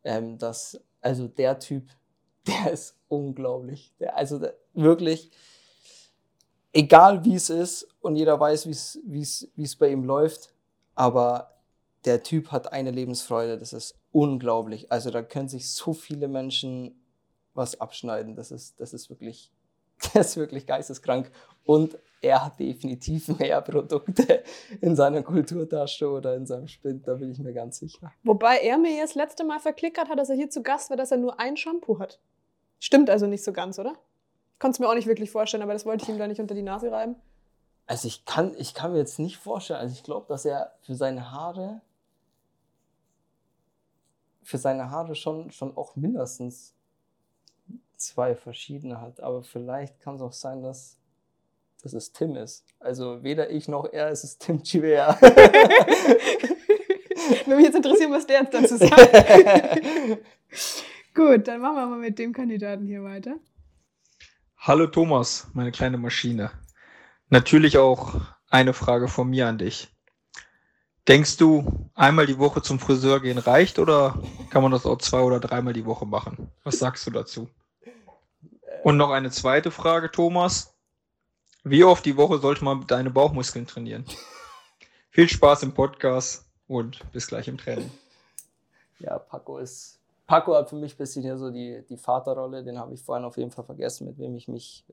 [0.03, 1.89] ähm, dass also der Typ,
[2.47, 3.93] der ist unglaublich.
[3.99, 5.31] Der, also der, wirklich,
[6.71, 10.53] egal wie es ist und jeder weiß, wie es bei ihm läuft,
[10.93, 11.55] aber
[12.05, 14.91] der Typ hat eine Lebensfreude, das ist unglaublich.
[14.91, 16.95] Also da können sich so viele Menschen
[17.53, 18.35] was abschneiden.
[18.35, 19.51] Das ist, das ist wirklich,
[20.13, 21.31] das ist wirklich geisteskrank.
[21.63, 24.43] Und er hat definitiv mehr Produkte
[24.79, 28.11] in seiner Kulturtasche oder in seinem Spind, da bin ich mir ganz sicher.
[28.23, 30.97] Wobei er mir jetzt das letzte Mal verklickert hat, dass er hier zu Gast war,
[30.97, 32.19] dass er nur ein Shampoo hat.
[32.79, 33.93] Stimmt also nicht so ganz, oder?
[34.59, 36.55] Konnte es mir auch nicht wirklich vorstellen, aber das wollte ich ihm da nicht unter
[36.55, 37.15] die Nase reiben.
[37.87, 40.95] Also ich kann, ich kann mir jetzt nicht vorstellen, also ich glaube, dass er für
[40.95, 41.81] seine Haare
[44.43, 46.73] für seine Haare schon, schon auch mindestens
[48.01, 49.19] zwei verschiedene hat.
[49.21, 50.97] Aber vielleicht kann es auch sein, dass,
[51.83, 52.65] dass es Tim ist.
[52.79, 55.19] Also weder ich noch er, es ist Tim Chivea.
[57.45, 58.91] Würde mich jetzt interessieren, was der jetzt dazu sagt.
[61.13, 63.35] Gut, dann machen wir mal mit dem Kandidaten hier weiter.
[64.57, 66.51] Hallo Thomas, meine kleine Maschine.
[67.29, 68.15] Natürlich auch
[68.49, 69.89] eine Frage von mir an dich.
[71.07, 74.21] Denkst du, einmal die Woche zum Friseur gehen reicht oder
[74.51, 76.51] kann man das auch zwei oder dreimal die Woche machen?
[76.63, 77.49] Was sagst du dazu?
[78.83, 80.73] Und noch eine zweite Frage, Thomas.
[81.63, 84.05] Wie oft die Woche sollte man deine Bauchmuskeln trainieren?
[85.11, 87.91] Viel Spaß im Podcast und bis gleich im Training.
[88.97, 89.99] Ja, Paco ist.
[90.25, 93.25] Paco hat für mich ein bisschen hier so die, die Vaterrolle, den habe ich vorhin
[93.25, 94.83] auf jeden Fall vergessen, mit wem ich mich,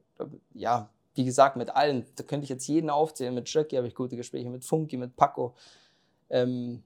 [0.52, 3.34] ja, wie gesagt, mit allen, da könnte ich jetzt jeden aufzählen.
[3.34, 5.54] Mit Jackie habe ich gute Gespräche, mit Funky, mit Paco.
[6.28, 6.82] Ähm,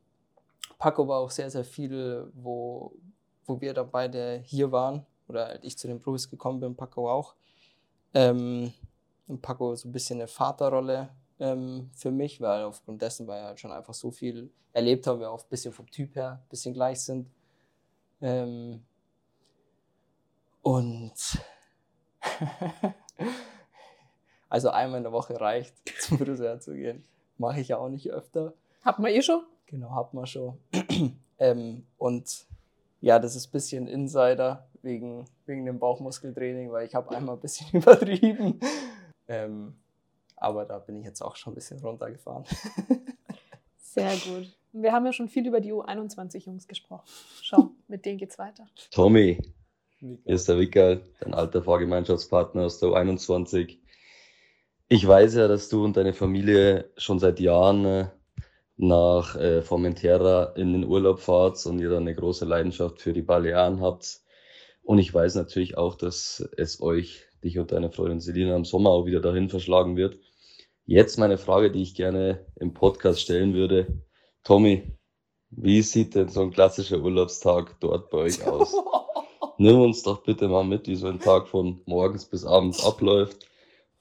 [0.78, 2.92] Paco war auch sehr, sehr viel, wo,
[3.44, 7.10] wo wir da beide hier waren oder halt ich zu den Blues gekommen bin, Paco
[7.10, 7.34] auch.
[8.14, 8.72] Ähm,
[9.26, 13.46] und Paco so ein bisschen eine Vaterrolle ähm, für mich, weil aufgrund dessen, weil er
[13.46, 16.48] halt schon einfach so viel erlebt haben, wir auch ein bisschen vom Typ her ein
[16.48, 17.30] bisschen gleich sind.
[18.20, 18.84] Ähm,
[20.62, 21.12] und
[24.48, 27.04] also einmal in der Woche reicht, zum Friseur zu gehen.
[27.38, 28.54] Mache ich ja auch nicht öfter.
[28.84, 29.42] Hat man eh schon?
[29.66, 30.58] Genau, hat man schon.
[31.38, 32.46] ähm, und
[33.00, 37.40] ja, das ist ein bisschen Insider wegen, wegen dem Bauchmuskeltraining, weil ich habe einmal ein
[37.40, 38.60] bisschen übertrieben.
[39.28, 39.74] Ähm,
[40.36, 42.44] aber da bin ich jetzt auch schon ein bisschen runtergefahren.
[43.76, 44.52] Sehr gut.
[44.72, 47.04] Wir haben ja schon viel über die U21-Jungs gesprochen.
[47.42, 48.66] Schau, mit denen geht's weiter.
[48.90, 49.38] Tommy,
[49.98, 53.78] hier ist der Wickel, dein alter Fahrgemeinschaftspartner aus der U21.
[54.88, 58.06] Ich weiß ja, dass du und deine Familie schon seit Jahren äh,
[58.76, 63.22] nach äh, Formentera in den Urlaub fahrt und ihr dann eine große Leidenschaft für die
[63.22, 64.22] Balearen habt.
[64.82, 68.90] Und ich weiß natürlich auch, dass es euch, dich und deine Freundin Selina im Sommer
[68.90, 70.18] auch wieder dahin verschlagen wird.
[70.84, 74.02] Jetzt meine Frage, die ich gerne im Podcast stellen würde.
[74.44, 74.82] Tommy,
[75.50, 78.74] Wie sieht denn so ein klassischer Urlaubstag dort bei euch aus?
[79.58, 83.46] Nimm uns doch bitte mal mit, wie so ein Tag von morgens bis abends abläuft.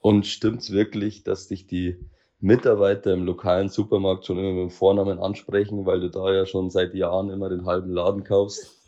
[0.00, 2.10] Und stimmt's wirklich, dass dich die
[2.40, 6.70] Mitarbeiter im lokalen Supermarkt schon immer mit dem Vornamen ansprechen, weil du da ja schon
[6.70, 8.81] seit Jahren immer den halben Laden kaufst?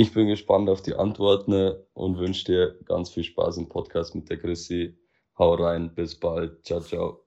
[0.00, 4.30] Ich bin gespannt auf die Antworten und wünsche dir ganz viel Spaß im Podcast mit
[4.30, 4.96] der Chrissy.
[5.36, 6.64] Hau rein, bis bald.
[6.64, 7.24] Ciao, ciao.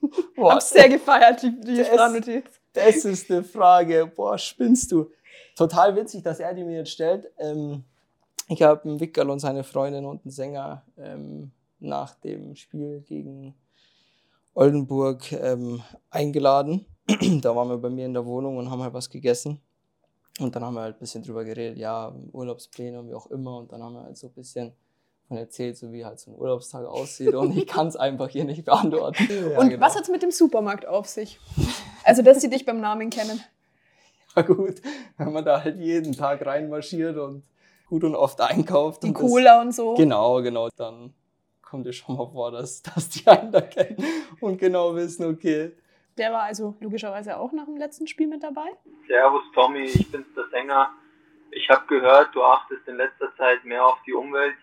[0.36, 2.44] Boah, Hab's sehr gefeiert, die, die Sprachnotiz.
[2.72, 4.06] Das ist eine Frage.
[4.14, 5.10] Boah, spinnst du.
[5.56, 7.32] Total witzig, dass er die mir jetzt stellt.
[7.36, 7.82] Ähm,
[8.46, 11.50] ich habe einen Wickerl und seine Freundin und einen Sänger ähm,
[11.80, 13.56] nach dem Spiel gegen
[14.54, 16.86] Oldenburg ähm, eingeladen.
[17.42, 19.60] da waren wir bei mir in der Wohnung und haben halt was gegessen.
[20.40, 23.58] Und dann haben wir halt ein bisschen drüber geredet, ja, Urlaubspläne und wie auch immer.
[23.58, 24.72] Und dann haben wir halt so ein bisschen
[25.28, 27.34] von erzählt, so wie halt so ein Urlaubstag aussieht.
[27.34, 29.28] Und ich kann es einfach hier nicht beantworten.
[29.30, 29.84] Ja, und genau.
[29.84, 31.38] was hat es mit dem Supermarkt auf sich?
[32.02, 33.40] Also, dass sie dich beim Namen kennen.
[34.36, 34.82] Ja gut,
[35.16, 37.44] wenn man da halt jeden Tag reinmarschiert und
[37.86, 39.04] gut und oft einkauft.
[39.04, 39.94] Die und Cola das, und so.
[39.94, 40.68] Genau, genau.
[40.76, 41.14] Dann
[41.62, 43.96] kommt es schon mal vor, dass, dass die einen da kennen
[44.40, 45.72] und genau wissen, okay,
[46.16, 48.68] der war also logischerweise auch nach dem letzten Spiel mit dabei.
[49.08, 50.90] Servus Tommy, ich bin's der Sänger.
[51.50, 54.56] Ich habe gehört, du achtest in letzter Zeit mehr auf die Umwelt.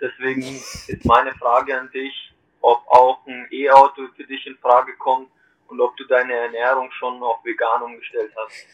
[0.00, 5.30] Deswegen ist meine Frage an dich, ob auch ein E-Auto für dich in Frage kommt
[5.68, 8.66] und ob du deine Ernährung schon auf vegan umgestellt hast.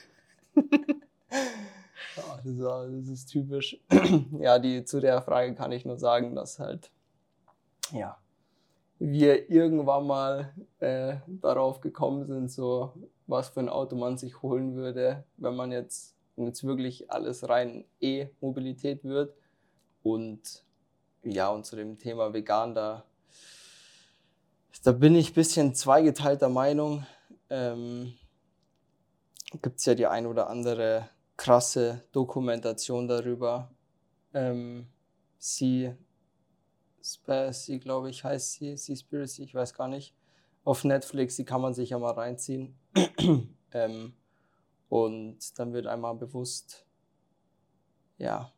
[2.16, 3.78] ja, das, ist, das ist typisch.
[4.38, 6.90] ja, die, zu der Frage kann ich nur sagen, dass halt,
[7.92, 8.16] ja,
[8.98, 12.92] wir irgendwann mal äh, darauf gekommen sind, so
[13.26, 17.48] was für ein Auto man sich holen würde, wenn man jetzt, wenn jetzt wirklich alles
[17.48, 19.34] rein E-Mobilität wird.
[20.02, 20.64] Und
[21.22, 23.04] ja, und zu dem Thema vegan, da,
[24.82, 27.06] da bin ich ein bisschen zweigeteilter Meinung.
[27.50, 28.14] Ähm,
[29.62, 33.70] Gibt es ja die ein oder andere krasse Dokumentation darüber.
[34.34, 34.86] Ähm,
[35.38, 35.94] sie
[37.14, 40.14] Spacey, glaube ich, heißt sie, Seaspiracy, ich weiß gar nicht.
[40.64, 42.78] Auf Netflix, die kann man sich ja mal reinziehen.
[43.72, 44.12] ähm,
[44.89, 46.85] und dann wird einmal bewusst,
[48.18, 48.52] ja,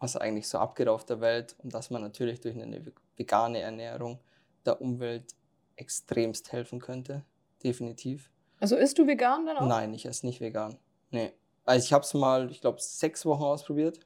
[0.00, 2.84] was eigentlich so abgeht auf der Welt und dass man natürlich durch eine
[3.16, 4.18] vegane Ernährung
[4.66, 5.34] der Umwelt
[5.76, 7.24] extremst helfen könnte.
[7.62, 8.30] Definitiv.
[8.60, 9.66] Also isst du vegan dann auch?
[9.66, 10.78] Nein, ich esse nicht vegan.
[11.10, 11.32] Nee.
[11.64, 14.00] Also ich habe es mal, ich glaube, sechs Wochen ausprobiert.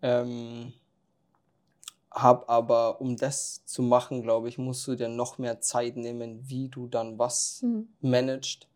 [0.00, 0.72] Ähm,
[2.10, 6.48] hab aber, um das zu machen, glaube ich, musst du dir noch mehr Zeit nehmen,
[6.48, 7.88] wie du dann was mhm.
[8.00, 8.66] managst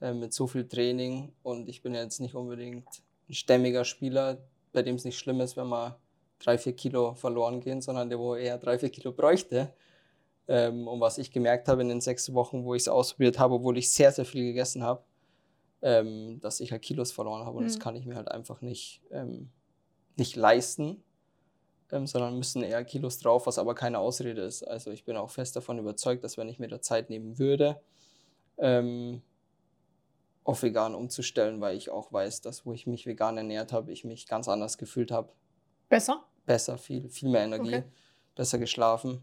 [0.00, 1.32] äh, mit so viel Training.
[1.42, 2.86] Und ich bin jetzt nicht unbedingt
[3.28, 4.38] ein stämmiger Spieler,
[4.72, 5.98] bei dem es nicht schlimm ist, wenn mal
[6.38, 9.72] drei, vier Kilo verloren gehen, sondern der, wo eher drei, vier Kilo bräuchte.
[10.46, 13.54] Ähm, und was ich gemerkt habe in den sechs Wochen, wo ich es ausprobiert habe,
[13.54, 15.02] obwohl ich sehr, sehr viel gegessen habe,
[15.82, 17.58] ähm, dass ich halt Kilos verloren habe.
[17.58, 17.68] Und mhm.
[17.68, 19.50] das kann ich mir halt einfach nicht, ähm,
[20.16, 21.02] nicht leisten
[21.92, 24.62] ähm, sondern müssen eher Kilos drauf, was aber keine Ausrede ist.
[24.62, 27.80] Also ich bin auch fest davon überzeugt, dass wenn ich mir da Zeit nehmen würde,
[28.58, 29.22] ähm,
[30.44, 34.04] auf vegan umzustellen, weil ich auch weiß, dass wo ich mich vegan ernährt habe, ich
[34.04, 35.32] mich ganz anders gefühlt habe.
[35.88, 36.24] Besser?
[36.46, 37.84] Besser, viel, viel mehr Energie, okay.
[38.34, 39.20] besser geschlafen,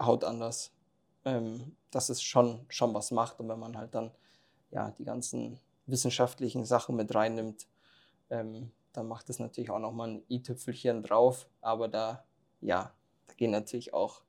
[0.00, 0.72] Haut anders.
[1.24, 4.10] Ähm, dass es schon, schon was macht und wenn man halt dann
[4.70, 7.66] ja, die ganzen wissenschaftlichen Sachen mit reinnimmt,
[8.30, 11.48] ähm, dann macht es natürlich auch nochmal ein i-Tüpfelchen drauf.
[11.60, 12.24] Aber da,
[12.60, 12.92] ja,
[13.26, 14.22] da gehen natürlich auch,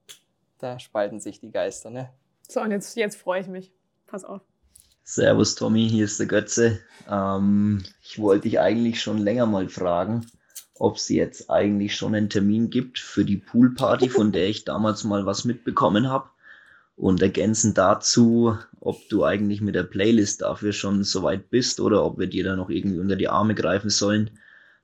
[0.57, 2.09] da spalten sich die Geister, ne?
[2.47, 3.71] So, und jetzt, jetzt freue ich mich.
[4.07, 4.41] Pass auf.
[5.03, 6.79] Servus Tommy, hier ist der Götze.
[7.09, 10.27] Ähm, ich wollte dich eigentlich schon länger mal fragen,
[10.75, 15.03] ob es jetzt eigentlich schon einen Termin gibt für die Poolparty, von der ich damals
[15.03, 16.29] mal was mitbekommen habe.
[16.95, 22.19] Und ergänzend dazu, ob du eigentlich mit der Playlist dafür schon soweit bist oder ob
[22.19, 24.31] wir dir da noch irgendwie unter die Arme greifen sollen.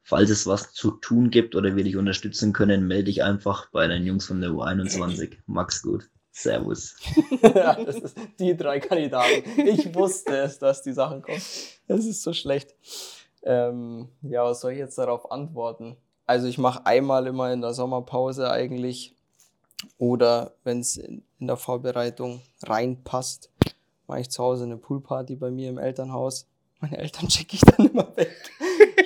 [0.08, 3.88] Falls es was zu tun gibt oder wir dich unterstützen können, melde dich einfach bei
[3.88, 5.38] den Jungs von der U21.
[5.48, 6.12] Max gut.
[6.32, 6.96] Servus.
[7.42, 9.44] ja, das ist die drei Kandidaten.
[9.68, 11.42] Ich wusste es, dass die Sachen kommen.
[11.88, 12.76] Das ist so schlecht.
[13.42, 15.98] Ähm, ja, was soll ich jetzt darauf antworten?
[16.28, 19.16] Also ich mache einmal immer in der Sommerpause eigentlich
[19.98, 23.50] oder wenn es in, in der Vorbereitung reinpasst,
[24.06, 26.46] mache ich zu Hause eine Poolparty bei mir im Elternhaus.
[26.80, 28.52] Meine Eltern schicke ich dann immer weg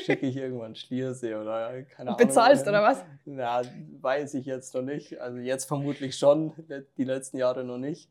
[0.03, 2.27] schicke ich irgendwann Schliersee oder keine Ahnung.
[2.27, 3.03] Bezahlst oder was?
[3.25, 3.61] Na,
[4.01, 5.19] weiß ich jetzt noch nicht.
[5.19, 6.53] Also jetzt vermutlich schon,
[6.97, 8.09] die letzten Jahre noch nicht.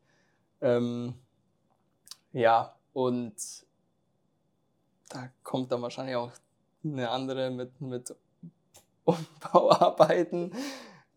[0.61, 1.13] Ähm,
[2.31, 3.35] ja, und
[5.09, 6.31] da kommt dann wahrscheinlich auch
[6.83, 8.15] eine andere mit, mit
[9.03, 10.53] Umbauarbeiten.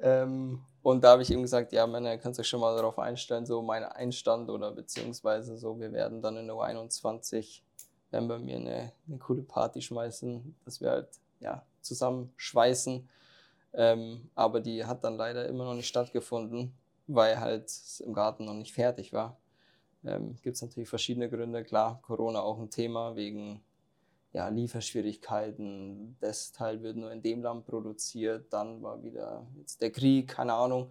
[0.00, 3.46] Ähm, und da habe ich ihm gesagt, ja, Männer, kannst du schon mal darauf einstellen,
[3.46, 7.62] so mein Einstand oder beziehungsweise so, wir werden dann in der U21
[8.12, 11.08] werden bei mir eine, eine coole Party schmeißen, dass wir halt
[11.40, 13.08] ja, zusammen schweißen.
[13.74, 16.74] Ähm, aber die hat dann leider immer noch nicht stattgefunden,
[17.06, 17.72] weil halt
[18.04, 19.38] im Garten noch nicht fertig war.
[20.04, 21.64] Ähm, Gibt es natürlich verschiedene Gründe.
[21.64, 23.62] Klar, Corona auch ein Thema wegen
[24.32, 26.16] ja, Lieferschwierigkeiten.
[26.20, 28.52] Das Teil wird nur in dem Land produziert.
[28.52, 30.90] Dann war wieder jetzt der Krieg, keine Ahnung.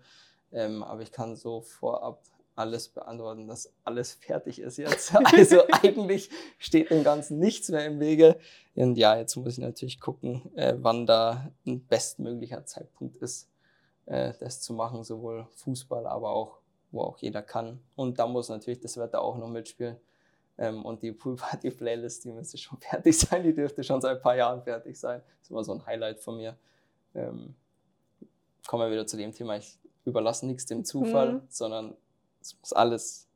[0.52, 2.24] Ähm, aber ich kann so vorab
[2.56, 5.14] alles beantworten, dass alles fertig ist jetzt.
[5.24, 8.38] Also eigentlich steht dem Ganzen nichts mehr im Wege.
[8.76, 13.50] Und ja, jetzt muss ich natürlich gucken, äh, wann da ein bestmöglicher Zeitpunkt ist,
[14.06, 16.60] äh, das zu machen, sowohl Fußball, aber auch,
[16.92, 17.80] wo auch jeder kann.
[17.96, 19.98] Und da muss natürlich das Wetter auch noch mitspielen.
[20.58, 24.36] Ähm, und die Poolparty-Playlist, die müsste schon fertig sein, die dürfte schon seit ein paar
[24.36, 25.22] Jahren fertig sein.
[25.26, 26.56] Das ist immer so ein Highlight von mir.
[27.16, 27.56] Ähm,
[28.68, 31.42] kommen wir wieder zu dem Thema, ich überlasse nichts dem Zufall, mhm.
[31.50, 31.96] sondern
[32.42, 33.28] es muss alles,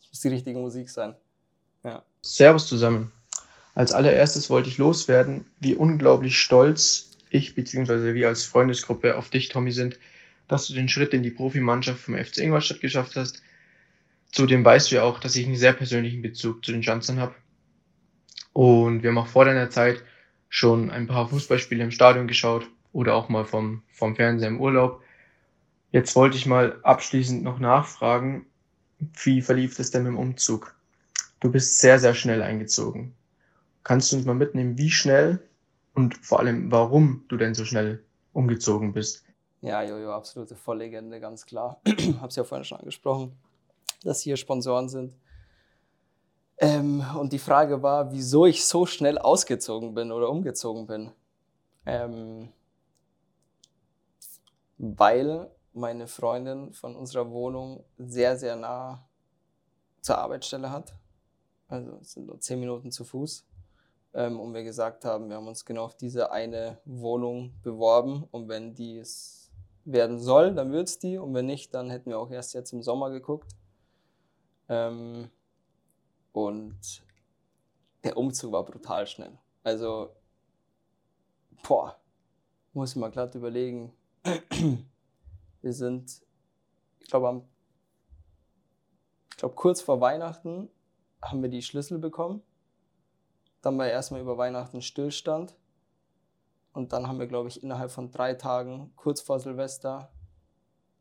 [0.00, 1.14] es muss die richtige Musik sein.
[1.84, 2.04] Ja.
[2.22, 3.12] Servus zusammen.
[3.74, 8.14] Als allererstes wollte ich loswerden, wie unglaublich stolz ich bzw.
[8.14, 9.98] wir als Freundesgruppe auf dich, Tommy, sind,
[10.48, 13.42] dass du den Schritt in die Profimannschaft vom FC Ingolstadt geschafft hast.
[14.30, 17.34] Zudem weißt du ja auch, dass ich einen sehr persönlichen Bezug zu den Janssen habe.
[18.52, 20.02] Und wir haben auch vor deiner Zeit
[20.50, 25.01] schon ein paar Fußballspiele im Stadion geschaut oder auch mal vom, vom Fernseher im Urlaub.
[25.92, 28.46] Jetzt wollte ich mal abschließend noch nachfragen,
[29.22, 30.74] wie verlief es denn dem Umzug?
[31.38, 33.14] Du bist sehr, sehr schnell eingezogen.
[33.84, 35.46] Kannst du uns mal mitnehmen, wie schnell
[35.94, 38.02] und vor allem warum du denn so schnell
[38.32, 39.24] umgezogen bist?
[39.60, 41.80] Ja, Jojo, absolute Volllegende, ganz klar.
[42.20, 43.36] Hab's ja vorhin schon angesprochen,
[44.02, 45.14] dass hier Sponsoren sind.
[46.56, 51.12] Ähm, und die Frage war, wieso ich so schnell ausgezogen bin oder umgezogen bin.
[51.84, 52.48] Ähm,
[54.78, 59.08] weil meine Freundin von unserer Wohnung sehr, sehr nah
[60.00, 60.94] zur Arbeitsstelle hat.
[61.68, 63.46] Also es sind nur zehn Minuten zu Fuß.
[64.14, 68.24] Ähm, und wir gesagt haben, wir haben uns genau auf diese eine Wohnung beworben.
[68.30, 69.50] Und wenn die es
[69.84, 71.16] werden soll, dann wird es die.
[71.16, 73.56] Und wenn nicht, dann hätten wir auch erst jetzt im Sommer geguckt.
[74.68, 75.30] Ähm,
[76.32, 77.02] und
[78.04, 79.38] der Umzug war brutal schnell.
[79.62, 80.14] Also,
[81.66, 81.96] boah,
[82.72, 83.92] muss ich mal glatt überlegen.
[85.62, 86.22] Wir sind,
[87.00, 87.48] ich glaube, am,
[89.30, 90.68] ich glaube, kurz vor Weihnachten
[91.22, 92.42] haben wir die Schlüssel bekommen.
[93.62, 95.56] Dann war erstmal über Weihnachten Stillstand.
[96.72, 100.10] Und dann haben wir, glaube ich, innerhalb von drei Tagen, kurz vor Silvester,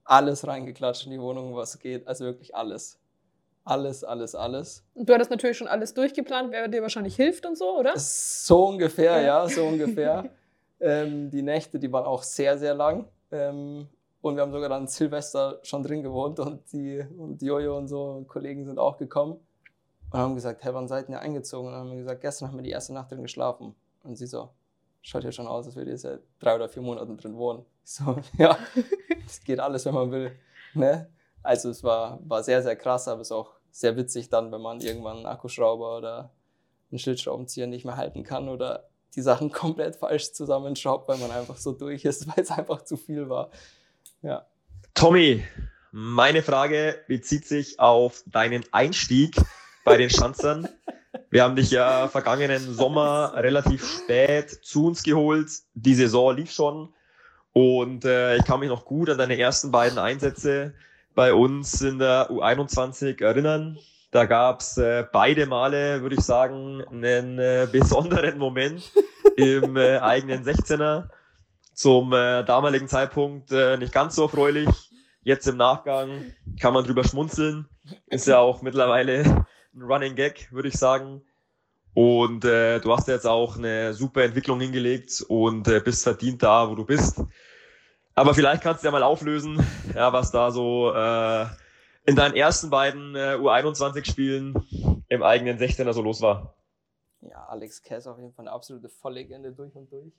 [0.04, 2.08] alles reingeklatscht in die Wohnung, was geht.
[2.08, 3.00] Also wirklich alles.
[3.64, 4.84] Alles, alles, alles.
[4.96, 7.94] Und du hattest natürlich schon alles durchgeplant, wer dir wahrscheinlich hilft und so, oder?
[7.98, 10.30] So ungefähr, ja, so ungefähr.
[10.80, 13.08] ähm, die Nächte, die waren auch sehr, sehr lang.
[13.32, 13.88] Ähm,
[14.22, 18.04] und wir haben sogar dann Silvester schon drin gewohnt und die und Jojo und so
[18.04, 19.40] und Kollegen sind auch gekommen
[20.12, 21.68] und haben gesagt, hey, wann seid ihr eingezogen?
[21.68, 23.76] Und dann haben wir gesagt, gestern haben wir die erste Nacht drin geschlafen.
[24.04, 24.50] Und sie so,
[25.02, 27.66] schaut ja schon aus, als würde ihr seit drei oder vier Monaten drin wohnen.
[27.84, 28.58] Ich so, ja,
[29.26, 30.32] es geht alles, wenn man will.
[30.74, 31.10] Ne?
[31.44, 34.62] Also es war, war sehr, sehr krass, aber es ist auch sehr witzig dann, wenn
[34.62, 36.32] man irgendwann einen Akkuschrauber oder
[36.92, 41.58] einen Schildschraubenzieher nicht mehr halten kann oder die Sachen komplett falsch zusammenschraubt, weil man einfach
[41.58, 43.50] so durch ist, weil es einfach zu viel war.
[44.22, 44.46] Ja.
[44.94, 45.44] Tommy,
[45.92, 49.36] meine Frage bezieht sich auf deinen Einstieg
[49.84, 50.68] bei den Schanzern.
[51.30, 55.50] Wir haben dich ja vergangenen Sommer relativ spät zu uns geholt.
[55.74, 56.94] Die Saison lief schon.
[57.54, 60.74] Und äh, ich kann mich noch gut an deine ersten beiden Einsätze
[61.16, 63.78] bei uns in der U21 erinnern.
[64.12, 68.92] Da gab's äh, beide Male, würde ich sagen, einen äh, besonderen Moment
[69.36, 71.10] im äh, eigenen 16er
[71.82, 74.70] zum äh, damaligen Zeitpunkt äh, nicht ganz so erfreulich.
[75.24, 77.68] Jetzt im Nachgang kann man drüber schmunzeln.
[78.06, 81.24] Ist ja auch mittlerweile ein Running Gag, würde ich sagen.
[81.96, 86.70] Und äh, du hast jetzt auch eine super Entwicklung hingelegt und äh, bist verdient da,
[86.70, 87.24] wo du bist.
[88.14, 89.60] Aber vielleicht kannst du ja mal auflösen,
[89.96, 91.46] ja, was da so äh,
[92.06, 96.56] in deinen ersten beiden äh, U21-Spielen im eigenen 16er so los war.
[97.22, 100.14] Ja, Alex Kess auf jeden Fall eine absolute Volllegende durch und durch.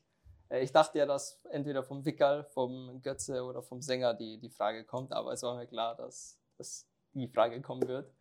[0.52, 4.50] Äh, ich dachte ja, dass entweder vom Wickerl, vom Götze oder vom Sänger die, die
[4.50, 8.12] Frage kommt, aber es war mir klar, dass, dass die Frage kommen wird.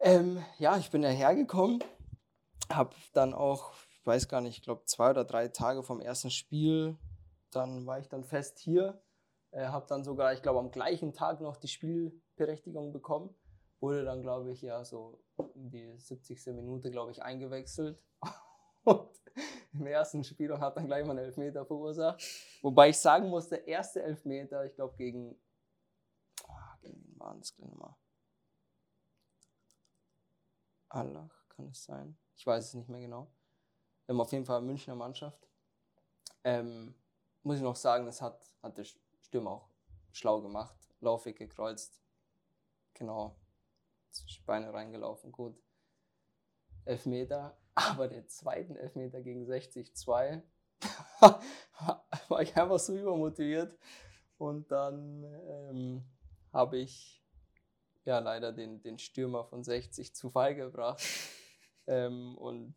[0.00, 1.82] Ähm, ja, ich bin hergekommen,
[2.68, 6.30] habe dann auch, ich weiß gar nicht, ich glaube zwei oder drei Tage vom ersten
[6.30, 6.98] Spiel,
[7.52, 9.00] dann war ich dann fest hier,
[9.52, 13.32] äh, habe dann sogar, ich glaube, am gleichen Tag noch die Spielberechtigung bekommen,
[13.78, 15.22] wurde dann, glaube ich, ja so
[15.54, 16.46] in die 70.
[16.46, 18.02] Minute, glaube ich, eingewechselt.
[18.84, 19.21] Und
[19.72, 22.22] im ersten Spiel und hat dann gleich mal einen Elfmeter verursacht.
[22.62, 25.36] Wobei ich sagen muss, der erste Elfmeter, ich glaube gegen,
[26.46, 27.94] ah, gegen wen war das gleich nochmal?
[30.88, 32.18] Allah, kann es sein?
[32.36, 33.32] Ich weiß es nicht mehr genau.
[34.08, 35.48] Ähm, auf jeden Fall Münchner Mannschaft.
[36.44, 36.94] Ähm,
[37.42, 38.84] muss ich noch sagen, das hat, hat der
[39.22, 39.70] Stürmer auch
[40.12, 40.76] schlau gemacht.
[41.00, 42.00] Laufweg gekreuzt.
[42.94, 43.36] Genau.
[44.44, 45.56] Beine reingelaufen, gut.
[46.84, 47.56] Elfmeter.
[47.74, 50.42] Aber den zweiten Elfmeter gegen 60-2
[52.28, 53.78] war ich einfach so übermotiviert.
[54.38, 56.04] Und dann ähm,
[56.52, 57.24] habe ich
[58.04, 61.02] ja leider den, den Stürmer von 60 zu Fall gebracht.
[61.88, 62.76] Ähm, und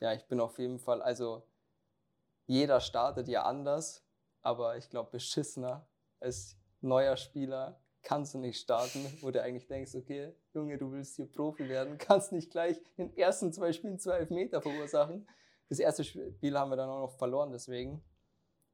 [0.00, 1.42] ja, ich bin auf jeden Fall, also
[2.46, 4.06] jeder startet ja anders,
[4.40, 5.84] aber ich glaube, beschissener
[6.20, 11.16] als neuer Spieler kannst du nicht starten, wo du eigentlich denkst, okay, Junge, du willst
[11.16, 15.28] hier Profi werden, kannst nicht gleich in den ersten zwei Spielen zwei Elfmeter verursachen.
[15.68, 18.02] Das erste Spiel haben wir dann auch noch verloren, deswegen.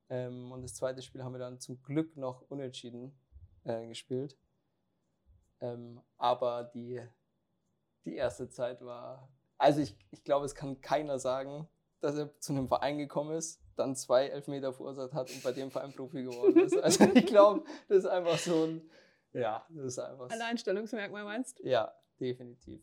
[0.09, 3.19] Ähm, und das zweite Spiel haben wir dann zum Glück noch unentschieden
[3.65, 4.39] äh, gespielt.
[5.61, 7.03] Ähm, aber die,
[8.05, 9.29] die erste Zeit war,
[9.59, 11.67] also ich, ich glaube, es kann keiner sagen,
[12.01, 15.73] dass er zu einem Verein gekommen ist, dann zwei Elfmeter verursacht hat und bei dem
[15.73, 16.79] Verein Profi geworden ist.
[16.79, 18.91] Also ich glaube, das ist einfach so ein,
[19.35, 20.31] ja, das ist einfach.
[20.31, 21.69] Alleinstellungsmerkmal meinst du?
[21.69, 22.81] Ja, definitiv.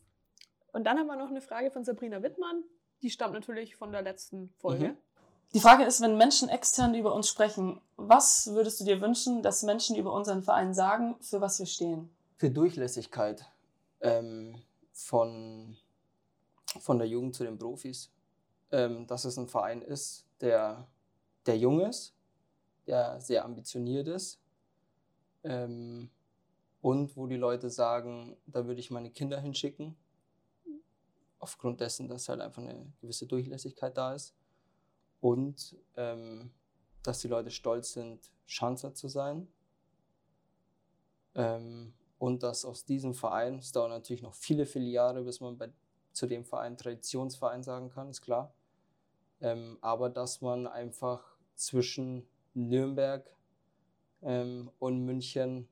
[0.72, 2.64] Und dann haben wir noch eine Frage von Sabrina Wittmann.
[3.02, 4.90] Die stammt natürlich von der letzten Folge.
[4.90, 4.96] Mhm.
[5.54, 9.62] Die Frage ist, wenn Menschen extern über uns sprechen, was würdest du dir wünschen, dass
[9.62, 12.10] Menschen über unseren Verein sagen, für was wir stehen?
[12.36, 13.44] Für Durchlässigkeit
[14.00, 14.62] ähm,
[14.92, 15.76] von,
[16.80, 18.10] von der Jugend zu den Profis.
[18.70, 20.86] Ähm, dass es ein Verein ist, der,
[21.44, 22.14] der jung ist,
[22.86, 24.42] der sehr ambitioniert ist
[25.44, 26.10] ähm,
[26.82, 29.96] und wo die Leute sagen, da würde ich meine Kinder hinschicken,
[31.38, 34.34] aufgrund dessen, dass halt einfach eine gewisse Durchlässigkeit da ist
[35.20, 36.50] und ähm,
[37.02, 39.48] dass die Leute stolz sind, Schanzer zu sein.
[41.34, 45.58] Ähm, und dass aus diesem Verein, es dauert natürlich noch viele, viele Jahre, bis man
[45.58, 45.72] bei,
[46.12, 48.54] zu dem Verein Traditionsverein sagen kann, ist klar.
[49.40, 53.28] Ähm, aber dass man einfach zwischen Nürnberg
[54.22, 55.68] ähm, und München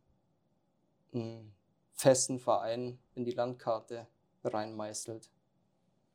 [1.15, 1.55] einen
[1.93, 4.07] festen Verein in die Landkarte
[4.45, 5.31] reinmeißelt.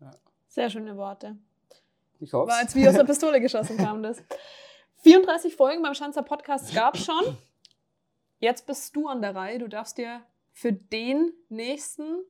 [0.02, 0.12] Ja.
[0.48, 1.38] Sehr schöne Worte.
[2.20, 2.50] Ich hoffe.
[2.50, 4.24] War als wie aus der Pistole geschossen kam das.
[5.04, 7.38] 34 Folgen beim Schanzer Podcast gab es schon.
[8.40, 9.60] Jetzt bist du an der Reihe.
[9.60, 12.24] Du darfst dir für den nächsten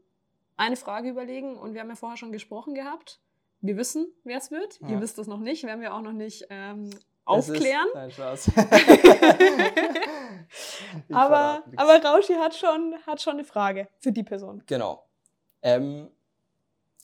[0.58, 1.58] eine Frage überlegen.
[1.58, 3.22] Und wir haben ja vorher schon gesprochen gehabt.
[3.62, 4.80] Wir wissen, wer es wird.
[4.82, 4.90] Ja.
[4.90, 5.64] Ihr wisst es noch nicht.
[5.64, 6.90] Werden wir auch noch nicht ähm,
[7.26, 7.88] aufklären.
[7.88, 8.52] Ist, nein, Spaß.
[11.12, 14.64] aber, aber Rauschi hat schon, hat schon eine Frage für die Person.
[14.68, 15.06] Genau.
[15.62, 16.10] Ähm,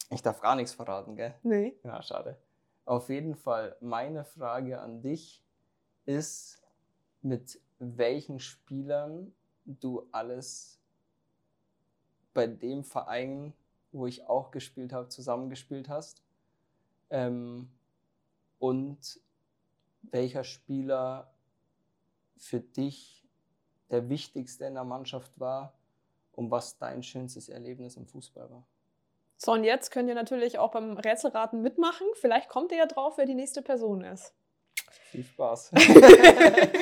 [0.10, 1.36] ich darf gar nichts verraten, gell?
[1.44, 1.78] Nee.
[1.84, 2.38] Ja, schade.
[2.86, 5.44] Auf jeden Fall, meine Frage an dich
[6.06, 6.62] ist,
[7.22, 9.34] mit welchen Spielern
[9.66, 10.80] du alles
[12.34, 13.54] bei dem Verein,
[13.92, 16.24] wo ich auch gespielt habe, zusammengespielt hast.
[17.10, 17.70] Ähm,
[18.60, 19.20] und
[20.04, 21.34] welcher Spieler
[22.38, 23.28] für dich
[23.90, 25.74] der wichtigste in der Mannschaft war
[26.32, 28.66] und was dein schönstes Erlebnis im Fußball war.
[29.38, 32.08] So, und jetzt könnt ihr natürlich auch beim Rätselraten mitmachen.
[32.14, 34.34] Vielleicht kommt ihr ja drauf, wer die nächste Person ist.
[35.10, 35.72] Viel Spaß.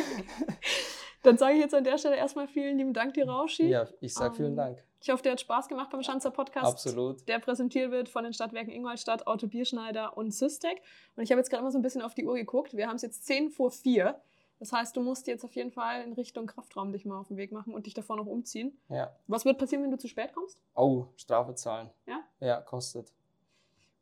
[1.23, 3.67] Dann sage ich jetzt an der Stelle erstmal vielen lieben Dank dir, Rauschi.
[3.67, 4.83] Ja, ich sage vielen ähm, Dank.
[5.01, 6.65] Ich hoffe, dir hat Spaß gemacht beim Schanzer Podcast.
[6.65, 7.27] Absolut.
[7.27, 10.81] Der präsentiert wird von den Stadtwerken Ingolstadt, Auto Bierschneider und Systec.
[11.15, 12.75] Und ich habe jetzt gerade mal so ein bisschen auf die Uhr geguckt.
[12.75, 14.19] Wir haben es jetzt 10 vor 4.
[14.59, 17.37] Das heißt, du musst jetzt auf jeden Fall in Richtung Kraftraum dich mal auf den
[17.37, 18.77] Weg machen und dich davor noch umziehen.
[18.89, 19.15] Ja.
[19.27, 20.61] Was wird passieren, wenn du zu spät kommst?
[20.75, 21.89] Oh, Strafe zahlen.
[22.05, 22.19] Ja?
[22.41, 23.13] Ja, kostet.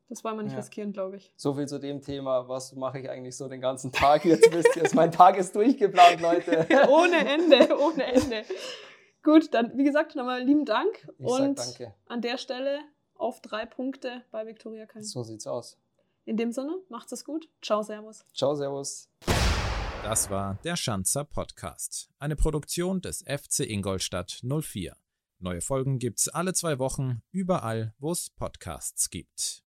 [0.08, 0.58] Das wollen wir nicht ja.
[0.58, 1.32] riskieren, glaube ich.
[1.36, 4.24] So viel zu dem Thema, was mache ich eigentlich so den ganzen Tag?
[4.24, 6.66] Jetzt wisst ihr, mein Tag ist durchgeplant, Leute.
[6.88, 8.44] ohne Ende, ohne Ende.
[9.22, 11.08] Gut, dann wie gesagt, nochmal lieben Dank.
[11.18, 11.94] Ich und danke.
[12.06, 12.80] an der Stelle
[13.14, 15.04] auf drei Punkte bei Viktoria Köln.
[15.04, 15.76] So sieht's aus.
[16.24, 17.48] In dem Sinne, macht's es gut.
[17.62, 18.24] Ciao, Servus.
[18.34, 19.08] Ciao, Servus.
[20.02, 24.96] Das war der Schanzer Podcast, eine Produktion des FC Ingolstadt 04.
[25.40, 29.64] Neue Folgen gibt's alle zwei Wochen, überall, wo es Podcasts gibt.